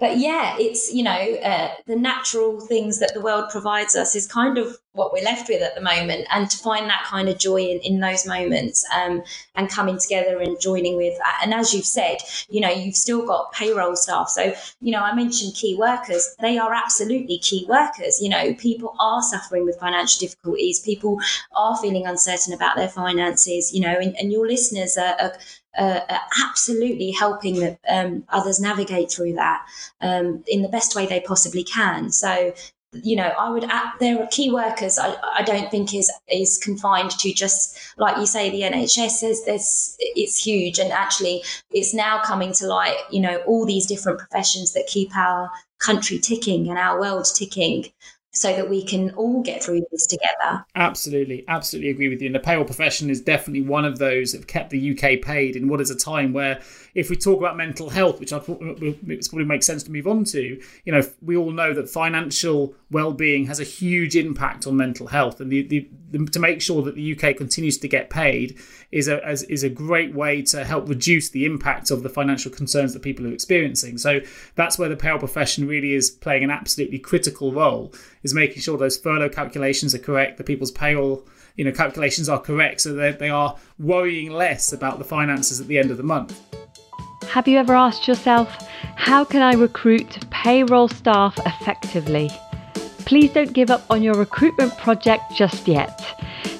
but 0.00 0.18
yeah, 0.18 0.56
it's 0.58 0.92
you 0.92 1.04
know 1.04 1.12
uh, 1.12 1.72
the 1.86 1.94
natural 1.94 2.60
things 2.60 2.98
that 2.98 3.14
the 3.14 3.20
world 3.20 3.48
provides 3.50 3.94
us 3.94 4.16
is 4.16 4.26
kind 4.26 4.58
of 4.58 4.76
what 4.92 5.12
we're 5.12 5.24
left 5.24 5.48
with 5.48 5.62
at 5.62 5.74
the 5.76 5.80
moment, 5.80 6.26
and 6.32 6.50
to 6.50 6.58
find 6.58 6.90
that 6.90 7.04
kind 7.06 7.28
of 7.28 7.38
joy 7.38 7.60
in, 7.60 7.78
in 7.80 8.00
those 8.00 8.26
moments 8.26 8.84
um, 8.94 9.22
and 9.54 9.68
coming 9.70 9.98
together 9.98 10.40
and 10.40 10.60
joining 10.60 10.96
with, 10.96 11.16
and 11.42 11.54
as 11.54 11.72
you've 11.72 11.84
said, 11.84 12.18
you 12.48 12.60
know 12.60 12.70
you've 12.70 12.96
still 12.96 13.24
got 13.24 13.52
payroll 13.52 13.94
staff. 13.94 14.28
So 14.28 14.52
you 14.80 14.90
know 14.90 15.00
I 15.00 15.14
mentioned 15.14 15.54
key 15.54 15.76
workers; 15.76 16.34
they 16.40 16.58
are 16.58 16.74
absolutely 16.74 17.38
key 17.38 17.64
workers. 17.68 18.18
You 18.20 18.30
know 18.30 18.52
people 18.54 18.96
are 18.98 19.22
suffering 19.22 19.64
with 19.64 19.78
financial 19.78 20.18
difficulties, 20.18 20.80
people 20.80 21.20
are 21.56 21.76
feeling 21.76 22.04
uncertain 22.04 22.52
about 22.52 22.74
their 22.74 22.88
finances. 22.88 23.72
You 23.72 23.82
know, 23.82 23.96
and, 23.96 24.16
and 24.16 24.32
your 24.32 24.46
listeners 24.48 24.96
are, 24.96 25.14
are 25.20 25.34
uh, 25.78 26.00
absolutely 26.48 27.10
helping 27.10 27.76
um, 27.88 28.24
others 28.28 28.60
navigate 28.60 29.10
through 29.10 29.34
that 29.34 29.64
um, 30.00 30.44
in 30.46 30.62
the 30.62 30.68
best 30.68 30.94
way 30.94 31.06
they 31.06 31.20
possibly 31.20 31.64
can. 31.64 32.10
So, 32.10 32.52
you 32.92 33.16
know, 33.16 33.32
I 33.38 33.50
would 33.50 33.64
add, 33.64 33.92
there 33.98 34.22
are 34.22 34.28
key 34.28 34.52
workers. 34.52 34.98
I, 34.98 35.16
I 35.36 35.42
don't 35.42 35.70
think 35.70 35.94
is 35.94 36.12
is 36.28 36.58
confined 36.58 37.10
to 37.10 37.32
just 37.32 37.76
like 37.96 38.16
you 38.18 38.26
say 38.26 38.50
the 38.50 38.62
NHS 38.62 39.28
is 39.28 39.44
there's 39.44 39.96
it's 39.98 40.44
huge 40.44 40.78
and 40.78 40.92
actually 40.92 41.42
it's 41.72 41.92
now 41.92 42.22
coming 42.22 42.52
to 42.54 42.66
light. 42.66 42.98
You 43.10 43.20
know, 43.20 43.36
all 43.46 43.66
these 43.66 43.86
different 43.86 44.20
professions 44.20 44.74
that 44.74 44.86
keep 44.86 45.16
our 45.16 45.50
country 45.78 46.18
ticking 46.18 46.68
and 46.68 46.78
our 46.78 47.00
world 47.00 47.26
ticking 47.34 47.86
so 48.34 48.52
that 48.52 48.68
we 48.68 48.84
can 48.84 49.10
all 49.10 49.42
get 49.42 49.62
through 49.62 49.80
this 49.92 50.08
together. 50.08 50.64
Absolutely, 50.74 51.44
absolutely 51.46 51.90
agree 51.90 52.08
with 52.08 52.20
you. 52.20 52.26
And 52.26 52.34
the 52.34 52.40
payroll 52.40 52.64
profession 52.64 53.08
is 53.08 53.20
definitely 53.20 53.62
one 53.62 53.84
of 53.84 53.98
those 53.98 54.32
that 54.32 54.38
have 54.38 54.46
kept 54.48 54.70
the 54.70 54.90
UK 54.90 55.22
paid 55.22 55.54
in 55.54 55.68
what 55.68 55.80
is 55.80 55.88
a 55.88 55.96
time 55.96 56.32
where, 56.32 56.60
if 56.96 57.10
we 57.10 57.16
talk 57.16 57.38
about 57.38 57.56
mental 57.56 57.90
health, 57.90 58.18
which 58.18 58.32
I 58.32 58.40
thought 58.40 58.58
it 58.60 59.28
probably 59.28 59.44
makes 59.44 59.66
sense 59.66 59.84
to 59.84 59.92
move 59.92 60.08
on 60.08 60.24
to, 60.24 60.60
you 60.84 60.92
know, 60.92 61.02
we 61.22 61.36
all 61.36 61.52
know 61.52 61.72
that 61.74 61.88
financial 61.88 62.74
well-being 62.90 63.46
has 63.46 63.60
a 63.60 63.64
huge 63.64 64.16
impact 64.16 64.66
on 64.66 64.76
mental 64.76 65.06
health, 65.06 65.40
and 65.40 65.50
the, 65.50 65.62
the, 65.62 65.88
the, 66.10 66.26
to 66.26 66.38
make 66.40 66.60
sure 66.60 66.82
that 66.82 66.96
the 66.96 67.16
UK 67.16 67.36
continues 67.36 67.78
to 67.78 67.88
get 67.88 68.10
paid 68.10 68.58
is 68.90 69.08
a 69.08 69.28
is 69.28 69.64
a 69.64 69.68
great 69.68 70.14
way 70.14 70.40
to 70.42 70.64
help 70.64 70.88
reduce 70.88 71.30
the 71.30 71.44
impact 71.44 71.90
of 71.90 72.04
the 72.04 72.08
financial 72.08 72.50
concerns 72.50 72.92
that 72.92 73.02
people 73.02 73.26
are 73.26 73.32
experiencing. 73.32 73.98
So 73.98 74.20
that's 74.54 74.78
where 74.78 74.88
the 74.88 74.96
payroll 74.96 75.18
profession 75.18 75.66
really 75.66 75.94
is 75.94 76.10
playing 76.10 76.44
an 76.44 76.50
absolutely 76.50 77.00
critical 77.00 77.52
role 77.52 77.92
is 78.24 78.34
making 78.34 78.60
sure 78.60 78.76
those 78.76 78.96
furlough 78.96 79.28
calculations 79.28 79.94
are 79.94 79.98
correct, 79.98 80.38
the 80.38 80.44
people's 80.44 80.72
payroll 80.72 81.24
you 81.56 81.64
know 81.64 81.72
calculations 81.72 82.28
are 82.28 82.40
correct, 82.40 82.80
so 82.80 82.94
that 82.94 83.18
they 83.18 83.30
are 83.30 83.56
worrying 83.78 84.32
less 84.32 84.72
about 84.72 84.98
the 84.98 85.04
finances 85.04 85.60
at 85.60 85.68
the 85.68 85.78
end 85.78 85.90
of 85.90 85.96
the 85.96 86.02
month. 86.02 86.40
Have 87.28 87.48
you 87.48 87.58
ever 87.58 87.74
asked 87.74 88.06
yourself, 88.06 88.48
how 88.96 89.24
can 89.24 89.42
I 89.42 89.54
recruit 89.54 90.18
payroll 90.30 90.88
staff 90.88 91.38
effectively? 91.46 92.30
Please 93.04 93.32
don't 93.32 93.52
give 93.52 93.70
up 93.70 93.84
on 93.90 94.02
your 94.02 94.14
recruitment 94.14 94.76
project 94.78 95.22
just 95.34 95.68
yet. 95.68 96.00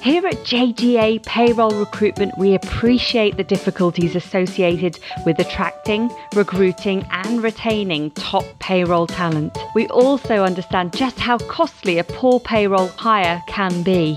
Here 0.01 0.25
at 0.27 0.35
JGA 0.35 1.23
Payroll 1.23 1.71
Recruitment, 1.71 2.37
we 2.37 2.53
appreciate 2.53 3.37
the 3.37 3.43
difficulties 3.43 4.15
associated 4.15 4.99
with 5.25 5.39
attracting, 5.39 6.11
recruiting, 6.35 7.03
and 7.09 7.41
retaining 7.41 8.11
top 8.11 8.45
payroll 8.59 9.07
talent. 9.07 9.57
We 9.73 9.87
also 9.87 10.43
understand 10.43 10.93
just 10.93 11.19
how 11.19 11.39
costly 11.39 11.97
a 11.97 12.03
poor 12.03 12.39
payroll 12.39 12.89
hire 12.89 13.41
can 13.47 13.81
be. 13.81 14.15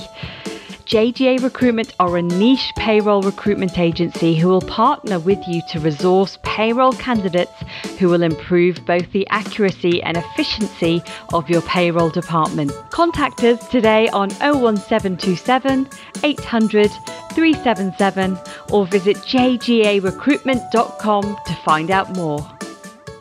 JGA 0.89 1.41
Recruitment 1.43 1.95
are 2.01 2.17
a 2.17 2.23
niche 2.23 2.73
payroll 2.77 3.21
recruitment 3.21 3.79
agency 3.79 4.35
who 4.35 4.49
will 4.49 4.63
partner 4.63 5.19
with 5.19 5.39
you 5.47 5.61
to 5.69 5.79
resource 5.81 6.39
payroll 6.45 6.95
candidates 6.95 7.53
who 7.99 8.09
will 8.09 8.23
improve 8.23 8.83
both 8.87 9.13
the 9.13 9.29
accuracy 9.29 10.03
and 10.03 10.17
efficiency 10.17 11.03
of 11.35 11.51
your 11.51 11.61
payroll 11.61 12.09
department. 12.09 12.73
Contact 12.89 13.45
us 13.45 13.69
today 13.69 14.09
on 14.15 14.31
01727 14.41 15.87
800 16.25 16.91
377 17.33 18.39
or 18.71 18.87
visit 18.87 19.19
jgarecruitment.com 19.19 21.37
to 21.45 21.55
find 21.67 21.91
out 21.91 22.17
more. 22.17 22.51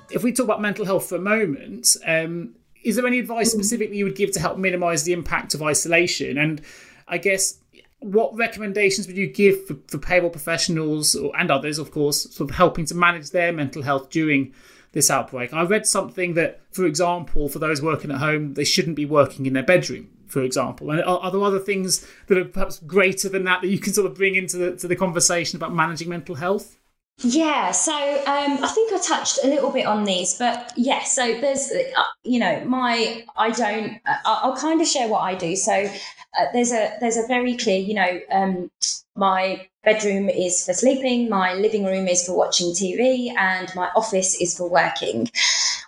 If 0.10 0.24
we 0.24 0.32
talk 0.32 0.46
about 0.46 0.62
mental 0.62 0.86
health 0.86 1.10
for 1.10 1.16
a 1.16 1.20
moment, 1.20 1.98
um, 2.06 2.56
is 2.86 2.96
there 2.96 3.06
any 3.06 3.20
advice 3.20 3.52
specifically 3.52 3.98
you 3.98 4.06
would 4.06 4.16
give 4.16 4.32
to 4.32 4.40
help 4.40 4.58
minimize 4.58 5.04
the 5.04 5.12
impact 5.12 5.54
of 5.54 5.62
isolation? 5.62 6.38
And 6.38 6.62
I 7.08 7.18
guess 7.18 7.60
what 8.00 8.36
recommendations 8.36 9.08
would 9.08 9.18
you 9.18 9.28
give 9.28 9.66
for, 9.66 9.76
for 9.88 9.98
payroll 9.98 10.30
professionals 10.30 11.16
or, 11.16 11.36
and 11.38 11.50
others, 11.50 11.80
of 11.80 11.92
course, 11.92 12.30
sort 12.34 12.50
of 12.50 12.56
helping 12.56 12.86
to 12.86 12.96
manage 12.96 13.32
their 13.32 13.52
mental 13.52 13.82
health 13.82 14.10
during 14.10 14.54
this 14.92 15.10
outbreak? 15.10 15.54
I 15.54 15.64
read 15.64 15.86
something 15.88 16.36
that, 16.36 16.62
for 16.72 16.86
example, 16.86 17.50
for 17.50 17.60
those 17.60 17.82
working 17.82 18.12
at 18.12 18.18
home, 18.18 18.54
they 18.54 18.64
shouldn't 18.64 18.96
be 18.96 19.06
working 19.06 19.46
in 19.46 19.54
their 19.54 19.64
bedroom, 19.64 20.10
for 20.28 20.44
example. 20.44 20.92
And 20.92 21.02
are, 21.02 21.20
are 21.20 21.32
there 21.32 21.42
other 21.42 21.60
things 21.60 22.06
that 22.28 22.38
are 22.38 22.46
perhaps 22.46 22.80
greater 22.80 23.30
than 23.30 23.46
that 23.46 23.62
that 23.62 23.70
you 23.70 23.80
can 23.80 23.94
sort 23.94 24.10
of 24.10 24.16
bring 24.16 24.36
into 24.36 24.58
the, 24.58 24.76
to 24.78 24.88
the 24.88 24.96
conversation 24.96 25.58
about 25.58 25.74
managing 25.74 26.10
mental 26.10 26.36
health? 26.36 26.77
Yeah, 27.24 27.72
so 27.72 27.94
um, 27.94 28.64
I 28.64 28.68
think 28.68 28.94
I 28.94 29.00
touched 29.00 29.40
a 29.44 29.48
little 29.48 29.72
bit 29.72 29.88
on 29.88 30.04
these, 30.04 30.38
but 30.38 30.72
yeah, 30.76 31.04
so 31.04 31.40
there's, 31.42 31.72
uh, 31.72 32.04
you 32.24 32.40
know, 32.40 32.64
my, 32.66 33.26
I 33.36 33.50
don't, 33.50 34.00
I'll 34.24 34.56
kind 34.56 34.80
of 34.82 34.88
share 34.88 35.08
what 35.08 35.22
I 35.22 35.34
do. 35.34 35.56
So 35.56 35.74
uh, 35.74 36.46
there's 36.54 36.72
a, 36.72 36.96
there's 37.00 37.18
a 37.18 37.26
very 37.26 37.58
clear, 37.58 37.80
you 37.80 37.96
know, 37.96 38.20
um, 38.32 38.70
my 39.16 39.68
bedroom 39.84 40.30
is 40.30 40.64
for 40.64 40.74
sleeping, 40.74 41.28
my 41.28 41.56
living 41.56 41.86
room 41.86 42.08
is 42.08 42.24
for 42.24 42.38
watching 42.38 42.68
TV, 42.68 43.36
and 43.36 43.74
my 43.74 43.90
office 43.96 44.40
is 44.40 44.56
for 44.56 44.70
working. 44.70 45.28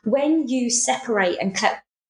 When 0.03 0.47
you 0.47 0.71
separate 0.71 1.37
and 1.39 1.55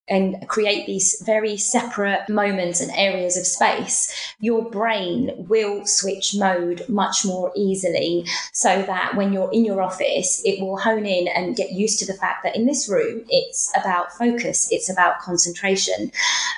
and 0.10 0.48
create 0.48 0.86
these 0.86 1.22
very 1.26 1.58
separate 1.58 2.28
moments 2.30 2.82
and 2.82 2.92
areas 2.96 3.38
of 3.38 3.46
space, 3.46 4.34
your 4.40 4.70
brain 4.70 5.32
will 5.48 5.86
switch 5.86 6.36
mode 6.36 6.84
much 6.90 7.26
more 7.26 7.52
easily 7.56 8.26
so 8.54 8.82
that 8.84 9.16
when 9.16 9.34
you're 9.34 9.52
in 9.52 9.66
your 9.66 9.82
office, 9.82 10.42
it 10.46 10.62
will 10.62 10.78
hone 10.78 11.06
in 11.06 11.28
and 11.28 11.56
get 11.56 11.72
used 11.72 12.00
to 12.00 12.06
the 12.06 12.18
fact 12.18 12.44
that 12.44 12.56
in 12.56 12.66
this 12.66 12.90
room, 12.90 13.24
it's 13.30 13.72
about 13.80 14.12
focus, 14.14 14.68
it's 14.72 14.90
about 14.90 15.20
concentration. 15.20 16.12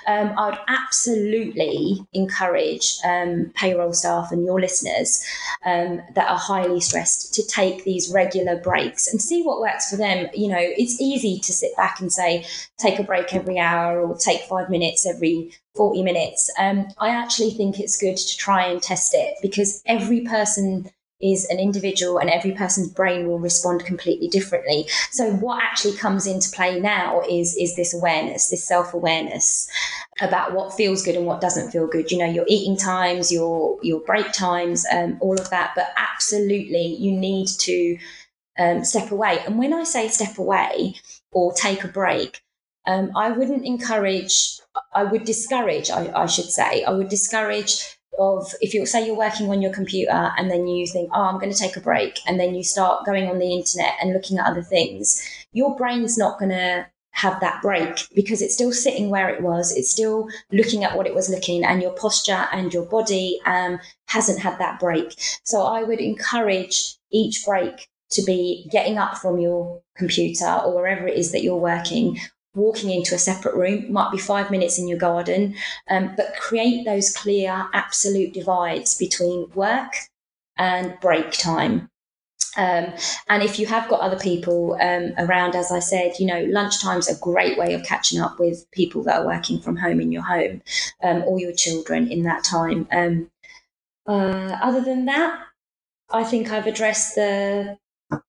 Um, 0.08 0.34
I 0.38 0.49
would 0.49 0.60
absolutely 0.68 2.06
encourage 2.14 2.95
um, 3.04 3.52
payroll 3.56 3.93
staff 3.93 4.32
and 4.32 4.45
your 4.45 4.60
listeners 4.60 5.24
um, 5.66 6.02
that 6.16 6.30
are 6.30 6.38
highly 6.38 6.80
stressed 6.80 7.34
to 7.36 7.45
take 7.45 7.84
these 7.84 8.12
regular 8.12 8.58
breaks 8.58 9.12
and 9.12 9.22
see 9.22 9.43
what 9.43 9.60
works 9.60 9.89
for 9.89 9.97
them. 9.97 10.28
You 10.34 10.49
know, 10.49 10.60
it's 10.60 10.99
easy 10.99 11.39
to 11.39 11.54
sit 11.54 11.76
back 11.76 11.99
and 11.99 12.12
say, 12.12 12.45
take 12.78 12.99
a 12.99 13.04
break 13.04 13.34
every 13.42 13.60
hour 13.60 14.02
or 14.02 14.16
take 14.16 14.42
five 14.42 14.70
minutes 14.70 15.06
every 15.06 15.52
40 15.76 16.04
minutes. 16.04 16.50
Um, 16.60 16.88
I 16.98 17.10
actually 17.10 17.52
think 17.52 17.80
it's 17.80 17.98
good 17.98 18.18
to 18.18 18.38
try 18.38 18.66
and 18.66 18.82
test 18.82 19.14
it 19.14 19.36
because 19.42 19.82
every 19.86 20.22
person 20.22 20.89
is 21.22 21.46
an 21.50 21.60
individual 21.60 22.18
and 22.18 22.30
every 22.30 22.52
person's 22.52 22.89
brain 22.89 23.28
will 23.28 23.39
respond 23.39 23.86
completely 23.86 24.28
differently. 24.28 24.88
So 25.12 25.32
what 25.34 25.64
actually 25.64 25.96
comes 25.98 26.26
into 26.26 26.50
play 26.52 26.80
now 26.80 27.22
is 27.30 27.56
is 27.58 27.76
this 27.76 27.94
awareness, 27.94 28.50
this 28.50 28.68
self-awareness 28.68 29.70
about 30.22 30.54
what 30.54 30.74
feels 30.74 31.04
good 31.04 31.16
and 31.16 31.26
what 31.26 31.42
doesn't 31.42 31.72
feel 31.72 31.88
good. 31.88 32.12
You 32.12 32.20
know, 32.20 32.26
your 32.26 32.46
eating 32.48 32.78
times, 32.78 33.32
your 33.32 33.78
your 33.82 34.00
break 34.02 34.32
times, 34.32 34.86
um, 34.92 35.18
all 35.22 35.39
of 35.39 35.50
that. 35.52 35.74
But 35.76 35.94
absolutely, 35.96 36.96
you 36.96 37.12
need 37.12 37.48
to 37.60 37.98
um, 38.60 38.84
step 38.84 39.12
away. 39.12 39.39
And 39.46 39.58
when 39.58 39.74
I 39.74 39.84
say 39.84 40.08
step 40.08 40.38
away 40.38 40.96
or 41.32 41.54
take 41.54 41.84
a 41.84 41.88
break, 41.88 42.42
um, 42.88 43.11
I 43.15 43.32
wouldn't 43.32 43.65
encourage, 43.65 44.59
I 44.93 45.03
would 45.03 45.23
discourage, 45.23 45.89
I, 45.89 46.11
I, 46.13 46.25
should 46.25 46.49
say, 46.49 46.84
I 46.84 46.91
would 46.91 47.09
discourage 47.09 47.97
of 48.19 48.53
if 48.61 48.73
you 48.73 48.86
say 48.86 49.05
you're 49.05 49.17
working 49.17 49.49
on 49.49 49.61
your 49.61 49.73
computer 49.73 50.32
and 50.38 50.49
then 50.49 50.67
you 50.67 50.86
think, 50.88 51.09
oh, 51.13 51.21
I'm 51.21 51.39
going 51.39 51.51
to 51.51 51.57
take 51.57 51.77
a 51.77 51.82
break, 51.82 52.19
and 52.27 52.39
then 52.39 52.55
you 52.55 52.63
start 52.63 53.05
going 53.05 53.29
on 53.29 53.39
the 53.39 53.53
internet 53.53 53.93
and 54.01 54.13
looking 54.13 54.38
at 54.38 54.45
other 54.45 54.63
things, 54.63 55.21
your 55.53 55.75
brain's 55.75 56.17
not 56.17 56.39
going 56.39 56.51
to 56.51 56.88
have 57.13 57.39
that 57.41 57.61
break 57.61 58.07
because 58.15 58.41
it's 58.41 58.53
still 58.53 58.71
sitting 58.71 59.09
where 59.09 59.29
it 59.29 59.41
was. 59.41 59.75
It's 59.75 59.91
still 59.91 60.27
looking 60.51 60.84
at 60.84 60.95
what 60.95 61.07
it 61.07 61.15
was 61.15 61.29
looking, 61.29 61.63
and 61.63 61.82
your 61.82 61.93
posture 61.93 62.47
and 62.51 62.73
your 62.73 62.86
body 62.86 63.39
um, 63.45 63.79
hasn't 64.07 64.39
had 64.39 64.57
that 64.59 64.79
break. 64.79 65.13
So 65.43 65.63
I 65.63 65.84
would 65.84 65.99
encourage 65.99 66.95
each 67.11 67.45
break 67.45 67.88
to 68.11 68.23
be 68.23 68.67
getting 68.71 68.97
up 68.97 69.17
from 69.17 69.39
your 69.39 69.82
computer 69.95 70.47
or 70.65 70.75
wherever 70.75 71.07
it 71.07 71.17
is 71.17 71.32
that 71.32 71.43
you're 71.43 71.55
working 71.55 72.19
walking 72.54 72.89
into 72.89 73.16
a 73.16 73.20
separate 73.20 73.56
room, 73.56 73.91
might 73.91 74.12
be 74.12 74.18
five 74.18 74.52
minutes 74.52 74.78
in 74.78 74.88
your 74.88 74.97
garden, 74.97 75.56
um, 75.89 76.14
but 76.18 76.36
create 76.36 76.86
those 76.86 77.16
clear, 77.16 77.68
absolute 77.74 78.34
divides 78.34 78.97
between 78.97 79.49
work 79.52 79.93
and 80.58 80.97
break 80.99 81.32
time. 81.32 81.89
Um, 82.58 82.93
and 83.30 83.43
if 83.43 83.60
you 83.60 83.66
have 83.68 83.88
got 83.89 84.02
other 84.02 84.20
people 84.20 84.78
um, 84.82 85.14
around, 85.18 85.56
as 85.56 85.72
I 85.72 85.80
said, 85.80 86.20
you 86.20 86.26
know, 86.26 86.43
lunchtime's 86.49 87.08
a 87.08 87.20
great 87.20 87.58
way 87.58 87.74
of 87.74 87.84
catching 87.84 88.20
up 88.20 88.39
with 88.39 88.70
people 88.72 89.04
that 89.04 89.22
are 89.22 89.26
working 89.26 89.60
from 89.62 89.78
home 89.78 90.02
in 90.02 90.12
your 90.12 90.24
home 90.24 90.62
um, 91.02 91.24
or 91.24 91.39
your 91.39 91.54
children 91.54 92.12
in 92.12 92.24
that 92.24 92.43
time. 92.43 92.88
Um, 92.91 93.32
uh, 94.06 94.58
other 94.62 94.82
than 94.82 95.06
that, 95.06 95.45
I 96.10 96.26
think 96.26 96.52
I've 96.52 96.68
addressed 96.68 97.16
the 97.16 97.78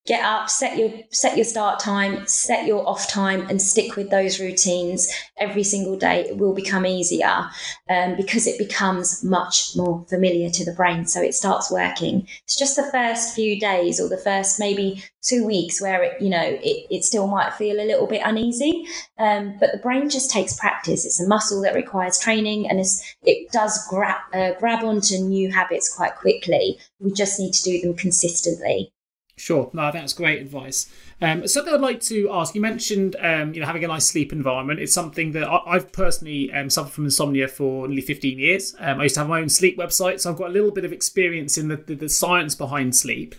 get 0.05 0.25
up 0.25 0.51
set 0.51 0.77
your 0.77 0.91
set 1.11 1.37
your 1.37 1.45
start 1.45 1.79
time 1.79 2.27
set 2.27 2.67
your 2.67 2.87
off 2.89 3.09
time 3.09 3.49
and 3.49 3.63
stick 3.63 3.95
with 3.95 4.11
those 4.11 4.41
routines 4.41 5.09
every 5.37 5.63
single 5.63 5.97
day. 5.97 6.27
It 6.29 6.39
will 6.39 6.55
become 6.55 6.87
easier 6.87 7.49
um, 7.89 8.17
because 8.17 8.47
it 8.47 8.59
becomes 8.59 9.23
much 9.25 9.77
more 9.77 10.05
familiar 10.09 10.51
to 10.51 10.65
the 10.65 10.73
brain. 10.73 11.07
So 11.07 11.21
it 11.21 11.35
starts 11.35 11.71
working. 11.71 12.27
It's 12.45 12.57
just 12.57 12.77
the 12.77 12.91
first 12.91 13.35
few 13.35 13.59
days 13.59 14.01
or 14.01 14.09
the 14.09 14.17
first 14.17 14.59
maybe 14.59 15.05
two 15.23 15.47
weeks 15.47 15.81
where 15.81 16.03
it 16.03 16.21
you 16.21 16.31
know 16.31 16.43
it, 16.43 16.87
it 16.91 17.05
still 17.05 17.29
might 17.29 17.55
feel 17.55 17.81
a 17.81 17.87
little 17.87 18.07
bit 18.07 18.23
uneasy 18.25 18.85
um, 19.19 19.57
but 19.61 19.71
the 19.73 19.79
brain 19.79 20.09
just 20.09 20.31
takes 20.31 20.59
practice. 20.59 21.05
It's 21.05 21.21
a 21.21 21.29
muscle 21.29 21.63
that 21.63 21.75
requires 21.75 22.19
training 22.19 22.69
and 22.69 22.81
it 23.23 23.53
does 23.53 23.87
grab 23.89 24.21
uh, 24.35 24.53
grab 24.59 24.85
onto 24.85 25.17
new 25.19 25.51
habits 25.51 25.95
quite 25.95 26.17
quickly. 26.17 26.79
We 26.99 27.13
just 27.13 27.39
need 27.39 27.53
to 27.55 27.63
do 27.63 27.81
them 27.81 27.95
consistently 27.95 28.93
Sure, 29.37 29.71
no, 29.73 29.91
that's 29.91 30.13
great 30.13 30.41
advice. 30.43 30.91
Um, 31.23 31.47
something 31.47 31.73
I'd 31.73 31.81
like 31.81 32.01
to 32.01 32.29
ask. 32.33 32.53
You 32.53 32.61
mentioned, 32.61 33.15
um, 33.21 33.55
you 33.55 33.61
know, 33.61 33.67
having 33.67 33.85
a 33.85 33.87
nice 33.87 34.07
sleep 34.07 34.33
environment. 34.33 34.81
It's 34.81 34.93
something 34.93 35.31
that 35.33 35.49
I, 35.49 35.75
have 35.75 35.93
personally 35.93 36.53
um, 36.53 36.69
suffered 36.69 36.93
from 36.93 37.05
insomnia 37.05 37.47
for 37.47 37.87
nearly 37.87 38.03
15 38.03 38.41
years. 38.41 38.75
Um, 38.81 38.99
I 38.99 39.05
used 39.05 39.15
to 39.15 39.21
have 39.21 39.29
my 39.29 39.41
own 39.41 39.49
sleep 39.49 39.79
website, 39.79 40.19
so 40.19 40.31
I've 40.31 40.37
got 40.37 40.51
a 40.51 40.53
little 40.53 40.73
bit 40.73 40.85
of 40.85 40.93
experience 40.93 41.57
in 41.57 41.69
the, 41.69 41.77
the, 41.77 41.95
the 41.95 42.09
science 42.09 42.57
behind 42.57 42.97
sleep. 42.97 43.37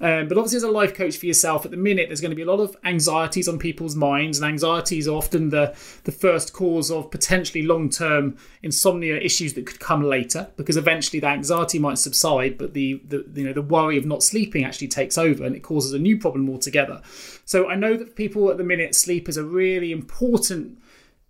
Um, 0.00 0.28
but 0.28 0.38
obviously, 0.38 0.56
as 0.56 0.62
a 0.62 0.70
life 0.70 0.94
coach 0.94 1.18
for 1.18 1.26
yourself, 1.26 1.66
at 1.66 1.70
the 1.70 1.76
minute, 1.76 2.08
there's 2.08 2.22
going 2.22 2.30
to 2.30 2.36
be 2.36 2.42
a 2.42 2.50
lot 2.50 2.60
of 2.60 2.74
anxieties 2.84 3.48
on 3.48 3.58
people's 3.58 3.94
minds, 3.94 4.38
and 4.38 4.46
anxieties 4.46 5.06
are 5.06 5.16
often 5.16 5.50
the, 5.50 5.76
the 6.04 6.12
first 6.12 6.54
cause 6.54 6.90
of 6.90 7.10
potentially 7.10 7.62
long 7.62 7.90
term 7.90 8.38
insomnia 8.62 9.16
issues 9.16 9.52
that 9.54 9.66
could 9.66 9.80
come 9.80 10.02
later, 10.02 10.48
because 10.56 10.78
eventually 10.78 11.20
the 11.20 11.26
anxiety 11.26 11.78
might 11.78 11.98
subside, 11.98 12.56
but 12.56 12.72
the, 12.72 13.00
the 13.06 13.26
you 13.34 13.44
know 13.44 13.52
the 13.52 13.62
worry 13.62 13.98
of 13.98 14.06
not 14.06 14.22
sleeping 14.22 14.64
actually 14.64 14.88
takes 14.88 15.18
over, 15.18 15.44
and 15.44 15.54
it 15.54 15.60
causes 15.60 15.92
a 15.92 15.98
new 15.98 16.18
problem 16.18 16.48
altogether. 16.48 17.02
So 17.44 17.68
I 17.68 17.74
know 17.74 17.96
that 17.96 18.16
people 18.16 18.50
at 18.50 18.56
the 18.56 18.64
minute, 18.64 18.94
sleep 18.94 19.28
is 19.28 19.36
a 19.36 19.44
really 19.44 19.92
important 19.92 20.78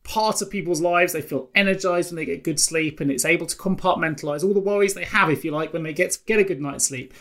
part 0.02 0.40
of 0.40 0.50
people's 0.50 0.80
lives. 0.80 1.12
They 1.12 1.20
feel 1.20 1.50
energized 1.54 2.10
when 2.10 2.16
they 2.16 2.24
get 2.24 2.44
good 2.44 2.60
sleep, 2.60 3.00
and 3.00 3.10
it's 3.10 3.24
able 3.24 3.46
to 3.46 3.56
compartmentalize 3.56 4.44
all 4.44 4.54
the 4.54 4.60
worries 4.60 4.94
they 4.94 5.04
have, 5.04 5.30
if 5.30 5.44
you 5.44 5.50
like, 5.50 5.72
when 5.72 5.82
they 5.82 5.92
get 5.92 6.16
get 6.26 6.38
a 6.38 6.44
good 6.44 6.60
night's 6.60 6.86
sleep. 6.86 7.12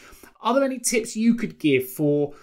Are 0.41 0.53
there 0.53 0.63
any 0.63 0.79
tips 0.79 1.15
you 1.15 1.33
could 1.35 1.57
give 1.57 1.89
for 1.89 2.33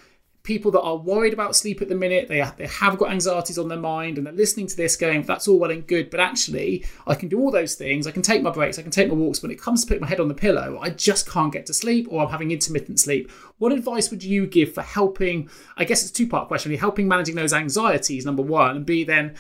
people 0.42 0.70
that 0.72 0.80
are 0.80 0.96
worried 0.96 1.32
about 1.32 1.54
sleep 1.54 1.80
at 1.80 1.88
the 1.88 1.94
minute? 1.94 2.28
They, 2.28 2.44
they 2.56 2.66
have 2.66 2.98
got 2.98 3.10
anxieties 3.10 3.58
on 3.58 3.68
their 3.68 3.78
mind 3.78 4.18
and 4.18 4.26
they're 4.26 4.34
listening 4.34 4.66
to 4.68 4.76
this 4.76 4.96
going, 4.96 5.22
that's 5.22 5.48
all 5.48 5.58
well 5.58 5.70
and 5.70 5.86
good, 5.86 6.10
but 6.10 6.20
actually, 6.20 6.84
I 7.06 7.14
can 7.14 7.28
do 7.28 7.40
all 7.40 7.50
those 7.50 7.74
things. 7.74 8.06
I 8.06 8.10
can 8.10 8.22
take 8.22 8.42
my 8.42 8.50
breaks, 8.50 8.78
I 8.78 8.82
can 8.82 8.90
take 8.90 9.08
my 9.08 9.14
walks. 9.14 9.38
But 9.38 9.48
when 9.48 9.56
it 9.56 9.62
comes 9.62 9.82
to 9.82 9.88
put 9.88 10.00
my 10.00 10.06
head 10.06 10.20
on 10.20 10.28
the 10.28 10.34
pillow, 10.34 10.78
I 10.80 10.90
just 10.90 11.28
can't 11.28 11.52
get 11.52 11.66
to 11.66 11.74
sleep 11.74 12.06
or 12.10 12.22
I'm 12.22 12.30
having 12.30 12.50
intermittent 12.50 13.00
sleep. 13.00 13.30
What 13.58 13.72
advice 13.72 14.10
would 14.10 14.24
you 14.24 14.46
give 14.46 14.74
for 14.74 14.82
helping? 14.82 15.48
I 15.76 15.84
guess 15.84 16.02
it's 16.02 16.12
two 16.12 16.28
part 16.28 16.48
question, 16.48 16.74
helping 16.74 17.08
managing 17.08 17.36
those 17.36 17.52
anxieties, 17.52 18.26
number 18.26 18.42
one, 18.42 18.76
and 18.76 18.86
B, 18.86 19.04
then 19.04 19.34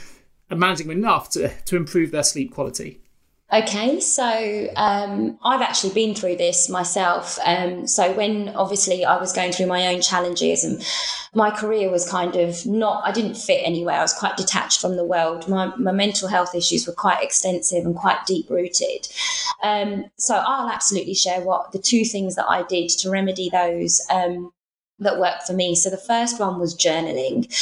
managing 0.50 0.90
enough 0.90 1.30
to, 1.30 1.48
to 1.48 1.76
improve 1.76 2.10
their 2.10 2.22
sleep 2.22 2.52
quality? 2.52 3.01
Okay, 3.52 4.00
so 4.00 4.72
um, 4.76 5.38
I've 5.42 5.60
actually 5.60 5.92
been 5.92 6.14
through 6.14 6.36
this 6.36 6.70
myself. 6.70 7.38
Um, 7.44 7.86
so 7.86 8.10
when 8.14 8.48
obviously 8.50 9.04
I 9.04 9.20
was 9.20 9.34
going 9.34 9.52
through 9.52 9.66
my 9.66 9.88
own 9.88 10.00
challenges 10.00 10.64
and 10.64 10.82
my 11.34 11.50
career 11.50 11.90
was 11.90 12.08
kind 12.08 12.34
of 12.34 12.64
not, 12.64 13.04
I 13.04 13.12
didn't 13.12 13.34
fit 13.34 13.60
anywhere. 13.62 13.96
I 13.96 14.00
was 14.00 14.14
quite 14.14 14.38
detached 14.38 14.80
from 14.80 14.96
the 14.96 15.04
world. 15.04 15.48
My, 15.48 15.66
my 15.76 15.92
mental 15.92 16.28
health 16.28 16.54
issues 16.54 16.86
were 16.86 16.94
quite 16.94 17.22
extensive 17.22 17.84
and 17.84 17.94
quite 17.94 18.24
deep 18.24 18.48
rooted. 18.48 19.08
Um, 19.62 20.06
so 20.16 20.42
I'll 20.46 20.70
absolutely 20.70 21.14
share 21.14 21.42
what 21.42 21.72
the 21.72 21.78
two 21.78 22.06
things 22.06 22.36
that 22.36 22.46
I 22.48 22.62
did 22.62 22.88
to 23.00 23.10
remedy 23.10 23.50
those 23.50 24.00
um, 24.10 24.50
that 24.98 25.18
worked 25.18 25.42
for 25.42 25.52
me. 25.52 25.74
So 25.74 25.90
the 25.90 25.98
first 25.98 26.40
one 26.40 26.58
was 26.58 26.74
journaling. 26.74 27.52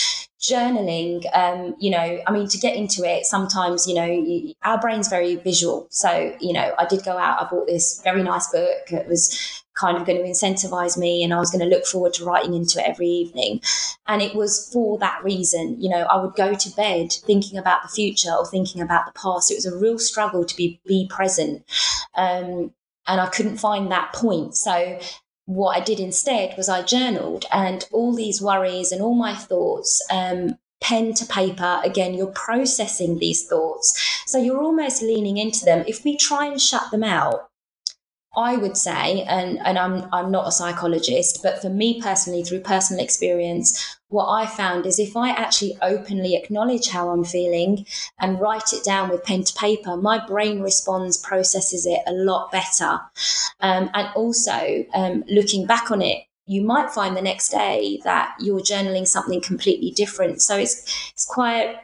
Journaling, 0.40 1.24
um, 1.36 1.74
you 1.78 1.90
know, 1.90 2.20
I 2.26 2.32
mean, 2.32 2.48
to 2.48 2.58
get 2.58 2.74
into 2.74 3.04
it, 3.04 3.26
sometimes, 3.26 3.86
you 3.86 3.94
know, 3.94 4.06
you, 4.06 4.54
our 4.62 4.80
brain's 4.80 5.08
very 5.08 5.36
visual. 5.36 5.86
So, 5.90 6.34
you 6.40 6.52
know, 6.52 6.72
I 6.78 6.86
did 6.86 7.04
go 7.04 7.18
out, 7.18 7.42
I 7.42 7.50
bought 7.50 7.66
this 7.66 8.00
very 8.02 8.22
nice 8.22 8.50
book. 8.50 8.90
It 8.90 9.06
was 9.06 9.62
kind 9.74 9.96
of 9.96 10.06
going 10.06 10.18
to 10.18 10.24
incentivize 10.24 10.98
me 10.98 11.22
and 11.22 11.32
I 11.32 11.38
was 11.38 11.50
going 11.50 11.60
to 11.60 11.74
look 11.74 11.86
forward 11.86 12.14
to 12.14 12.24
writing 12.24 12.54
into 12.54 12.80
it 12.80 12.88
every 12.88 13.06
evening. 13.06 13.60
And 14.06 14.20
it 14.20 14.34
was 14.34 14.68
for 14.72 14.98
that 14.98 15.22
reason, 15.24 15.80
you 15.80 15.88
know, 15.88 16.02
I 16.02 16.16
would 16.20 16.34
go 16.34 16.54
to 16.54 16.70
bed 16.76 17.12
thinking 17.12 17.58
about 17.58 17.82
the 17.82 17.88
future 17.88 18.32
or 18.32 18.46
thinking 18.46 18.82
about 18.82 19.06
the 19.06 19.18
past. 19.18 19.50
It 19.50 19.56
was 19.56 19.66
a 19.66 19.76
real 19.76 19.98
struggle 19.98 20.44
to 20.44 20.56
be 20.56 20.80
be 20.86 21.06
present. 21.08 21.64
Um, 22.14 22.72
and 23.06 23.20
I 23.20 23.26
couldn't 23.26 23.56
find 23.56 23.90
that 23.90 24.12
point. 24.12 24.56
So 24.56 24.98
what 25.54 25.76
I 25.76 25.80
did 25.80 25.98
instead 25.98 26.56
was 26.56 26.68
I 26.68 26.82
journaled 26.82 27.44
and 27.52 27.84
all 27.92 28.14
these 28.14 28.40
worries 28.40 28.92
and 28.92 29.02
all 29.02 29.14
my 29.14 29.34
thoughts, 29.34 30.00
um, 30.10 30.56
pen 30.80 31.12
to 31.14 31.26
paper, 31.26 31.80
again, 31.84 32.14
you're 32.14 32.28
processing 32.28 33.18
these 33.18 33.46
thoughts. 33.46 34.22
So 34.26 34.38
you're 34.38 34.62
almost 34.62 35.02
leaning 35.02 35.38
into 35.38 35.64
them. 35.64 35.84
If 35.88 36.04
we 36.04 36.16
try 36.16 36.46
and 36.46 36.60
shut 36.60 36.90
them 36.92 37.02
out, 37.02 37.49
I 38.36 38.56
would 38.56 38.76
say, 38.76 39.22
and, 39.22 39.58
and 39.58 39.76
I'm 39.76 40.08
I'm 40.12 40.30
not 40.30 40.46
a 40.46 40.52
psychologist, 40.52 41.40
but 41.42 41.60
for 41.60 41.68
me 41.68 42.00
personally, 42.00 42.44
through 42.44 42.60
personal 42.60 43.02
experience, 43.02 43.98
what 44.08 44.28
I 44.28 44.46
found 44.46 44.86
is 44.86 45.00
if 45.00 45.16
I 45.16 45.30
actually 45.30 45.76
openly 45.82 46.36
acknowledge 46.36 46.88
how 46.88 47.10
I'm 47.10 47.24
feeling 47.24 47.86
and 48.20 48.40
write 48.40 48.72
it 48.72 48.84
down 48.84 49.08
with 49.08 49.24
pen 49.24 49.42
to 49.42 49.54
paper, 49.54 49.96
my 49.96 50.24
brain 50.24 50.60
responds, 50.62 51.16
processes 51.16 51.86
it 51.86 52.00
a 52.06 52.12
lot 52.12 52.52
better. 52.52 53.00
Um, 53.60 53.90
and 53.94 54.08
also, 54.14 54.84
um, 54.94 55.24
looking 55.28 55.66
back 55.66 55.90
on 55.90 56.00
it, 56.00 56.24
you 56.46 56.62
might 56.62 56.90
find 56.90 57.16
the 57.16 57.22
next 57.22 57.48
day 57.50 58.00
that 58.04 58.34
you're 58.40 58.60
journaling 58.60 59.06
something 59.06 59.40
completely 59.40 59.90
different. 59.90 60.42
So 60.42 60.56
it's 60.56 61.10
it's 61.12 61.24
quite 61.24 61.76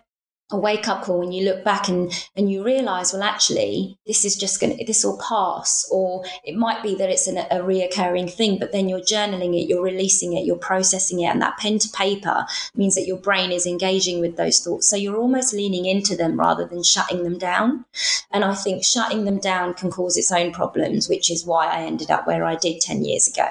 a 0.52 0.56
wake 0.56 0.86
up 0.86 1.02
call 1.02 1.18
when 1.18 1.32
you 1.32 1.44
look 1.44 1.64
back 1.64 1.88
and 1.88 2.12
and 2.36 2.50
you 2.50 2.62
realize 2.64 3.12
well 3.12 3.24
actually 3.24 3.98
this 4.06 4.24
is 4.24 4.36
just 4.36 4.60
going 4.60 4.76
to 4.76 4.84
this 4.84 5.02
will 5.02 5.18
pass. 5.18 5.88
Or 5.90 6.24
it 6.44 6.54
might 6.54 6.82
be 6.82 6.94
that 6.96 7.10
it's 7.10 7.26
an, 7.26 7.38
a 7.38 7.56
reoccurring 7.56 8.30
thing 8.30 8.58
but 8.58 8.70
then 8.70 8.88
you're 8.88 9.00
journaling 9.00 9.60
it 9.60 9.68
you're 9.68 9.82
releasing 9.82 10.34
it 10.34 10.44
you're 10.44 10.56
processing 10.56 11.20
it 11.20 11.26
and 11.26 11.42
that 11.42 11.58
pen 11.58 11.80
to 11.80 11.88
paper 11.90 12.46
means 12.76 12.94
that 12.94 13.06
your 13.06 13.16
brain 13.16 13.50
is 13.50 13.66
engaging 13.66 14.20
with 14.20 14.36
those 14.36 14.60
thoughts. 14.60 14.88
So 14.88 14.96
you're 14.96 15.16
almost 15.16 15.52
leaning 15.52 15.86
into 15.86 16.16
them 16.16 16.38
rather 16.38 16.64
than 16.64 16.84
shutting 16.84 17.24
them 17.24 17.38
down. 17.38 17.84
And 18.30 18.44
i 18.44 18.54
think 18.54 18.84
shutting 18.84 19.24
them 19.24 19.38
down 19.38 19.74
can 19.74 19.90
cause 19.90 20.16
its 20.16 20.30
own 20.30 20.52
problems 20.52 21.08
which 21.08 21.30
is 21.30 21.44
why 21.44 21.66
i 21.66 21.82
ended 21.82 22.10
up 22.10 22.26
where 22.26 22.44
i 22.44 22.54
did 22.54 22.80
10 22.80 23.04
years 23.04 23.26
ago. 23.26 23.48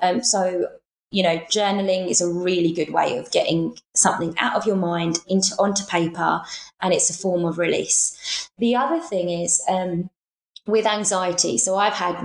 Um, 0.00 0.24
so 0.24 0.66
you 1.14 1.22
know, 1.22 1.38
journaling 1.48 2.10
is 2.10 2.20
a 2.20 2.28
really 2.28 2.72
good 2.72 2.92
way 2.92 3.18
of 3.18 3.30
getting 3.30 3.78
something 3.94 4.34
out 4.40 4.56
of 4.56 4.66
your 4.66 4.74
mind 4.74 5.20
into 5.28 5.54
onto 5.60 5.84
paper, 5.84 6.42
and 6.80 6.92
it's 6.92 7.08
a 7.08 7.14
form 7.14 7.44
of 7.44 7.56
release. 7.56 8.50
The 8.58 8.74
other 8.74 8.98
thing 8.98 9.30
is 9.30 9.62
um, 9.68 10.10
with 10.66 10.86
anxiety. 10.86 11.56
So 11.56 11.76
I've 11.76 11.92
had, 11.92 12.20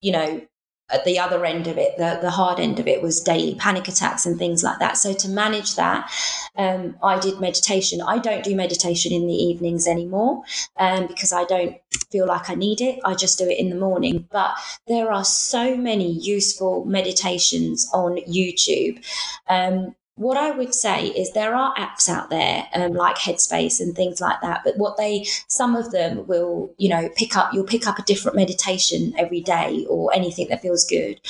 you 0.00 0.10
know, 0.10 0.47
at 0.90 1.04
the 1.04 1.18
other 1.18 1.44
end 1.44 1.66
of 1.66 1.76
it, 1.76 1.96
the, 1.98 2.18
the 2.20 2.30
hard 2.30 2.58
end 2.58 2.78
of 2.78 2.86
it 2.86 3.02
was 3.02 3.20
daily 3.20 3.54
panic 3.54 3.88
attacks 3.88 4.24
and 4.24 4.38
things 4.38 4.62
like 4.62 4.78
that. 4.78 4.96
So 4.96 5.12
to 5.12 5.28
manage 5.28 5.76
that, 5.76 6.10
um, 6.56 6.96
I 7.02 7.18
did 7.18 7.40
meditation. 7.40 8.00
I 8.00 8.18
don't 8.18 8.42
do 8.42 8.56
meditation 8.56 9.12
in 9.12 9.26
the 9.26 9.34
evenings 9.34 9.86
anymore 9.86 10.42
um, 10.78 11.06
because 11.06 11.32
I 11.32 11.44
don't 11.44 11.76
feel 12.10 12.26
like 12.26 12.48
I 12.48 12.54
need 12.54 12.80
it. 12.80 13.00
I 13.04 13.14
just 13.14 13.38
do 13.38 13.48
it 13.48 13.58
in 13.58 13.70
the 13.70 13.76
morning. 13.76 14.26
But 14.30 14.56
there 14.86 15.12
are 15.12 15.24
so 15.24 15.76
many 15.76 16.10
useful 16.10 16.84
meditations 16.84 17.88
on 17.92 18.16
YouTube. 18.26 19.04
Um, 19.48 19.94
what 20.18 20.36
I 20.36 20.50
would 20.50 20.74
say 20.74 21.06
is 21.06 21.30
there 21.30 21.54
are 21.54 21.72
apps 21.76 22.08
out 22.08 22.28
there 22.28 22.66
um, 22.74 22.92
like 22.92 23.16
Headspace 23.16 23.80
and 23.80 23.94
things 23.94 24.20
like 24.20 24.40
that, 24.40 24.62
but 24.64 24.76
what 24.76 24.96
they, 24.96 25.24
some 25.46 25.76
of 25.76 25.92
them 25.92 26.26
will, 26.26 26.74
you 26.76 26.88
know, 26.88 27.08
pick 27.16 27.36
up, 27.36 27.54
you'll 27.54 27.64
pick 27.64 27.86
up 27.86 28.00
a 28.00 28.02
different 28.02 28.36
meditation 28.36 29.14
every 29.16 29.40
day 29.40 29.86
or 29.88 30.12
anything 30.12 30.48
that 30.48 30.60
feels 30.60 30.84
good. 30.84 31.20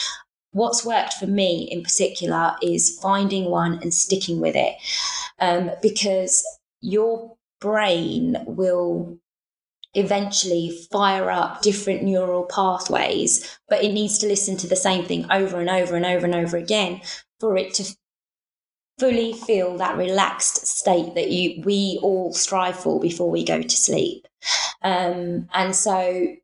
What's 0.53 0.87
worked 0.87 1.13
for 1.15 1.27
me 1.27 1.69
in 1.71 1.83
particular 1.83 2.57
is 2.63 2.99
finding 3.03 3.51
one 3.51 3.75
and 3.83 3.93
sticking 3.93 4.41
with 4.41 4.57
it 4.57 4.77
um, 5.39 5.71
because 5.83 6.43
your 6.81 7.37
brain 7.61 8.39
will 8.47 9.19
eventually 9.93 10.71
fire 10.91 11.31
up 11.31 11.61
different 11.61 12.03
neural 12.03 12.45
pathways, 12.45 13.59
but 13.69 13.85
it 13.85 13.93
needs 13.93 14.17
to 14.19 14.27
listen 14.27 14.57
to 14.57 14.67
the 14.67 14.77
same 14.77 15.05
thing 15.05 15.31
over 15.31 15.61
and 15.61 15.69
over 15.69 15.95
and 15.95 16.07
over 16.07 16.25
and 16.25 16.35
over 16.35 16.57
again 16.57 17.03
for 17.39 17.57
it 17.59 17.75
to 17.75 17.97
fully 18.99 19.33
feel 19.33 19.77
that 19.79 19.97
relaxed 19.97 20.67
state 20.67 21.15
that 21.15 21.31
you 21.31 21.63
we 21.65 21.99
all 22.03 22.33
strive 22.33 22.79
for 22.79 23.01
before 23.01 23.31
we 23.31 23.45
go 23.45 23.63
to 23.63 23.77
sleep. 23.77 24.27
Um, 24.83 25.49
and 25.53 25.75
so 25.75 26.37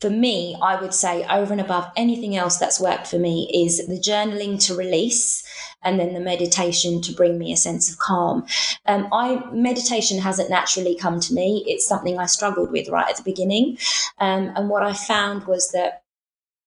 for 0.00 0.10
me, 0.10 0.54
I 0.60 0.78
would 0.80 0.92
say 0.92 1.24
over 1.30 1.52
and 1.52 1.60
above 1.60 1.90
anything 1.96 2.36
else 2.36 2.58
that's 2.58 2.78
worked 2.78 3.06
for 3.06 3.18
me 3.18 3.50
is 3.54 3.86
the 3.86 3.98
journaling 3.98 4.62
to 4.66 4.74
release 4.74 5.42
and 5.82 5.98
then 5.98 6.14
the 6.14 6.20
meditation 6.20 7.00
to 7.02 7.12
bring 7.12 7.38
me 7.38 7.52
a 7.52 7.56
sense 7.56 7.90
of 7.90 7.98
calm. 7.98 8.44
Um, 8.86 9.08
I 9.12 9.42
meditation 9.52 10.18
hasn't 10.18 10.50
naturally 10.50 10.94
come 10.94 11.20
to 11.20 11.34
me. 11.34 11.64
It's 11.66 11.86
something 11.86 12.18
I 12.18 12.26
struggled 12.26 12.70
with 12.70 12.88
right 12.88 13.08
at 13.08 13.16
the 13.16 13.22
beginning. 13.22 13.78
Um, 14.18 14.52
and 14.56 14.68
what 14.68 14.82
I 14.82 14.92
found 14.92 15.46
was 15.46 15.70
that 15.72 16.03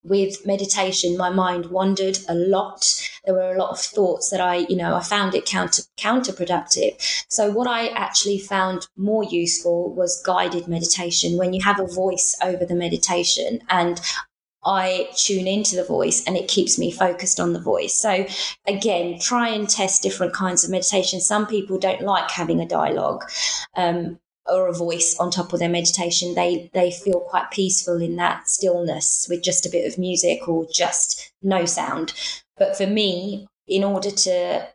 with 0.03 0.45
meditation, 0.45 1.17
my 1.17 1.29
mind 1.29 1.67
wandered 1.67 2.19
a 2.29 2.35
lot. 2.35 2.85
There 3.25 3.33
were 3.33 3.53
a 3.53 3.57
lot 3.57 3.71
of 3.71 3.79
thoughts 3.79 4.29
that 4.29 4.39
I, 4.39 4.57
you 4.69 4.75
know, 4.75 4.95
I 4.95 5.03
found 5.03 5.35
it 5.35 5.45
counter 5.45 5.83
counterproductive. 5.97 6.95
So 7.27 7.51
what 7.51 7.67
I 7.67 7.87
actually 7.89 8.39
found 8.39 8.87
more 8.95 9.23
useful 9.23 9.93
was 9.93 10.21
guided 10.25 10.67
meditation 10.67 11.37
when 11.37 11.53
you 11.53 11.61
have 11.63 11.79
a 11.79 11.87
voice 11.87 12.35
over 12.41 12.65
the 12.65 12.75
meditation 12.75 13.59
and 13.69 13.99
I 14.67 15.09
tune 15.15 15.47
into 15.47 15.75
the 15.75 15.83
voice 15.83 16.23
and 16.25 16.35
it 16.35 16.49
keeps 16.49 16.77
me 16.77 16.91
focused 16.91 17.39
on 17.39 17.53
the 17.53 17.59
voice. 17.59 17.93
So, 17.93 18.25
again, 18.67 19.17
try 19.17 19.47
and 19.47 19.69
test 19.69 20.03
different 20.03 20.33
kinds 20.33 20.65
of 20.65 20.69
meditation. 20.69 21.21
Some 21.21 21.47
people 21.47 21.79
don't 21.79 22.01
like 22.01 22.29
having 22.29 22.59
a 22.59 22.67
dialogue. 22.67 23.23
Um, 23.75 24.19
or 24.47 24.67
a 24.67 24.73
voice 24.73 25.17
on 25.19 25.31
top 25.31 25.53
of 25.53 25.59
their 25.59 25.69
meditation, 25.69 26.35
they 26.35 26.69
they 26.73 26.91
feel 26.91 27.21
quite 27.21 27.51
peaceful 27.51 28.01
in 28.01 28.15
that 28.17 28.49
stillness 28.49 29.27
with 29.29 29.43
just 29.43 29.65
a 29.65 29.69
bit 29.69 29.91
of 29.91 29.97
music 29.97 30.47
or 30.47 30.67
just 30.71 31.31
no 31.41 31.65
sound. 31.65 32.13
But 32.57 32.75
for 32.75 32.87
me, 32.87 33.47
in 33.67 33.83
order 33.83 34.11
to 34.11 34.67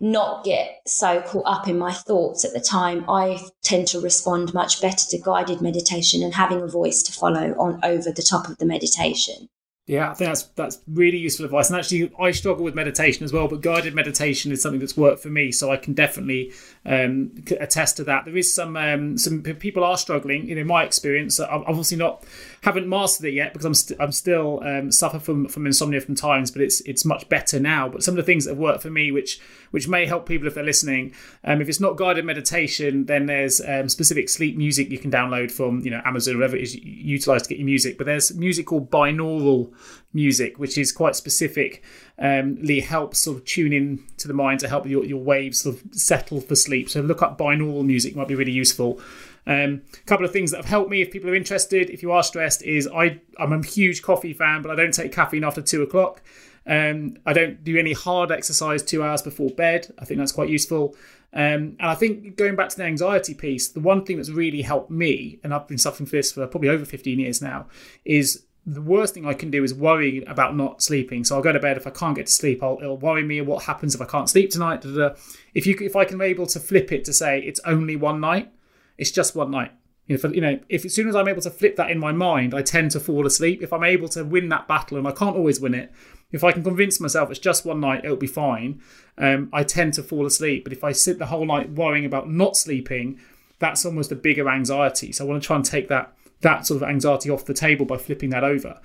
not 0.00 0.44
get 0.44 0.80
so 0.86 1.20
caught 1.20 1.46
up 1.46 1.68
in 1.68 1.78
my 1.78 1.92
thoughts 1.92 2.44
at 2.44 2.54
the 2.54 2.60
time, 2.60 3.04
I 3.08 3.38
tend 3.62 3.86
to 3.88 4.00
respond 4.00 4.54
much 4.54 4.80
better 4.80 5.06
to 5.10 5.18
guided 5.18 5.60
meditation 5.60 6.22
and 6.22 6.34
having 6.34 6.62
a 6.62 6.66
voice 6.66 7.02
to 7.02 7.12
follow 7.12 7.54
on 7.58 7.80
over 7.82 8.10
the 8.10 8.22
top 8.22 8.48
of 8.48 8.56
the 8.56 8.64
meditation. 8.64 9.48
Yeah, 9.90 10.12
I 10.12 10.14
think 10.14 10.28
that's 10.28 10.42
that's 10.54 10.78
really 10.86 11.18
useful 11.18 11.46
advice. 11.46 11.68
And 11.68 11.76
actually, 11.76 12.12
I 12.16 12.30
struggle 12.30 12.62
with 12.62 12.76
meditation 12.76 13.24
as 13.24 13.32
well, 13.32 13.48
but 13.48 13.60
guided 13.60 13.92
meditation 13.92 14.52
is 14.52 14.62
something 14.62 14.78
that's 14.78 14.96
worked 14.96 15.20
for 15.20 15.30
me, 15.30 15.50
so 15.50 15.72
I 15.72 15.78
can 15.78 15.94
definitely 15.94 16.52
um, 16.86 17.32
attest 17.58 17.96
to 17.96 18.04
that. 18.04 18.24
There 18.24 18.36
is 18.36 18.54
some 18.54 18.76
um, 18.76 19.18
some 19.18 19.42
people 19.42 19.82
are 19.82 19.98
struggling. 19.98 20.46
You 20.46 20.54
know, 20.54 20.62
my 20.62 20.84
experience, 20.84 21.40
I'm 21.40 21.64
obviously 21.66 21.96
not 21.96 22.22
haven't 22.62 22.86
mastered 22.86 23.26
it 23.26 23.32
yet 23.32 23.52
because 23.52 23.64
I'm 23.64 23.74
st- 23.74 24.00
I'm 24.00 24.12
still 24.12 24.62
um, 24.62 24.92
suffer 24.92 25.18
from 25.18 25.48
from 25.48 25.66
insomnia 25.66 26.00
from 26.00 26.14
times, 26.14 26.50
but 26.50 26.60
it's 26.60 26.80
it's 26.82 27.04
much 27.04 27.28
better 27.28 27.58
now. 27.58 27.88
But 27.88 28.02
some 28.02 28.12
of 28.12 28.16
the 28.16 28.22
things 28.22 28.44
that 28.44 28.52
have 28.52 28.58
worked 28.58 28.82
for 28.82 28.90
me, 28.90 29.10
which 29.10 29.40
which 29.70 29.88
may 29.88 30.04
help 30.04 30.26
people 30.26 30.46
if 30.46 30.54
they're 30.54 30.64
listening, 30.64 31.14
um, 31.44 31.62
if 31.62 31.68
it's 31.68 31.80
not 31.80 31.96
guided 31.96 32.24
meditation, 32.24 33.06
then 33.06 33.26
there's 33.26 33.60
um, 33.62 33.88
specific 33.88 34.28
sleep 34.28 34.56
music 34.56 34.90
you 34.90 34.98
can 34.98 35.10
download 35.10 35.50
from 35.50 35.80
you 35.80 35.90
know 35.90 36.02
Amazon 36.04 36.34
or 36.34 36.38
whatever 36.38 36.56
it 36.56 36.62
is 36.62 36.74
you 36.74 36.82
utilized 36.84 37.46
to 37.46 37.48
get 37.48 37.58
your 37.58 37.66
music. 37.66 37.96
But 37.96 38.06
there's 38.06 38.34
music 38.34 38.66
called 38.66 38.90
binaural 38.90 39.72
music, 40.12 40.58
which 40.58 40.76
is 40.76 40.92
quite 40.92 41.16
specific. 41.16 41.82
Um, 42.18 42.58
helps 42.80 43.20
sort 43.20 43.38
of 43.38 43.44
tune 43.46 43.72
in 43.72 44.04
to 44.18 44.28
the 44.28 44.34
mind 44.34 44.60
to 44.60 44.68
help 44.68 44.86
your, 44.86 45.04
your 45.04 45.22
waves 45.22 45.62
sort 45.62 45.76
of 45.76 45.94
settle 45.94 46.40
for 46.40 46.54
sleep. 46.54 46.90
So 46.90 47.00
look 47.00 47.22
up 47.22 47.38
binaural 47.38 47.84
music 47.84 48.14
might 48.14 48.28
be 48.28 48.34
really 48.34 48.52
useful. 48.52 49.00
Um, 49.46 49.82
a 49.94 50.06
couple 50.06 50.24
of 50.24 50.32
things 50.32 50.50
that 50.50 50.58
have 50.58 50.66
helped 50.66 50.90
me 50.90 51.02
if 51.02 51.10
people 51.10 51.30
are 51.30 51.34
interested, 51.34 51.90
if 51.90 52.02
you 52.02 52.12
are 52.12 52.22
stressed, 52.22 52.62
is 52.62 52.88
I, 52.88 53.20
I'm 53.38 53.52
a 53.52 53.64
huge 53.64 54.02
coffee 54.02 54.32
fan, 54.32 54.62
but 54.62 54.70
I 54.70 54.74
don't 54.74 54.92
take 54.92 55.12
caffeine 55.12 55.44
after 55.44 55.62
two 55.62 55.82
o'clock. 55.82 56.22
Um, 56.66 57.16
I 57.26 57.32
don't 57.32 57.64
do 57.64 57.76
any 57.78 57.92
hard 57.92 58.30
exercise 58.30 58.82
two 58.82 59.02
hours 59.02 59.22
before 59.22 59.50
bed. 59.50 59.92
I 59.98 60.04
think 60.04 60.18
that's 60.18 60.32
quite 60.32 60.50
useful. 60.50 60.94
Um, 61.32 61.76
and 61.78 61.82
I 61.82 61.94
think 61.94 62.36
going 62.36 62.56
back 62.56 62.68
to 62.70 62.76
the 62.76 62.84
anxiety 62.84 63.34
piece, 63.34 63.68
the 63.68 63.80
one 63.80 64.04
thing 64.04 64.16
that's 64.16 64.30
really 64.30 64.62
helped 64.62 64.90
me, 64.90 65.38
and 65.42 65.54
I've 65.54 65.68
been 65.68 65.78
suffering 65.78 66.06
from 66.06 66.18
this 66.18 66.32
for 66.32 66.46
probably 66.46 66.68
over 66.68 66.84
15 66.84 67.18
years 67.18 67.40
now, 67.40 67.66
is 68.04 68.44
the 68.66 68.82
worst 68.82 69.14
thing 69.14 69.26
I 69.26 69.32
can 69.32 69.50
do 69.50 69.64
is 69.64 69.72
worry 69.72 70.22
about 70.24 70.56
not 70.56 70.82
sleeping. 70.82 71.24
So 71.24 71.36
I'll 71.36 71.42
go 71.42 71.52
to 71.52 71.58
bed 71.58 71.76
if 71.76 71.86
I 71.86 71.90
can't 71.90 72.14
get 72.14 72.26
to 72.26 72.32
sleep. 72.32 72.62
I'll, 72.62 72.78
it'll 72.80 72.98
worry 72.98 73.22
me 73.22 73.40
what 73.40 73.64
happens 73.64 73.94
if 73.94 74.00
I 74.00 74.04
can't 74.04 74.28
sleep 74.28 74.50
tonight. 74.50 74.82
Da, 74.82 74.90
da, 74.90 75.08
da. 75.08 75.14
If 75.54 75.66
you 75.66 75.76
if 75.80 75.96
I 75.96 76.04
can 76.04 76.18
be 76.18 76.26
able 76.26 76.46
to 76.46 76.60
flip 76.60 76.92
it 76.92 77.04
to 77.06 77.12
say 77.12 77.40
it's 77.40 77.60
only 77.64 77.96
one 77.96 78.20
night, 78.20 78.52
it's 79.00 79.10
just 79.10 79.34
one 79.34 79.50
night. 79.50 79.72
You 80.06 80.16
know, 80.16 80.20
for, 80.20 80.34
you 80.34 80.40
know, 80.40 80.60
if 80.68 80.84
as 80.84 80.94
soon 80.94 81.08
as 81.08 81.16
I'm 81.16 81.26
able 81.26 81.40
to 81.42 81.50
flip 81.50 81.76
that 81.76 81.90
in 81.90 81.98
my 81.98 82.12
mind, 82.12 82.54
I 82.54 82.62
tend 82.62 82.90
to 82.92 83.00
fall 83.00 83.26
asleep. 83.26 83.62
If 83.62 83.72
I'm 83.72 83.82
able 83.82 84.08
to 84.10 84.24
win 84.24 84.50
that 84.50 84.68
battle, 84.68 84.98
and 84.98 85.08
I 85.08 85.12
can't 85.12 85.36
always 85.36 85.58
win 85.58 85.74
it, 85.74 85.90
if 86.32 86.44
I 86.44 86.52
can 86.52 86.62
convince 86.62 87.00
myself 87.00 87.30
it's 87.30 87.40
just 87.40 87.64
one 87.64 87.80
night, 87.80 88.04
it'll 88.04 88.16
be 88.16 88.26
fine. 88.26 88.82
Um, 89.16 89.48
I 89.52 89.64
tend 89.64 89.94
to 89.94 90.02
fall 90.02 90.26
asleep. 90.26 90.64
But 90.64 90.72
if 90.72 90.84
I 90.84 90.92
sit 90.92 91.18
the 91.18 91.26
whole 91.26 91.46
night 91.46 91.70
worrying 91.70 92.04
about 92.04 92.30
not 92.30 92.56
sleeping, 92.56 93.18
that's 93.58 93.86
almost 93.86 94.12
a 94.12 94.16
bigger 94.16 94.48
anxiety. 94.48 95.12
So 95.12 95.24
I 95.24 95.28
want 95.28 95.42
to 95.42 95.46
try 95.46 95.56
and 95.56 95.64
take 95.64 95.88
that 95.88 96.12
that 96.42 96.66
sort 96.66 96.82
of 96.82 96.88
anxiety 96.88 97.30
off 97.30 97.44
the 97.44 97.54
table 97.54 97.86
by 97.86 97.96
flipping 97.96 98.30
that 98.30 98.44
over. 98.44 98.80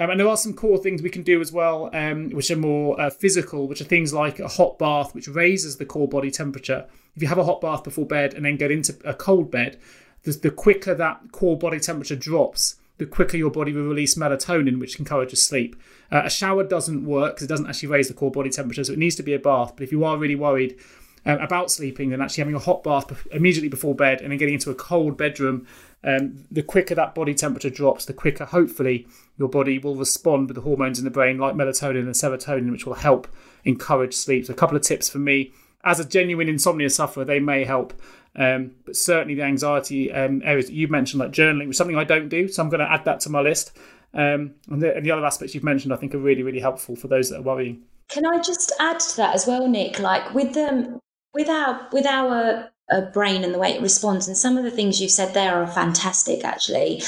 Um, 0.00 0.08
and 0.08 0.18
there 0.18 0.28
are 0.28 0.36
some 0.36 0.54
core 0.54 0.78
things 0.78 1.02
we 1.02 1.10
can 1.10 1.22
do 1.22 1.42
as 1.42 1.52
well, 1.52 1.90
um, 1.92 2.30
which 2.30 2.50
are 2.50 2.56
more 2.56 2.98
uh, 2.98 3.10
physical, 3.10 3.68
which 3.68 3.82
are 3.82 3.84
things 3.84 4.14
like 4.14 4.40
a 4.40 4.48
hot 4.48 4.78
bath, 4.78 5.14
which 5.14 5.28
raises 5.28 5.76
the 5.76 5.84
core 5.84 6.08
body 6.08 6.30
temperature. 6.30 6.86
If 7.14 7.20
you 7.20 7.28
have 7.28 7.36
a 7.36 7.44
hot 7.44 7.60
bath 7.60 7.84
before 7.84 8.06
bed 8.06 8.32
and 8.32 8.46
then 8.46 8.56
get 8.56 8.70
into 8.70 8.96
a 9.04 9.12
cold 9.12 9.50
bed, 9.50 9.78
the, 10.22 10.32
the 10.32 10.50
quicker 10.50 10.94
that 10.94 11.32
core 11.32 11.58
body 11.58 11.78
temperature 11.78 12.16
drops, 12.16 12.76
the 12.96 13.04
quicker 13.04 13.36
your 13.36 13.50
body 13.50 13.72
will 13.74 13.82
release 13.82 14.14
melatonin, 14.14 14.80
which 14.80 14.98
encourages 14.98 15.44
sleep. 15.44 15.76
Uh, 16.10 16.22
a 16.24 16.30
shower 16.30 16.64
doesn't 16.64 17.04
work 17.04 17.34
because 17.34 17.44
it 17.44 17.48
doesn't 17.48 17.68
actually 17.68 17.90
raise 17.90 18.08
the 18.08 18.14
core 18.14 18.30
body 18.30 18.48
temperature, 18.48 18.84
so 18.84 18.94
it 18.94 18.98
needs 18.98 19.16
to 19.16 19.22
be 19.22 19.34
a 19.34 19.38
bath. 19.38 19.74
But 19.76 19.84
if 19.84 19.92
you 19.92 20.02
are 20.04 20.16
really 20.16 20.34
worried 20.34 20.78
um, 21.26 21.38
about 21.40 21.70
sleeping, 21.70 22.08
then 22.08 22.22
actually 22.22 22.40
having 22.40 22.54
a 22.54 22.58
hot 22.58 22.82
bath 22.82 23.26
immediately 23.32 23.68
before 23.68 23.94
bed 23.94 24.22
and 24.22 24.30
then 24.30 24.38
getting 24.38 24.54
into 24.54 24.70
a 24.70 24.74
cold 24.74 25.18
bedroom 25.18 25.66
um, 26.02 26.44
the 26.50 26.62
quicker 26.62 26.94
that 26.94 27.14
body 27.14 27.34
temperature 27.34 27.70
drops, 27.70 28.06
the 28.06 28.14
quicker, 28.14 28.46
hopefully, 28.46 29.06
your 29.36 29.48
body 29.48 29.78
will 29.78 29.96
respond 29.96 30.48
with 30.48 30.54
the 30.54 30.62
hormones 30.62 30.98
in 30.98 31.04
the 31.04 31.10
brain 31.10 31.38
like 31.38 31.54
melatonin 31.54 32.00
and 32.00 32.10
serotonin, 32.10 32.70
which 32.70 32.86
will 32.86 32.94
help 32.94 33.28
encourage 33.64 34.14
sleep. 34.14 34.46
So, 34.46 34.52
a 34.52 34.56
couple 34.56 34.76
of 34.76 34.82
tips 34.82 35.08
for 35.08 35.18
me. 35.18 35.52
As 35.84 35.98
a 35.98 36.04
genuine 36.04 36.48
insomnia 36.48 36.90
sufferer, 36.90 37.24
they 37.24 37.40
may 37.40 37.64
help. 37.64 37.98
Um, 38.36 38.72
but 38.86 38.96
certainly, 38.96 39.34
the 39.34 39.42
anxiety 39.42 40.10
um, 40.12 40.42
areas 40.44 40.66
that 40.66 40.74
you 40.74 40.88
mentioned, 40.88 41.20
like 41.20 41.32
journaling, 41.32 41.66
was 41.66 41.76
something 41.76 41.96
I 41.96 42.04
don't 42.04 42.28
do. 42.28 42.48
So, 42.48 42.62
I'm 42.62 42.70
going 42.70 42.80
to 42.80 42.90
add 42.90 43.04
that 43.04 43.20
to 43.20 43.30
my 43.30 43.40
list. 43.40 43.76
Um, 44.12 44.54
and, 44.68 44.82
the, 44.82 44.96
and 44.96 45.04
the 45.04 45.10
other 45.10 45.24
aspects 45.24 45.54
you've 45.54 45.64
mentioned, 45.64 45.92
I 45.92 45.96
think, 45.96 46.14
are 46.14 46.18
really, 46.18 46.42
really 46.42 46.60
helpful 46.60 46.96
for 46.96 47.08
those 47.08 47.28
that 47.30 47.40
are 47.40 47.42
worrying. 47.42 47.82
Can 48.08 48.26
I 48.26 48.40
just 48.40 48.72
add 48.80 48.98
to 48.98 49.16
that 49.18 49.34
as 49.34 49.46
well, 49.46 49.68
Nick? 49.68 50.00
Like 50.00 50.34
with 50.34 50.54
them, 50.54 50.98
with 51.32 51.48
our 51.48 51.88
with 51.92 52.06
our 52.06 52.70
a 52.90 53.02
brain 53.02 53.44
and 53.44 53.54
the 53.54 53.58
way 53.58 53.72
it 53.74 53.82
responds. 53.82 54.26
And 54.26 54.36
some 54.36 54.56
of 54.56 54.64
the 54.64 54.70
things 54.70 55.00
you've 55.00 55.10
said 55.10 55.34
there 55.34 55.56
are 55.62 55.66
fantastic, 55.66 56.44
actually. 56.44 57.02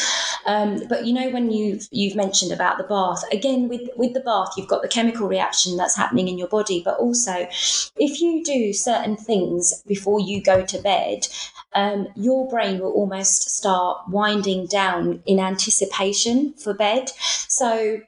Um, 0.46 0.82
but 0.88 1.06
you 1.06 1.12
know, 1.12 1.30
when 1.30 1.50
you've 1.50 1.88
you've 1.90 2.16
mentioned 2.16 2.52
about 2.52 2.78
the 2.78 2.84
bath, 2.84 3.22
again 3.32 3.68
with 3.68 3.88
with 3.96 4.14
the 4.14 4.20
bath, 4.20 4.54
you've 4.56 4.68
got 4.68 4.82
the 4.82 4.88
chemical 4.88 5.28
reaction 5.28 5.76
that's 5.76 5.96
happening 5.96 6.28
in 6.28 6.38
your 6.38 6.48
body, 6.48 6.82
but 6.84 6.98
also 6.98 7.46
if 7.96 8.20
you 8.20 8.42
do 8.44 8.72
certain 8.72 9.16
things 9.16 9.82
before 9.86 10.20
you 10.20 10.42
go 10.42 10.64
to 10.64 10.78
bed. 10.78 11.26
Um, 11.74 12.08
your 12.16 12.50
brain 12.50 12.80
will 12.80 12.92
almost 12.92 13.48
start 13.48 14.06
winding 14.06 14.66
down 14.66 15.22
in 15.24 15.40
anticipation 15.40 16.52
for 16.52 16.74
bed. 16.74 17.08
So 17.48 18.02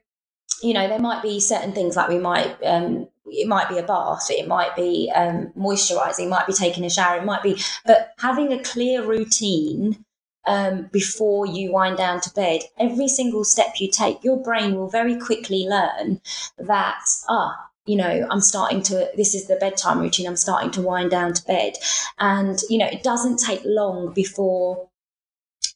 you 0.63 0.73
know, 0.73 0.89
there 0.89 0.99
might 0.99 1.23
be 1.23 1.41
certain 1.41 1.73
things 1.73 1.97
like 1.97 2.09
we 2.09 2.19
might, 2.19 2.57
um, 2.65 3.09
it 3.27 3.49
might 3.49 3.69
be 3.69 3.79
a 3.79 3.83
bath, 3.83 4.31
it 4.31 4.47
might 4.47 4.75
be 4.77 5.11
um, 5.15 5.53
moisturizing, 5.57 6.27
it 6.27 6.29
might 6.29 6.47
be 6.47 6.53
taking 6.53 6.85
a 6.85 6.91
shower, 6.91 7.19
it 7.19 7.25
might 7.25 7.43
be, 7.43 7.61
but 7.85 8.13
having 8.19 8.53
a 8.53 8.63
clear 8.63 9.05
routine 9.05 10.05
um, 10.47 10.89
before 10.93 11.47
you 11.47 11.73
wind 11.73 11.97
down 11.97 12.21
to 12.21 12.31
bed, 12.35 12.61
every 12.79 13.09
single 13.09 13.45
step 13.45 13.75
you 13.79 13.91
take, 13.91 14.23
your 14.23 14.43
brain 14.43 14.75
will 14.75 14.89
very 14.89 15.19
quickly 15.19 15.67
learn 15.69 16.21
that, 16.59 17.01
ah, 17.29 17.71
you 17.87 17.97
know, 17.97 18.27
I'm 18.31 18.41
starting 18.41 18.83
to, 18.83 19.11
this 19.17 19.35
is 19.35 19.47
the 19.47 19.57
bedtime 19.57 20.01
routine, 20.01 20.27
I'm 20.27 20.37
starting 20.37 20.71
to 20.73 20.83
wind 20.83 21.11
down 21.11 21.35
to 21.35 21.45
bed. 21.47 21.75
And, 22.19 22.59
you 22.71 22.79
know, 22.79 22.87
it 22.87 23.03
doesn't 23.03 23.39
take 23.39 23.63
long 23.65 24.13
before 24.13 24.89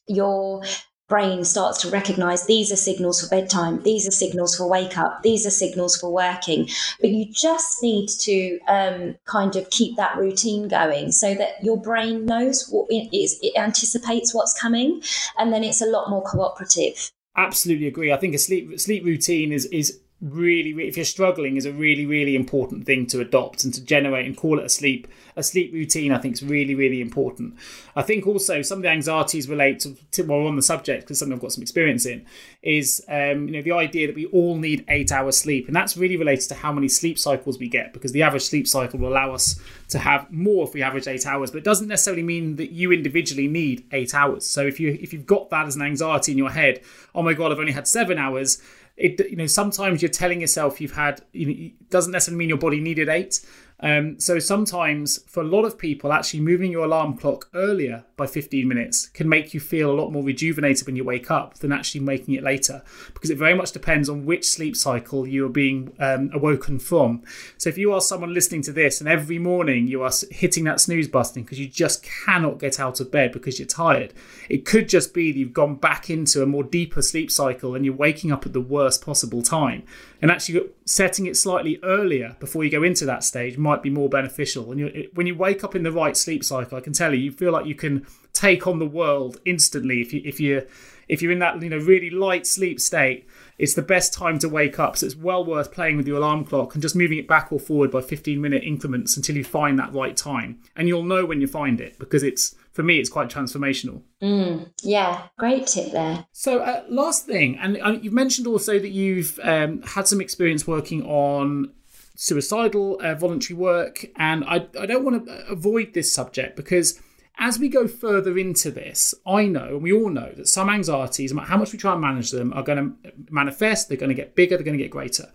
your 0.07 0.63
brain 1.09 1.43
starts 1.43 1.81
to 1.81 1.89
recognize 1.89 2.45
these 2.45 2.71
are 2.71 2.77
signals 2.77 3.21
for 3.21 3.27
bedtime, 3.27 3.81
these 3.83 4.07
are 4.07 4.11
signals 4.11 4.55
for 4.55 4.69
wake 4.69 4.97
up, 4.97 5.21
these 5.23 5.45
are 5.45 5.51
signals 5.51 5.97
for 5.97 6.11
working. 6.11 6.69
But 7.01 7.09
you 7.09 7.25
just 7.33 7.83
need 7.83 8.07
to 8.19 8.59
um, 8.67 9.15
kind 9.25 9.55
of 9.55 9.69
keep 9.71 9.97
that 9.97 10.15
routine 10.15 10.67
going 10.67 11.11
so 11.11 11.33
that 11.35 11.61
your 11.63 11.81
brain 11.81 12.25
knows 12.25 12.69
what 12.69 12.87
it 12.89 13.15
is, 13.15 13.37
it 13.41 13.57
anticipates 13.57 14.33
what's 14.33 14.59
coming, 14.59 15.01
and 15.37 15.51
then 15.51 15.63
it's 15.63 15.81
a 15.81 15.87
lot 15.87 16.09
more 16.09 16.23
cooperative. 16.23 17.11
Absolutely 17.35 17.87
agree. 17.87 18.13
I 18.13 18.17
think 18.17 18.35
a 18.35 18.37
sleep 18.37 18.79
sleep 18.79 19.03
routine 19.03 19.51
is 19.51 19.65
is 19.65 19.99
really, 20.21 20.87
if 20.87 20.97
you're 20.97 21.05
struggling, 21.05 21.55
is 21.55 21.65
a 21.65 21.71
really, 21.71 22.05
really 22.05 22.35
important 22.35 22.85
thing 22.85 23.07
to 23.07 23.21
adopt 23.21 23.63
and 23.63 23.73
to 23.73 23.83
generate 23.83 24.25
and 24.25 24.35
call 24.35 24.59
it 24.59 24.65
a 24.65 24.69
sleep 24.69 25.07
a 25.35 25.43
sleep 25.43 25.71
routine. 25.71 26.11
I 26.11 26.17
think 26.17 26.33
is 26.33 26.43
really, 26.43 26.75
really 26.75 27.01
important. 27.01 27.55
I 27.95 28.01
think 28.01 28.27
also 28.27 28.61
some 28.61 28.79
of 28.79 28.83
the 28.83 28.89
anxieties 28.89 29.47
relate 29.47 29.79
to, 29.81 29.95
to 30.11 30.23
while 30.23 30.47
on 30.47 30.55
the 30.55 30.61
subject 30.61 31.03
because 31.03 31.19
something 31.19 31.33
I've 31.33 31.41
got 31.41 31.53
some 31.53 31.61
experience 31.61 32.05
in 32.05 32.25
is 32.61 33.03
um, 33.07 33.47
you 33.47 33.53
know 33.53 33.61
the 33.61 33.71
idea 33.71 34.07
that 34.07 34.15
we 34.15 34.25
all 34.27 34.55
need 34.55 34.83
eight 34.89 35.11
hours 35.11 35.37
sleep, 35.37 35.67
and 35.67 35.75
that's 35.75 35.95
really 35.95 36.17
related 36.17 36.49
to 36.49 36.55
how 36.55 36.73
many 36.73 36.89
sleep 36.89 37.17
cycles 37.17 37.57
we 37.57 37.69
get 37.69 37.93
because 37.93 38.11
the 38.11 38.23
average 38.23 38.43
sleep 38.43 38.67
cycle 38.67 38.99
will 38.99 39.09
allow 39.09 39.33
us 39.33 39.59
to 39.89 39.99
have 39.99 40.29
more 40.31 40.67
if 40.67 40.73
we 40.73 40.81
average 40.81 41.07
eight 41.07 41.25
hours, 41.25 41.51
but 41.51 41.57
it 41.57 41.63
doesn't 41.63 41.87
necessarily 41.87 42.23
mean 42.23 42.57
that 42.57 42.71
you 42.71 42.91
individually 42.91 43.47
need 43.47 43.85
eight 43.91 44.13
hours. 44.13 44.45
So 44.45 44.65
if 44.65 44.79
you 44.79 44.97
if 45.01 45.13
you've 45.13 45.25
got 45.25 45.49
that 45.51 45.65
as 45.65 45.75
an 45.75 45.81
anxiety 45.81 46.33
in 46.33 46.37
your 46.37 46.51
head, 46.51 46.81
oh 47.15 47.21
my 47.21 47.33
god, 47.33 47.51
I've 47.51 47.59
only 47.59 47.71
had 47.71 47.87
seven 47.87 48.17
hours 48.17 48.61
it 48.99 49.19
you 49.29 49.35
know 49.35 49.47
sometimes 49.47 50.01
you're 50.01 50.11
telling 50.11 50.41
yourself 50.41 50.81
you've 50.81 50.93
had 50.93 51.21
you 51.31 51.45
know 51.45 51.53
it 51.53 51.89
doesn't 51.89 52.11
necessarily 52.11 52.37
mean 52.37 52.49
your 52.49 52.57
body 52.57 52.79
needed 52.79 53.09
eight. 53.09 53.39
Um, 53.81 54.19
so 54.19 54.39
sometimes 54.39 55.19
for 55.23 55.39
a 55.41 55.45
lot 55.45 55.63
of 55.63 55.77
people, 55.77 56.11
actually 56.11 56.41
moving 56.41 56.69
your 56.69 56.83
alarm 56.83 57.15
clock 57.15 57.49
earlier 57.53 58.03
by 58.19 58.27
15 58.27 58.67
minutes 58.67 59.07
can 59.07 59.27
make 59.27 59.53
you 59.53 59.59
feel 59.59 59.89
a 59.89 59.99
lot 59.99 60.11
more 60.11 60.23
rejuvenated 60.23 60.85
when 60.85 60.95
you 60.95 61.03
wake 61.03 61.31
up 61.31 61.55
than 61.55 61.71
actually 61.71 62.01
making 62.01 62.35
it 62.35 62.43
later, 62.43 62.83
because 63.15 63.31
it 63.31 63.37
very 63.37 63.55
much 63.55 63.71
depends 63.71 64.09
on 64.09 64.25
which 64.25 64.47
sleep 64.47 64.75
cycle 64.75 65.27
you 65.27 65.45
are 65.45 65.49
being 65.49 65.91
um, 65.99 66.29
awoken 66.33 66.77
from. 66.77 67.23
So 67.57 67.69
if 67.69 67.77
you 67.77 67.91
are 67.93 68.01
someone 68.01 68.33
listening 68.33 68.61
to 68.63 68.71
this 68.71 68.99
and 68.99 69.09
every 69.09 69.39
morning 69.39 69.87
you 69.87 70.03
are 70.03 70.11
hitting 70.29 70.65
that 70.65 70.79
snooze 70.79 71.07
button 71.07 71.43
because 71.43 71.59
you 71.59 71.67
just 71.67 72.03
cannot 72.03 72.59
get 72.59 72.79
out 72.79 72.99
of 72.99 73.11
bed 73.11 73.31
because 73.31 73.57
you're 73.57 73.67
tired, 73.67 74.13
it 74.49 74.65
could 74.65 74.89
just 74.89 75.13
be 75.13 75.31
that 75.31 75.39
you've 75.39 75.53
gone 75.53 75.75
back 75.75 76.09
into 76.09 76.43
a 76.43 76.45
more 76.45 76.63
deeper 76.63 77.01
sleep 77.01 77.31
cycle 77.31 77.73
and 77.73 77.85
you're 77.85 77.95
waking 77.95 78.31
up 78.31 78.45
at 78.45 78.53
the 78.53 78.61
worst 78.61 79.03
possible 79.03 79.41
time. 79.41 79.83
And 80.21 80.29
actually 80.29 80.69
setting 80.83 81.27
it 81.27 81.37
slightly 81.37 81.79
earlier 81.81 82.35
before 82.39 82.63
you 82.65 82.69
go 82.69 82.83
into 82.83 83.05
that 83.05 83.23
stage 83.23 83.57
might 83.57 83.81
be 83.81 83.89
more 83.89 84.09
beneficial. 84.09 84.71
And 84.71 85.07
when 85.13 85.27
you 85.27 85.35
wake 85.35 85.63
up 85.63 85.75
in 85.75 85.83
the 85.83 85.91
right 85.91 86.17
sleep 86.17 86.43
cycle, 86.43 86.77
I 86.77 86.81
can 86.81 86.93
tell 86.93 87.13
you, 87.13 87.21
you 87.21 87.31
feel 87.31 87.53
like 87.53 87.65
you 87.65 87.75
can 87.75 88.05
take 88.33 88.67
on 88.67 88.79
the 88.79 88.85
world 88.85 89.37
instantly 89.45 90.01
if 90.01 90.13
you 90.13 90.21
if 90.23 90.39
you 90.39 90.65
if 91.07 91.21
you're 91.21 91.31
in 91.31 91.39
that 91.39 91.61
you 91.61 91.69
know 91.69 91.77
really 91.77 92.09
light 92.09 92.47
sleep 92.47 92.79
state. 92.79 93.27
It's 93.57 93.73
the 93.73 93.81
best 93.81 94.13
time 94.13 94.39
to 94.39 94.47
wake 94.47 94.79
up, 94.79 94.95
so 94.95 95.05
it's 95.05 95.17
well 95.17 95.43
worth 95.43 95.73
playing 95.73 95.97
with 95.97 96.07
your 96.07 96.17
alarm 96.17 96.45
clock 96.45 96.75
and 96.75 96.81
just 96.81 96.95
moving 96.95 97.17
it 97.17 97.27
back 97.27 97.51
or 97.51 97.59
forward 97.59 97.91
by 97.91 97.99
15 97.99 98.39
minute 98.39 98.63
increments 98.63 99.17
until 99.17 99.35
you 99.35 99.43
find 99.43 99.77
that 99.77 99.93
right 99.93 100.15
time. 100.15 100.59
And 100.77 100.87
you'll 100.87 101.03
know 101.03 101.25
when 101.25 101.41
you 101.41 101.47
find 101.47 101.81
it 101.81 101.99
because 101.99 102.23
it's 102.23 102.55
for 102.71 102.83
me, 102.83 102.99
it's 102.99 103.09
quite 103.09 103.27
transformational. 103.27 104.01
Mm, 104.21 104.71
yeah, 104.83 105.27
great 105.37 105.67
tip 105.67 105.91
there. 105.91 106.25
So, 106.31 106.59
uh, 106.59 106.85
last 106.87 107.25
thing, 107.25 107.57
and 107.57 107.77
uh, 107.81 107.97
you've 108.01 108.13
mentioned 108.13 108.47
also 108.47 108.79
that 108.79 108.91
you've 108.91 109.37
um, 109.43 109.81
had 109.81 110.07
some 110.07 110.21
experience 110.21 110.65
working 110.65 111.03
on 111.03 111.73
suicidal 112.15 112.97
uh, 113.01 113.15
voluntary 113.15 113.57
work, 113.57 114.05
and 114.15 114.45
I, 114.45 114.67
I 114.79 114.85
don't 114.85 115.03
want 115.03 115.25
to 115.25 115.47
avoid 115.47 115.93
this 115.93 116.13
subject 116.13 116.55
because 116.55 117.01
as 117.39 117.57
we 117.57 117.69
go 117.69 117.87
further 117.87 118.37
into 118.37 118.69
this, 118.69 119.15
I 119.25 119.45
know, 119.45 119.69
and 119.69 119.81
we 119.81 119.93
all 119.93 120.09
know, 120.09 120.33
that 120.35 120.47
some 120.47 120.69
anxieties, 120.69 121.31
no 121.31 121.37
matter 121.37 121.47
how 121.47 121.57
much 121.57 121.71
we 121.71 121.79
try 121.79 121.93
and 121.93 122.01
manage 122.01 122.31
them, 122.31 122.51
are 122.53 122.63
going 122.63 122.97
to 123.03 123.11
manifest, 123.29 123.87
they're 123.87 123.97
going 123.97 124.09
to 124.09 124.15
get 124.15 124.35
bigger, 124.35 124.57
they're 124.57 124.65
going 124.65 124.77
to 124.77 124.83
get 124.83 124.91
greater. 124.91 125.31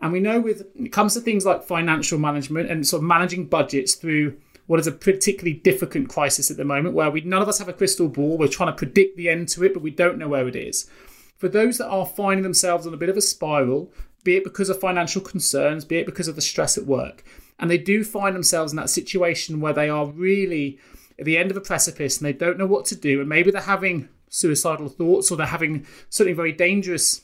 And 0.00 0.12
we 0.12 0.20
know 0.20 0.40
with 0.40 0.66
it 0.74 0.92
comes 0.92 1.14
to 1.14 1.20
things 1.20 1.46
like 1.46 1.62
financial 1.62 2.18
management 2.18 2.70
and 2.70 2.86
sort 2.86 3.02
of 3.02 3.06
managing 3.06 3.46
budgets 3.46 3.94
through 3.94 4.36
what 4.66 4.80
is 4.80 4.88
a 4.88 4.92
particularly 4.92 5.54
difficult 5.54 6.08
crisis 6.08 6.50
at 6.50 6.56
the 6.56 6.64
moment 6.64 6.94
where 6.94 7.10
we 7.10 7.20
none 7.20 7.40
of 7.40 7.48
us 7.48 7.58
have 7.60 7.68
a 7.68 7.72
crystal 7.72 8.08
ball. 8.08 8.36
We're 8.36 8.48
trying 8.48 8.72
to 8.72 8.76
predict 8.76 9.16
the 9.16 9.30
end 9.30 9.48
to 9.50 9.64
it, 9.64 9.72
but 9.72 9.82
we 9.82 9.90
don't 9.90 10.18
know 10.18 10.28
where 10.28 10.48
it 10.48 10.56
is. 10.56 10.90
For 11.38 11.48
those 11.48 11.78
that 11.78 11.88
are 11.88 12.04
finding 12.04 12.42
themselves 12.42 12.86
on 12.86 12.92
a 12.92 12.98
bit 12.98 13.08
of 13.08 13.16
a 13.16 13.22
spiral, 13.22 13.92
be 14.24 14.36
it 14.36 14.44
because 14.44 14.68
of 14.68 14.80
financial 14.80 15.22
concerns, 15.22 15.84
be 15.84 15.98
it 15.98 16.06
because 16.06 16.28
of 16.28 16.34
the 16.34 16.42
stress 16.42 16.76
at 16.76 16.86
work, 16.86 17.24
and 17.58 17.70
they 17.70 17.78
do 17.78 18.02
find 18.04 18.34
themselves 18.34 18.72
in 18.72 18.76
that 18.76 18.90
situation 18.90 19.60
where 19.60 19.72
they 19.72 19.88
are 19.88 20.06
really 20.06 20.78
at 21.18 21.24
the 21.24 21.38
end 21.38 21.50
of 21.50 21.56
a 21.56 21.60
precipice 21.60 22.18
and 22.18 22.26
they 22.26 22.32
don't 22.32 22.58
know 22.58 22.66
what 22.66 22.84
to 22.86 22.96
do, 22.96 23.20
and 23.20 23.28
maybe 23.28 23.50
they're 23.50 23.62
having 23.62 24.08
suicidal 24.28 24.88
thoughts 24.88 25.30
or 25.30 25.36
they're 25.36 25.46
having 25.46 25.86
something 26.10 26.34
very 26.34 26.52
dangerous 26.52 27.22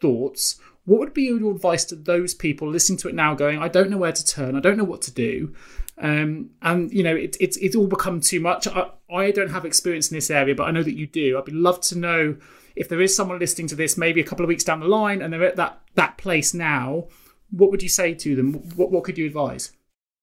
thoughts, 0.00 0.60
what 0.84 1.00
would 1.00 1.14
be 1.14 1.24
your 1.24 1.50
advice 1.50 1.84
to 1.86 1.96
those 1.96 2.34
people 2.34 2.68
listening 2.68 2.98
to 2.98 3.08
it 3.08 3.14
now 3.14 3.34
going, 3.34 3.58
I 3.58 3.68
don't 3.68 3.90
know 3.90 3.96
where 3.96 4.12
to 4.12 4.24
turn, 4.24 4.56
I 4.56 4.60
don't 4.60 4.76
know 4.76 4.84
what 4.84 5.02
to 5.02 5.12
do? 5.12 5.54
Um, 5.98 6.50
and 6.62 6.92
you 6.92 7.02
know, 7.02 7.16
it, 7.16 7.36
it's 7.40 7.56
it's 7.56 7.74
all 7.74 7.86
become 7.86 8.20
too 8.20 8.40
much. 8.40 8.68
I, 8.68 8.90
I 9.10 9.30
don't 9.30 9.50
have 9.50 9.64
experience 9.64 10.10
in 10.10 10.16
this 10.16 10.30
area, 10.30 10.54
but 10.54 10.64
I 10.64 10.70
know 10.70 10.82
that 10.82 10.96
you 10.96 11.06
do. 11.06 11.38
I'd 11.38 11.48
love 11.48 11.80
to 11.82 11.98
know 11.98 12.36
if 12.74 12.88
there 12.88 13.00
is 13.00 13.16
someone 13.16 13.38
listening 13.38 13.66
to 13.68 13.76
this, 13.76 13.96
maybe 13.96 14.20
a 14.20 14.24
couple 14.24 14.44
of 14.44 14.48
weeks 14.48 14.64
down 14.64 14.80
the 14.80 14.88
line, 14.88 15.22
and 15.22 15.32
they're 15.32 15.44
at 15.44 15.56
that 15.56 15.80
that 15.94 16.18
place 16.18 16.52
now. 16.52 17.08
What 17.50 17.70
would 17.70 17.82
you 17.82 17.88
say 17.88 18.12
to 18.12 18.36
them? 18.36 18.54
What 18.76 18.90
what 18.90 19.04
could 19.04 19.16
you 19.16 19.24
advise? 19.26 19.72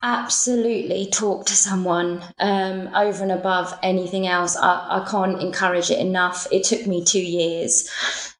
Absolutely, 0.05 1.05
talk 1.05 1.45
to 1.45 1.55
someone 1.55 2.21
um, 2.37 2.89
over 2.93 3.23
and 3.23 3.31
above 3.31 3.73
anything 3.81 4.27
else. 4.27 4.57
I, 4.57 4.99
I 5.01 5.07
can't 5.09 5.41
encourage 5.41 5.89
it 5.89 5.99
enough. 5.99 6.45
It 6.51 6.65
took 6.65 6.85
me 6.85 7.05
two 7.05 7.23
years 7.23 7.89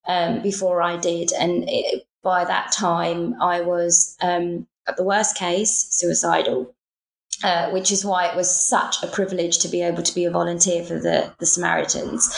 um, 0.06 0.42
before 0.42 0.82
I 0.82 0.98
did, 0.98 1.32
and 1.32 1.64
it, 1.70 2.06
by 2.22 2.44
that 2.44 2.74
time, 2.74 3.42
I 3.42 3.62
was 3.62 4.18
um, 4.22 4.68
at 4.90 4.98
the 4.98 5.06
worst 5.06 5.38
case 5.38 5.88
suicidal. 5.90 6.76
Uh, 7.44 7.70
which 7.72 7.92
is 7.92 8.06
why 8.06 8.26
it 8.26 8.38
was 8.38 8.50
such 8.50 9.04
a 9.04 9.08
privilege 9.08 9.58
to 9.58 9.68
be 9.68 9.82
able 9.82 10.04
to 10.04 10.16
be 10.16 10.24
a 10.24 10.32
volunteer 10.32 10.82
for 10.82 10.98
the, 11.00 11.34
the 11.40 11.46
Samaritans. 11.46 12.30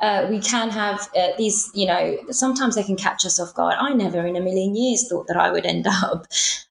Uh, 0.00 0.26
we 0.30 0.40
can 0.40 0.70
have 0.70 1.08
uh, 1.16 1.28
these, 1.36 1.70
you 1.74 1.86
know, 1.86 2.18
sometimes 2.30 2.74
they 2.74 2.82
can 2.82 2.96
catch 2.96 3.24
us 3.26 3.38
off 3.38 3.54
guard. 3.54 3.76
I 3.78 3.92
never 3.92 4.26
in 4.26 4.36
a 4.36 4.40
million 4.40 4.74
years 4.74 5.08
thought 5.08 5.26
that 5.28 5.36
I 5.36 5.50
would 5.50 5.66
end 5.66 5.86
up, 5.86 6.26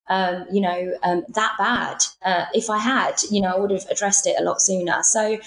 um, 0.08 0.46
you 0.52 0.62
know, 0.62 0.94
um, 1.04 1.24
that 1.30 1.56
bad. 1.58 2.04
Uh, 2.24 2.46
if 2.54 2.70
I 2.70 2.80
had, 2.80 3.16
you 3.30 3.42
know, 3.42 3.50
I 3.50 3.60
would 3.60 3.72
have 3.72 3.86
addressed 3.90 4.26
it 4.26 4.36
a 4.40 4.44
lot 4.44 4.62
sooner. 4.62 5.04
So 5.04 5.38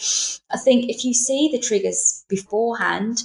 I 0.51 0.59
think 0.59 0.89
if 0.89 1.05
you 1.05 1.13
see 1.13 1.51
the 1.51 1.59
triggers 1.59 2.25
beforehand, 2.29 3.25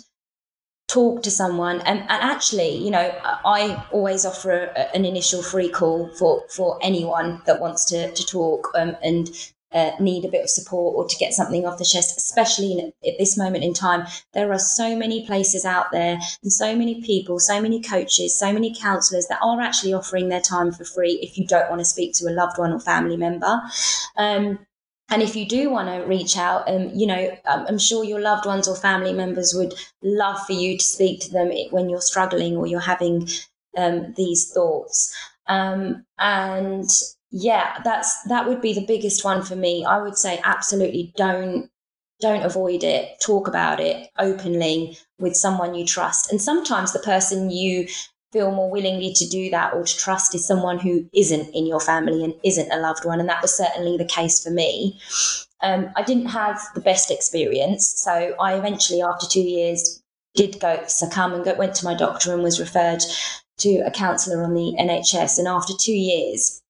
talk 0.87 1.21
to 1.21 1.29
someone 1.29 1.81
and, 1.81 1.99
and 1.99 2.09
actually 2.09 2.73
you 2.77 2.89
know 2.89 3.13
i 3.45 3.85
always 3.91 4.25
offer 4.25 4.71
a, 4.75 4.95
an 4.95 5.03
initial 5.03 5.43
free 5.43 5.69
call 5.69 6.09
for 6.17 6.43
for 6.49 6.79
anyone 6.81 7.41
that 7.45 7.59
wants 7.59 7.83
to 7.83 8.09
to 8.13 8.25
talk 8.25 8.71
um, 8.73 8.95
and 9.03 9.29
uh, 9.77 9.91
need 9.99 10.25
a 10.25 10.31
bit 10.31 10.43
of 10.43 10.49
support 10.49 10.95
or 10.95 11.07
to 11.07 11.17
get 11.17 11.33
something 11.33 11.65
off 11.65 11.77
the 11.77 11.85
chest, 11.85 12.17
especially 12.17 12.71
in, 12.73 12.93
at 13.07 13.17
this 13.19 13.37
moment 13.37 13.63
in 13.63 13.73
time. 13.73 14.07
There 14.33 14.51
are 14.51 14.59
so 14.59 14.97
many 14.97 15.25
places 15.25 15.65
out 15.65 15.91
there 15.91 16.19
and 16.41 16.51
so 16.51 16.75
many 16.75 17.03
people, 17.03 17.39
so 17.39 17.61
many 17.61 17.81
coaches, 17.81 18.37
so 18.37 18.51
many 18.51 18.75
counselors 18.75 19.27
that 19.27 19.39
are 19.43 19.61
actually 19.61 19.93
offering 19.93 20.29
their 20.29 20.41
time 20.41 20.71
for 20.71 20.83
free 20.83 21.19
if 21.21 21.37
you 21.37 21.45
don't 21.45 21.69
want 21.69 21.79
to 21.79 21.85
speak 21.85 22.13
to 22.15 22.25
a 22.25 22.33
loved 22.33 22.57
one 22.57 22.73
or 22.73 22.79
family 22.79 23.17
member. 23.17 23.61
Um, 24.17 24.59
and 25.09 25.21
if 25.21 25.35
you 25.35 25.47
do 25.47 25.69
want 25.69 25.89
to 25.89 26.07
reach 26.07 26.37
out, 26.37 26.67
um, 26.67 26.89
you 26.93 27.05
know, 27.05 27.37
um, 27.45 27.65
I'm 27.67 27.77
sure 27.77 28.03
your 28.03 28.19
loved 28.19 28.45
ones 28.45 28.67
or 28.67 28.75
family 28.75 29.13
members 29.13 29.53
would 29.55 29.73
love 30.01 30.39
for 30.45 30.53
you 30.53 30.77
to 30.77 30.83
speak 30.83 31.21
to 31.21 31.31
them 31.31 31.51
when 31.69 31.87
you're 31.87 32.01
struggling 32.01 32.57
or 32.57 32.65
you're 32.67 32.79
having 32.79 33.29
um, 33.77 34.13
these 34.17 34.51
thoughts. 34.51 35.15
Um, 35.47 36.05
and 36.17 36.89
yeah, 37.31 37.81
that's 37.83 38.23
that 38.23 38.47
would 38.47 38.61
be 38.61 38.73
the 38.73 38.85
biggest 38.85 39.23
one 39.23 39.43
for 39.43 39.55
me. 39.55 39.83
I 39.85 40.01
would 40.01 40.17
say 40.17 40.39
absolutely 40.43 41.13
don't 41.17 41.69
don't 42.19 42.43
avoid 42.43 42.83
it. 42.83 43.19
Talk 43.21 43.47
about 43.47 43.79
it 43.79 44.09
openly 44.17 44.97
with 45.19 45.35
someone 45.35 45.75
you 45.75 45.85
trust. 45.85 46.31
And 46.31 46.41
sometimes 46.41 46.93
the 46.93 46.99
person 46.99 47.49
you 47.51 47.87
feel 48.31 48.51
more 48.51 48.69
willingly 48.69 49.13
to 49.13 49.27
do 49.27 49.49
that 49.49 49.73
or 49.73 49.83
to 49.83 49.97
trust 49.97 50.35
is 50.35 50.45
someone 50.45 50.79
who 50.79 51.07
isn't 51.13 51.49
in 51.53 51.65
your 51.65 51.79
family 51.79 52.23
and 52.23 52.33
isn't 52.43 52.71
a 52.71 52.79
loved 52.79 53.05
one. 53.05 53.19
And 53.19 53.29
that 53.29 53.41
was 53.41 53.55
certainly 53.55 53.97
the 53.97 54.05
case 54.05 54.43
for 54.43 54.49
me. 54.49 54.99
Um, 55.61 55.89
I 55.95 56.03
didn't 56.03 56.27
have 56.27 56.61
the 56.75 56.81
best 56.81 57.09
experience. 57.09 57.93
So 57.97 58.35
I 58.39 58.55
eventually, 58.55 59.01
after 59.01 59.27
two 59.27 59.41
years, 59.41 60.01
did 60.35 60.59
go 60.59 60.83
succumb 60.87 61.33
and 61.33 61.43
go, 61.43 61.55
went 61.55 61.75
to 61.75 61.85
my 61.85 61.95
doctor 61.95 62.33
and 62.33 62.43
was 62.43 62.59
referred 62.59 63.01
to 63.59 63.77
a 63.79 63.91
counsellor 63.91 64.43
on 64.43 64.53
the 64.53 64.75
NHS. 64.79 65.39
And 65.39 65.47
after 65.47 65.73
two 65.79 65.95
years, 65.95 66.61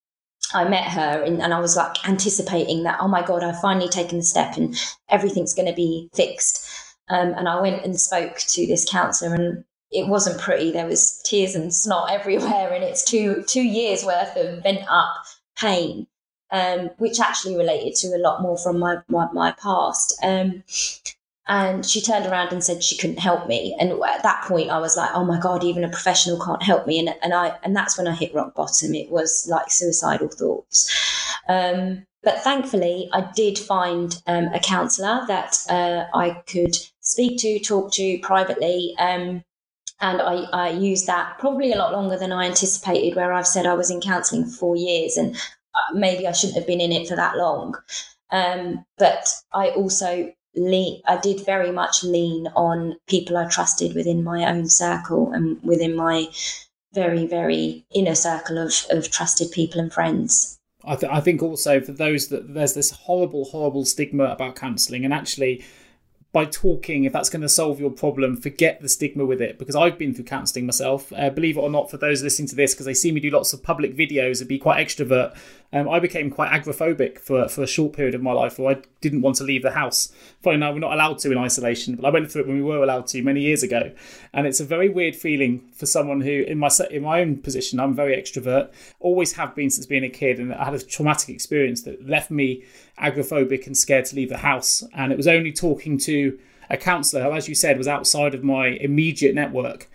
I 0.53 0.67
met 0.67 0.87
her 0.89 1.23
and, 1.23 1.41
and 1.41 1.53
I 1.53 1.59
was 1.59 1.75
like 1.75 2.07
anticipating 2.07 2.83
that, 2.83 2.99
oh 3.01 3.07
my 3.07 3.21
God, 3.21 3.43
I've 3.43 3.59
finally 3.59 3.89
taken 3.89 4.19
the 4.19 4.23
step 4.23 4.55
and 4.57 4.75
everything's 5.09 5.53
going 5.53 5.67
to 5.67 5.73
be 5.73 6.09
fixed. 6.13 6.65
Um, 7.09 7.33
and 7.33 7.47
I 7.47 7.59
went 7.61 7.83
and 7.83 7.99
spoke 7.99 8.37
to 8.37 8.67
this 8.67 8.89
counsellor 8.89 9.33
and 9.33 9.63
it 9.91 10.07
wasn't 10.07 10.39
pretty. 10.39 10.71
There 10.71 10.85
was 10.87 11.21
tears 11.23 11.55
and 11.55 11.73
snot 11.73 12.11
everywhere, 12.11 12.73
and 12.73 12.83
it's 12.83 13.03
two 13.03 13.43
two 13.47 13.63
years 13.63 14.03
worth 14.03 14.35
of 14.35 14.63
pent 14.63 14.81
up 14.89 15.09
pain, 15.57 16.07
um, 16.51 16.89
which 16.97 17.19
actually 17.19 17.55
related 17.55 17.95
to 17.95 18.07
a 18.07 18.19
lot 18.19 18.41
more 18.41 18.57
from 18.57 18.79
my 18.79 18.97
my, 19.07 19.27
my 19.33 19.51
past. 19.51 20.17
Um, 20.23 20.63
and 21.47 21.85
she 21.85 22.01
turned 22.01 22.25
around 22.25 22.51
and 22.51 22.63
said 22.63 22.83
she 22.83 22.97
couldn't 22.97 23.19
help 23.19 23.47
me. 23.47 23.75
And 23.79 23.91
at 23.91 24.23
that 24.23 24.43
point, 24.47 24.69
I 24.69 24.79
was 24.79 24.97
like, 24.97 25.11
"Oh 25.13 25.25
my 25.25 25.39
god, 25.39 25.63
even 25.63 25.83
a 25.83 25.89
professional 25.89 26.43
can't 26.43 26.63
help 26.63 26.87
me." 26.87 26.99
And 26.99 27.15
and 27.21 27.33
I 27.33 27.57
and 27.63 27.75
that's 27.75 27.97
when 27.97 28.07
I 28.07 28.13
hit 28.13 28.33
rock 28.33 28.53
bottom. 28.55 28.93
It 28.93 29.09
was 29.09 29.47
like 29.49 29.71
suicidal 29.71 30.29
thoughts. 30.29 30.91
Um, 31.47 32.05
but 32.23 32.39
thankfully, 32.43 33.09
I 33.13 33.21
did 33.35 33.57
find 33.57 34.21
um, 34.27 34.45
a 34.53 34.59
counsellor 34.59 35.23
that 35.27 35.57
uh, 35.69 36.05
I 36.13 36.41
could 36.47 36.75
speak 36.99 37.39
to, 37.39 37.59
talk 37.59 37.91
to 37.93 38.19
privately. 38.19 38.95
Um, 38.99 39.43
and 39.99 40.21
I, 40.21 40.43
I 40.53 40.69
used 40.69 41.07
that 41.07 41.39
probably 41.39 41.71
a 41.71 41.77
lot 41.77 41.93
longer 41.93 42.17
than 42.17 42.31
I 42.31 42.45
anticipated, 42.45 43.15
where 43.15 43.33
I've 43.33 43.47
said 43.47 43.65
I 43.65 43.73
was 43.75 43.89
in 43.89 44.01
counselling 44.01 44.45
for 44.45 44.51
four 44.51 44.75
years 44.75 45.17
and 45.17 45.35
uh, 45.35 45.93
maybe 45.93 46.27
I 46.27 46.33
shouldn't 46.33 46.57
have 46.57 46.67
been 46.67 46.81
in 46.81 46.91
it 46.91 47.07
for 47.07 47.15
that 47.15 47.37
long. 47.37 47.75
Um, 48.29 48.85
but 48.97 49.29
I 49.53 49.69
also 49.69 50.31
lean, 50.57 51.01
I 51.05 51.17
did 51.17 51.45
very 51.45 51.71
much 51.71 52.03
lean 52.03 52.47
on 52.55 52.97
people 53.07 53.37
I 53.37 53.45
trusted 53.45 53.95
within 53.95 54.23
my 54.23 54.49
own 54.49 54.67
circle 54.67 55.31
and 55.31 55.61
within 55.63 55.95
my 55.95 56.27
very, 56.93 57.27
very 57.27 57.85
inner 57.93 58.15
circle 58.15 58.57
of, 58.57 58.73
of 58.89 59.11
trusted 59.11 59.51
people 59.51 59.79
and 59.79 59.93
friends. 59.93 60.57
I, 60.83 60.95
th- 60.95 61.11
I 61.11 61.21
think 61.21 61.43
also 61.43 61.79
for 61.79 61.91
those 61.91 62.29
that 62.29 62.53
there's 62.53 62.73
this 62.73 62.91
horrible, 62.91 63.45
horrible 63.45 63.85
stigma 63.85 64.25
about 64.25 64.55
counselling, 64.55 65.05
and 65.05 65.13
actually 65.13 65.63
by 66.33 66.45
talking, 66.45 67.05
if 67.05 67.13
that's 67.13 67.29
going 67.29 67.41
to 67.41 67.49
solve 67.49 67.79
your 67.79 67.89
problem, 67.89 68.35
forget 68.35 68.81
the 68.81 68.89
stigma 68.89 69.25
with 69.25 69.41
it. 69.41 69.57
Because 69.57 69.75
I've 69.75 69.97
been 69.97 70.13
through 70.13 70.25
counselling 70.25 70.65
myself. 70.65 71.11
Uh, 71.13 71.29
believe 71.29 71.57
it 71.57 71.61
or 71.61 71.69
not, 71.69 71.89
for 71.89 71.97
those 71.97 72.21
listening 72.21 72.49
to 72.49 72.55
this, 72.55 72.73
because 72.73 72.85
they 72.85 72.93
see 72.93 73.11
me 73.11 73.19
do 73.19 73.29
lots 73.29 73.53
of 73.53 73.63
public 73.63 73.95
videos 73.95 74.39
and 74.39 74.47
be 74.47 74.59
quite 74.59 74.85
extrovert, 74.85 75.35
um, 75.73 75.89
I 75.89 75.99
became 75.99 76.29
quite 76.29 76.51
agoraphobic 76.51 77.19
for, 77.19 77.47
for 77.49 77.61
a 77.61 77.67
short 77.67 77.93
period 77.93 78.15
of 78.15 78.21
my 78.21 78.31
life 78.31 78.57
where 78.57 78.77
I 78.77 78.81
didn't 79.01 79.21
want 79.21 79.35
to 79.37 79.43
leave 79.43 79.63
the 79.63 79.71
house. 79.71 80.13
Funny 80.41 80.57
now, 80.57 80.71
we're 80.71 80.79
not 80.79 80.93
allowed 80.93 81.19
to 81.19 81.31
in 81.31 81.37
isolation, 81.37 81.95
but 81.95 82.05
I 82.05 82.09
went 82.09 82.31
through 82.31 82.43
it 82.43 82.47
when 82.47 82.55
we 82.55 82.63
were 82.63 82.81
allowed 82.81 83.07
to 83.07 83.21
many 83.21 83.41
years 83.41 83.63
ago. 83.63 83.91
And 84.33 84.47
it's 84.47 84.61
a 84.61 84.65
very 84.65 84.87
weird 84.87 85.15
feeling 85.15 85.69
for 85.73 85.85
someone 85.85 86.21
who, 86.21 86.43
in 86.43 86.57
my 86.57 86.69
in 86.89 87.03
my 87.03 87.19
own 87.19 87.37
position, 87.37 87.79
I'm 87.79 87.93
very 87.93 88.15
extrovert, 88.15 88.71
always 88.99 89.33
have 89.33 89.55
been 89.55 89.69
since 89.69 89.85
being 89.85 90.05
a 90.05 90.09
kid, 90.09 90.39
and 90.39 90.53
I 90.53 90.65
had 90.65 90.73
a 90.73 90.79
traumatic 90.79 91.29
experience 91.29 91.81
that 91.81 92.07
left 92.07 92.31
me 92.31 92.63
agoraphobic 92.97 93.67
and 93.67 93.77
scared 93.77 94.05
to 94.05 94.15
leave 94.15 94.29
the 94.29 94.37
house. 94.37 94.83
And 94.93 95.11
it 95.11 95.17
was 95.17 95.27
only 95.27 95.51
talking 95.51 95.97
to 95.99 96.39
a 96.69 96.77
counsellor 96.77 97.23
who, 97.23 97.33
as 97.33 97.49
you 97.49 97.55
said, 97.55 97.77
was 97.77 97.87
outside 97.87 98.33
of 98.33 98.43
my 98.43 98.67
immediate 98.67 99.35
network 99.35 99.89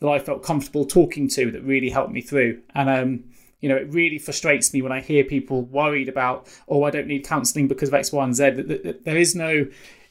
that 0.00 0.08
I 0.08 0.18
felt 0.18 0.42
comfortable 0.42 0.84
talking 0.84 1.28
to 1.28 1.50
that 1.50 1.62
really 1.62 1.88
helped 1.88 2.12
me 2.12 2.20
through. 2.20 2.60
And 2.74 2.90
um, 2.90 3.24
you 3.64 3.70
know, 3.70 3.76
it 3.76 3.88
really 3.88 4.18
frustrates 4.18 4.74
me 4.74 4.82
when 4.82 4.92
I 4.92 5.00
hear 5.00 5.24
people 5.24 5.62
worried 5.62 6.10
about, 6.10 6.46
oh, 6.68 6.82
I 6.82 6.90
don't 6.90 7.06
need 7.06 7.24
counselling 7.24 7.66
because 7.66 7.88
of 7.88 7.94
X, 7.94 8.12
Y, 8.12 8.22
and 8.22 8.36
Z. 8.36 8.50
There 9.04 9.16
is 9.16 9.34
no 9.34 9.66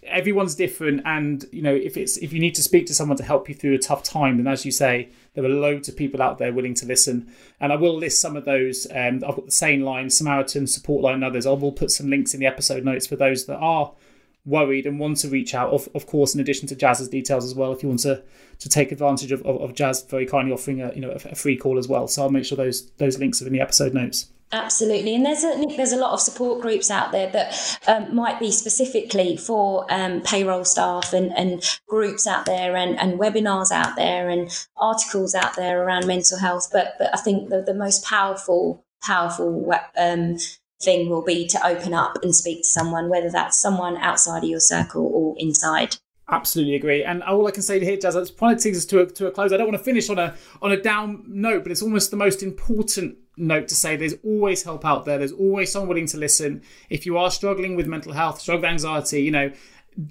everyone's 0.05 0.55
different 0.55 1.01
and 1.05 1.45
you 1.53 1.61
know 1.61 1.73
if 1.73 1.95
it's 1.95 2.17
if 2.17 2.33
you 2.33 2.39
need 2.39 2.53
to 2.53 2.61
speak 2.61 2.85
to 2.85 2.93
someone 2.93 3.15
to 3.15 3.23
help 3.23 3.47
you 3.47 3.55
through 3.55 3.73
a 3.73 3.77
tough 3.77 4.03
time 4.03 4.35
then 4.35 4.51
as 4.51 4.65
you 4.65 4.71
say 4.71 5.07
there 5.33 5.45
are 5.45 5.47
loads 5.47 5.87
of 5.87 5.95
people 5.95 6.21
out 6.21 6.39
there 6.39 6.51
willing 6.51 6.73
to 6.73 6.85
listen 6.85 7.25
and 7.61 7.71
i 7.71 7.75
will 7.77 7.95
list 7.95 8.19
some 8.19 8.35
of 8.35 8.43
those 8.43 8.85
um, 8.91 9.23
i've 9.25 9.35
got 9.35 9.45
the 9.45 9.51
SANEline 9.51 10.11
samaritan 10.11 10.67
support 10.67 11.01
line 11.03 11.13
and 11.13 11.23
others 11.23 11.45
i 11.45 11.51
will 11.51 11.71
put 11.71 11.89
some 11.89 12.09
links 12.09 12.33
in 12.33 12.41
the 12.41 12.45
episode 12.45 12.83
notes 12.83 13.07
for 13.07 13.15
those 13.15 13.45
that 13.45 13.55
are 13.55 13.93
worried 14.45 14.85
and 14.85 14.99
want 14.99 15.17
to 15.17 15.29
reach 15.29 15.53
out 15.53 15.71
of, 15.71 15.87
of 15.95 16.05
course 16.05 16.35
in 16.35 16.41
addition 16.41 16.67
to 16.67 16.75
jazz's 16.75 17.07
details 17.07 17.45
as 17.45 17.55
well 17.55 17.71
if 17.71 17.81
you 17.81 17.89
want 17.89 18.01
to 18.01 18.21
to 18.59 18.69
take 18.69 18.91
advantage 18.91 19.31
of, 19.31 19.41
of, 19.45 19.61
of 19.61 19.73
jazz 19.73 20.03
very 20.03 20.25
kindly 20.25 20.53
offering 20.53 20.81
a 20.81 20.93
you 20.93 21.01
know 21.01 21.11
a, 21.11 21.35
free 21.35 21.57
call 21.57 21.77
as 21.77 21.87
well. 21.87 22.07
So 22.07 22.23
i'll 22.23 22.29
make 22.29 22.45
sure 22.45 22.55
those 22.55 22.89
those 22.91 23.19
links 23.19 23.41
are 23.41 23.47
in 23.47 23.53
the 23.53 23.61
episode 23.61 23.93
notes. 23.93 24.27
Absolutely, 24.53 25.15
and 25.15 25.25
there's 25.25 25.43
a 25.43 25.65
there's 25.75 25.93
a 25.93 25.97
lot 25.97 26.13
of 26.13 26.19
support 26.19 26.61
groups 26.61 26.91
out 26.91 27.11
there 27.11 27.27
that 27.31 27.79
um, 27.87 28.13
might 28.15 28.39
be 28.39 28.51
specifically 28.51 29.35
for 29.35 29.91
um, 29.91 30.21
payroll 30.21 30.63
staff 30.63 31.11
and, 31.11 31.35
and 31.35 31.63
groups 31.87 32.27
out 32.27 32.45
there 32.45 32.75
and, 32.75 32.99
and 32.99 33.19
webinars 33.19 33.71
out 33.71 33.95
there 33.95 34.29
and 34.29 34.51
articles 34.77 35.33
out 35.33 35.55
there 35.55 35.83
around 35.83 36.05
mental 36.05 36.37
health. 36.37 36.69
But 36.71 36.93
but 36.99 37.09
I 37.15 37.17
think 37.17 37.49
the, 37.49 37.63
the 37.63 37.73
most 37.73 38.05
powerful 38.05 38.85
powerful 39.01 39.73
um, 39.97 40.37
thing 40.84 41.09
will 41.09 41.23
be 41.23 41.47
to 41.47 41.65
open 41.65 41.93
up 41.93 42.17
and 42.23 42.36
speak 42.36 42.59
to 42.59 42.67
someone, 42.67 43.09
whether 43.09 43.29
that's 43.29 43.57
someone 43.57 43.97
outside 43.97 44.43
of 44.43 44.49
your 44.49 44.59
circle 44.59 45.05
or 45.13 45.36
inside. 45.38 45.97
Absolutely 46.29 46.75
agree. 46.75 47.03
And 47.03 47.21
all 47.23 47.47
I 47.47 47.51
can 47.51 47.61
say 47.61 47.84
here, 47.84 47.97
Jazz, 47.97 48.15
that's 48.15 48.31
probably 48.31 48.55
takes 48.55 48.77
us 48.77 48.86
to 48.86 49.01
a, 49.01 49.05
to 49.05 49.27
a 49.27 49.31
close. 49.31 49.51
I 49.51 49.57
don't 49.57 49.67
want 49.67 49.77
to 49.77 49.84
finish 49.84 50.09
on 50.09 50.17
a 50.17 50.36
on 50.61 50.71
a 50.71 50.81
down 50.81 51.23
note, 51.27 51.63
but 51.63 51.71
it's 51.71 51.81
almost 51.81 52.11
the 52.11 52.17
most 52.17 52.41
important 52.41 53.17
note 53.36 53.67
to 53.67 53.75
say. 53.75 53.97
There's 53.97 54.15
always 54.23 54.63
help 54.63 54.86
out 54.86 55.03
there. 55.05 55.17
There's 55.17 55.34
always 55.34 55.71
someone 55.71 55.89
willing 55.89 56.07
to 56.07 56.17
listen. 56.17 56.61
If 56.89 57.05
you 57.05 57.17
are 57.17 57.29
struggling 57.29 57.75
with 57.75 57.88
mental 57.88 58.13
health, 58.13 58.39
struggling 58.39 58.63
with 58.63 58.86
anxiety, 58.86 59.21
you 59.21 59.31
know, 59.31 59.51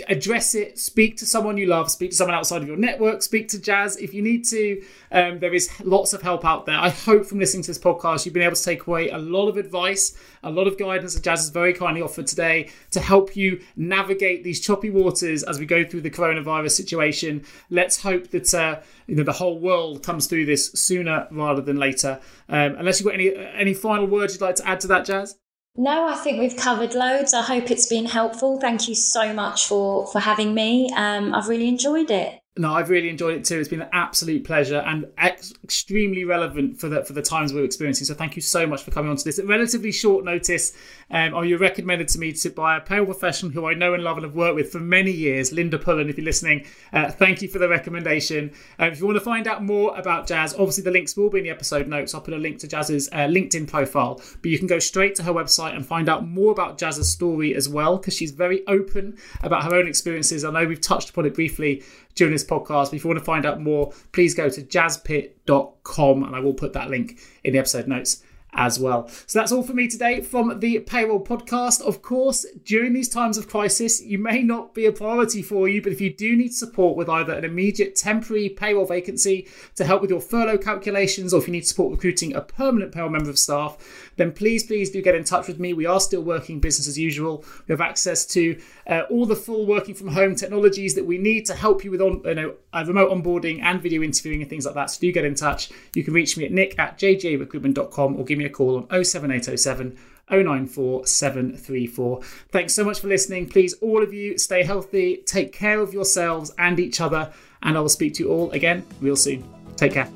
address 0.08 0.54
it 0.54 0.78
speak 0.78 1.16
to 1.16 1.26
someone 1.26 1.56
you 1.56 1.66
love 1.66 1.90
speak 1.90 2.10
to 2.10 2.16
someone 2.16 2.34
outside 2.34 2.62
of 2.62 2.68
your 2.68 2.76
network 2.76 3.22
speak 3.22 3.48
to 3.48 3.60
jazz. 3.60 3.96
If 3.96 4.14
you 4.14 4.22
need 4.22 4.44
to 4.46 4.82
um, 5.10 5.38
there 5.40 5.54
is 5.54 5.70
lots 5.80 6.12
of 6.12 6.22
help 6.22 6.44
out 6.44 6.66
there. 6.66 6.78
I 6.78 6.90
hope 6.90 7.26
from 7.26 7.38
listening 7.38 7.62
to 7.64 7.70
this 7.70 7.78
podcast 7.78 8.24
you've 8.24 8.34
been 8.34 8.42
able 8.42 8.56
to 8.56 8.62
take 8.62 8.86
away 8.86 9.10
a 9.10 9.18
lot 9.18 9.48
of 9.48 9.56
advice 9.56 10.16
a 10.42 10.50
lot 10.50 10.66
of 10.66 10.78
guidance 10.78 11.14
that 11.14 11.22
jazz 11.22 11.40
has 11.40 11.50
very 11.50 11.72
kindly 11.72 12.02
offered 12.02 12.26
today 12.26 12.70
to 12.90 13.00
help 13.00 13.36
you 13.36 13.60
navigate 13.76 14.44
these 14.44 14.60
choppy 14.60 14.90
waters 14.90 15.42
as 15.42 15.58
we 15.58 15.66
go 15.66 15.84
through 15.84 16.00
the 16.00 16.10
coronavirus 16.10 16.72
situation. 16.72 17.44
Let's 17.70 18.02
hope 18.02 18.28
that 18.30 18.52
uh, 18.52 18.80
you 19.06 19.16
know 19.16 19.22
the 19.22 19.32
whole 19.32 19.58
world 19.58 20.02
comes 20.02 20.26
through 20.26 20.46
this 20.46 20.72
sooner 20.72 21.28
rather 21.30 21.62
than 21.62 21.76
later. 21.76 22.20
Um, 22.48 22.76
unless 22.78 23.00
you've 23.00 23.06
got 23.06 23.14
any 23.14 23.34
any 23.36 23.74
final 23.74 24.06
words 24.06 24.34
you'd 24.34 24.42
like 24.42 24.56
to 24.56 24.68
add 24.68 24.80
to 24.80 24.88
that 24.88 25.04
jazz 25.04 25.36
no, 25.76 26.06
I 26.06 26.14
think 26.14 26.38
we've 26.38 26.56
covered 26.56 26.94
loads. 26.94 27.32
I 27.32 27.42
hope 27.42 27.70
it's 27.70 27.86
been 27.86 28.06
helpful. 28.06 28.60
Thank 28.60 28.88
you 28.88 28.94
so 28.94 29.32
much 29.32 29.66
for 29.66 30.06
for 30.06 30.20
having 30.20 30.54
me. 30.54 30.90
Um, 30.94 31.34
I've 31.34 31.48
really 31.48 31.68
enjoyed 31.68 32.10
it. 32.10 32.41
No, 32.58 32.74
I've 32.74 32.90
really 32.90 33.08
enjoyed 33.08 33.34
it 33.34 33.46
too. 33.46 33.58
It's 33.58 33.70
been 33.70 33.80
an 33.80 33.88
absolute 33.94 34.44
pleasure 34.44 34.80
and 34.80 35.06
ex- 35.16 35.54
extremely 35.64 36.26
relevant 36.26 36.78
for 36.78 36.90
the 36.90 37.02
for 37.02 37.14
the 37.14 37.22
times 37.22 37.54
we're 37.54 37.64
experiencing. 37.64 38.04
So 38.04 38.12
thank 38.12 38.36
you 38.36 38.42
so 38.42 38.66
much 38.66 38.82
for 38.82 38.90
coming 38.90 39.10
on 39.10 39.16
to 39.16 39.24
this 39.24 39.38
at 39.38 39.46
relatively 39.46 39.90
short 39.90 40.22
notice. 40.22 40.74
Um, 41.10 41.34
you 41.44 41.56
recommended 41.56 42.08
to 42.08 42.18
me 42.18 42.32
to 42.32 42.50
by 42.50 42.76
a 42.76 42.80
payroll 42.82 43.06
professional 43.06 43.52
who 43.52 43.66
I 43.66 43.72
know 43.72 43.94
and 43.94 44.04
love 44.04 44.18
and 44.18 44.24
have 44.24 44.34
worked 44.34 44.56
with 44.56 44.70
for 44.70 44.80
many 44.80 45.10
years, 45.10 45.50
Linda 45.50 45.78
Pullen. 45.78 46.10
If 46.10 46.18
you're 46.18 46.26
listening, 46.26 46.66
uh, 46.92 47.10
thank 47.10 47.40
you 47.40 47.48
for 47.48 47.58
the 47.58 47.70
recommendation. 47.70 48.52
Uh, 48.78 48.84
if 48.84 49.00
you 49.00 49.06
want 49.06 49.16
to 49.16 49.24
find 49.24 49.46
out 49.46 49.64
more 49.64 49.98
about 49.98 50.26
Jazz, 50.26 50.52
obviously 50.52 50.84
the 50.84 50.90
links 50.90 51.16
will 51.16 51.30
be 51.30 51.38
in 51.38 51.44
the 51.44 51.50
episode 51.50 51.88
notes. 51.88 52.14
I'll 52.14 52.20
put 52.20 52.34
a 52.34 52.36
link 52.36 52.58
to 52.58 52.68
Jazz's 52.68 53.08
uh, 53.12 53.28
LinkedIn 53.28 53.66
profile, 53.66 54.20
but 54.42 54.50
you 54.50 54.58
can 54.58 54.66
go 54.66 54.78
straight 54.78 55.14
to 55.14 55.22
her 55.22 55.32
website 55.32 55.74
and 55.74 55.86
find 55.86 56.06
out 56.06 56.28
more 56.28 56.52
about 56.52 56.76
Jazz's 56.76 57.10
story 57.10 57.54
as 57.54 57.66
well 57.66 57.96
because 57.96 58.14
she's 58.14 58.30
very 58.30 58.62
open 58.66 59.16
about 59.42 59.64
her 59.64 59.74
own 59.74 59.88
experiences. 59.88 60.44
I 60.44 60.50
know 60.50 60.66
we've 60.66 60.78
touched 60.78 61.08
upon 61.08 61.24
it 61.24 61.32
briefly 61.32 61.82
during 62.14 62.32
this 62.32 62.44
podcast. 62.44 62.90
But 62.90 62.94
if 62.94 63.04
you 63.04 63.08
want 63.08 63.18
to 63.18 63.24
find 63.24 63.46
out 63.46 63.60
more, 63.60 63.92
please 64.12 64.34
go 64.34 64.48
to 64.48 64.62
jazzpitt.com 64.62 66.22
and 66.22 66.36
I 66.36 66.40
will 66.40 66.54
put 66.54 66.72
that 66.74 66.90
link 66.90 67.18
in 67.44 67.52
the 67.52 67.58
episode 67.58 67.88
notes 67.88 68.22
as 68.54 68.78
well. 68.78 69.08
So 69.26 69.38
that's 69.38 69.50
all 69.50 69.62
for 69.62 69.72
me 69.72 69.88
today 69.88 70.20
from 70.20 70.60
the 70.60 70.80
Payroll 70.80 71.24
Podcast. 71.24 71.80
Of 71.80 72.02
course, 72.02 72.44
during 72.64 72.92
these 72.92 73.08
times 73.08 73.38
of 73.38 73.48
crisis, 73.48 74.02
you 74.02 74.18
may 74.18 74.42
not 74.42 74.74
be 74.74 74.84
a 74.86 74.92
priority 74.92 75.42
for 75.42 75.68
you, 75.68 75.80
but 75.80 75.92
if 75.92 76.00
you 76.00 76.12
do 76.12 76.36
need 76.36 76.52
support 76.52 76.96
with 76.96 77.08
either 77.08 77.32
an 77.32 77.44
immediate 77.44 77.96
temporary 77.96 78.50
payroll 78.50 78.84
vacancy 78.84 79.48
to 79.76 79.84
help 79.84 80.02
with 80.02 80.10
your 80.10 80.20
furlough 80.20 80.58
calculations, 80.58 81.32
or 81.32 81.40
if 81.40 81.46
you 81.46 81.52
need 81.52 81.66
support 81.66 81.92
recruiting 81.92 82.34
a 82.34 82.42
permanent 82.42 82.92
payroll 82.92 83.10
member 83.10 83.30
of 83.30 83.38
staff, 83.38 84.11
then 84.16 84.32
please, 84.32 84.64
please 84.64 84.90
do 84.90 85.02
get 85.02 85.14
in 85.14 85.24
touch 85.24 85.48
with 85.48 85.58
me. 85.58 85.72
We 85.72 85.86
are 85.86 86.00
still 86.00 86.22
working 86.22 86.60
business 86.60 86.88
as 86.88 86.98
usual. 86.98 87.44
We 87.66 87.72
have 87.72 87.80
access 87.80 88.26
to 88.26 88.60
uh, 88.86 89.02
all 89.10 89.26
the 89.26 89.36
full 89.36 89.66
working 89.66 89.94
from 89.94 90.08
home 90.08 90.34
technologies 90.34 90.94
that 90.94 91.06
we 91.06 91.18
need 91.18 91.46
to 91.46 91.54
help 91.54 91.84
you 91.84 91.90
with 91.90 92.00
on, 92.00 92.22
you 92.24 92.34
know, 92.34 92.54
uh, 92.72 92.84
remote 92.86 93.10
onboarding 93.10 93.62
and 93.62 93.80
video 93.80 94.02
interviewing 94.02 94.40
and 94.40 94.50
things 94.50 94.66
like 94.66 94.74
that. 94.74 94.90
So 94.90 95.00
do 95.00 95.12
get 95.12 95.24
in 95.24 95.34
touch. 95.34 95.70
You 95.94 96.04
can 96.04 96.14
reach 96.14 96.36
me 96.36 96.44
at 96.44 96.52
nick 96.52 96.78
at 96.78 96.98
jgarecruitment.com 96.98 98.16
or 98.16 98.24
give 98.24 98.38
me 98.38 98.44
a 98.44 98.50
call 98.50 98.76
on 98.76 99.04
07807 99.04 99.98
094734. 100.30 102.22
Thanks 102.50 102.74
so 102.74 102.84
much 102.84 103.00
for 103.00 103.08
listening. 103.08 103.48
Please, 103.48 103.74
all 103.74 104.02
of 104.02 104.14
you, 104.14 104.38
stay 104.38 104.62
healthy, 104.62 105.22
take 105.26 105.52
care 105.52 105.80
of 105.80 105.92
yourselves 105.92 106.52
and 106.58 106.80
each 106.80 107.00
other, 107.00 107.32
and 107.62 107.76
I 107.76 107.80
will 107.80 107.88
speak 107.88 108.14
to 108.14 108.24
you 108.24 108.30
all 108.30 108.50
again 108.52 108.84
real 109.00 109.16
soon. 109.16 109.44
Take 109.76 109.92
care. 109.92 110.08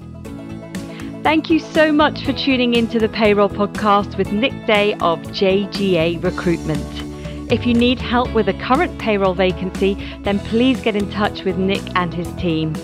Thank 1.26 1.50
you 1.50 1.58
so 1.58 1.90
much 1.90 2.24
for 2.24 2.32
tuning 2.32 2.74
into 2.74 3.00
the 3.00 3.08
Payroll 3.08 3.48
Podcast 3.48 4.16
with 4.16 4.30
Nick 4.30 4.52
Day 4.64 4.92
of 5.00 5.20
JGA 5.22 6.22
Recruitment. 6.22 7.50
If 7.52 7.66
you 7.66 7.74
need 7.74 7.98
help 7.98 8.32
with 8.32 8.48
a 8.48 8.52
current 8.52 8.96
payroll 9.00 9.34
vacancy, 9.34 9.94
then 10.20 10.38
please 10.38 10.80
get 10.80 10.94
in 10.94 11.10
touch 11.10 11.42
with 11.42 11.58
Nick 11.58 11.82
and 11.96 12.14
his 12.14 12.32
team. 12.34 12.74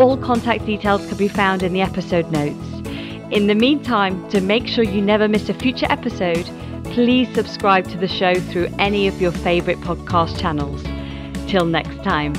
All 0.00 0.16
contact 0.16 0.66
details 0.66 1.06
can 1.06 1.16
be 1.16 1.28
found 1.28 1.62
in 1.62 1.72
the 1.72 1.80
episode 1.80 2.28
notes. 2.32 2.66
In 3.30 3.46
the 3.46 3.54
meantime, 3.54 4.28
to 4.30 4.40
make 4.40 4.66
sure 4.66 4.82
you 4.82 5.00
never 5.00 5.28
miss 5.28 5.48
a 5.48 5.54
future 5.54 5.86
episode, 5.88 6.50
please 6.86 7.32
subscribe 7.36 7.84
to 7.90 7.98
the 7.98 8.08
show 8.08 8.34
through 8.34 8.66
any 8.80 9.06
of 9.06 9.20
your 9.20 9.30
favourite 9.30 9.78
podcast 9.78 10.40
channels. 10.40 10.82
Till 11.48 11.66
next 11.66 12.02
time. 12.02 12.34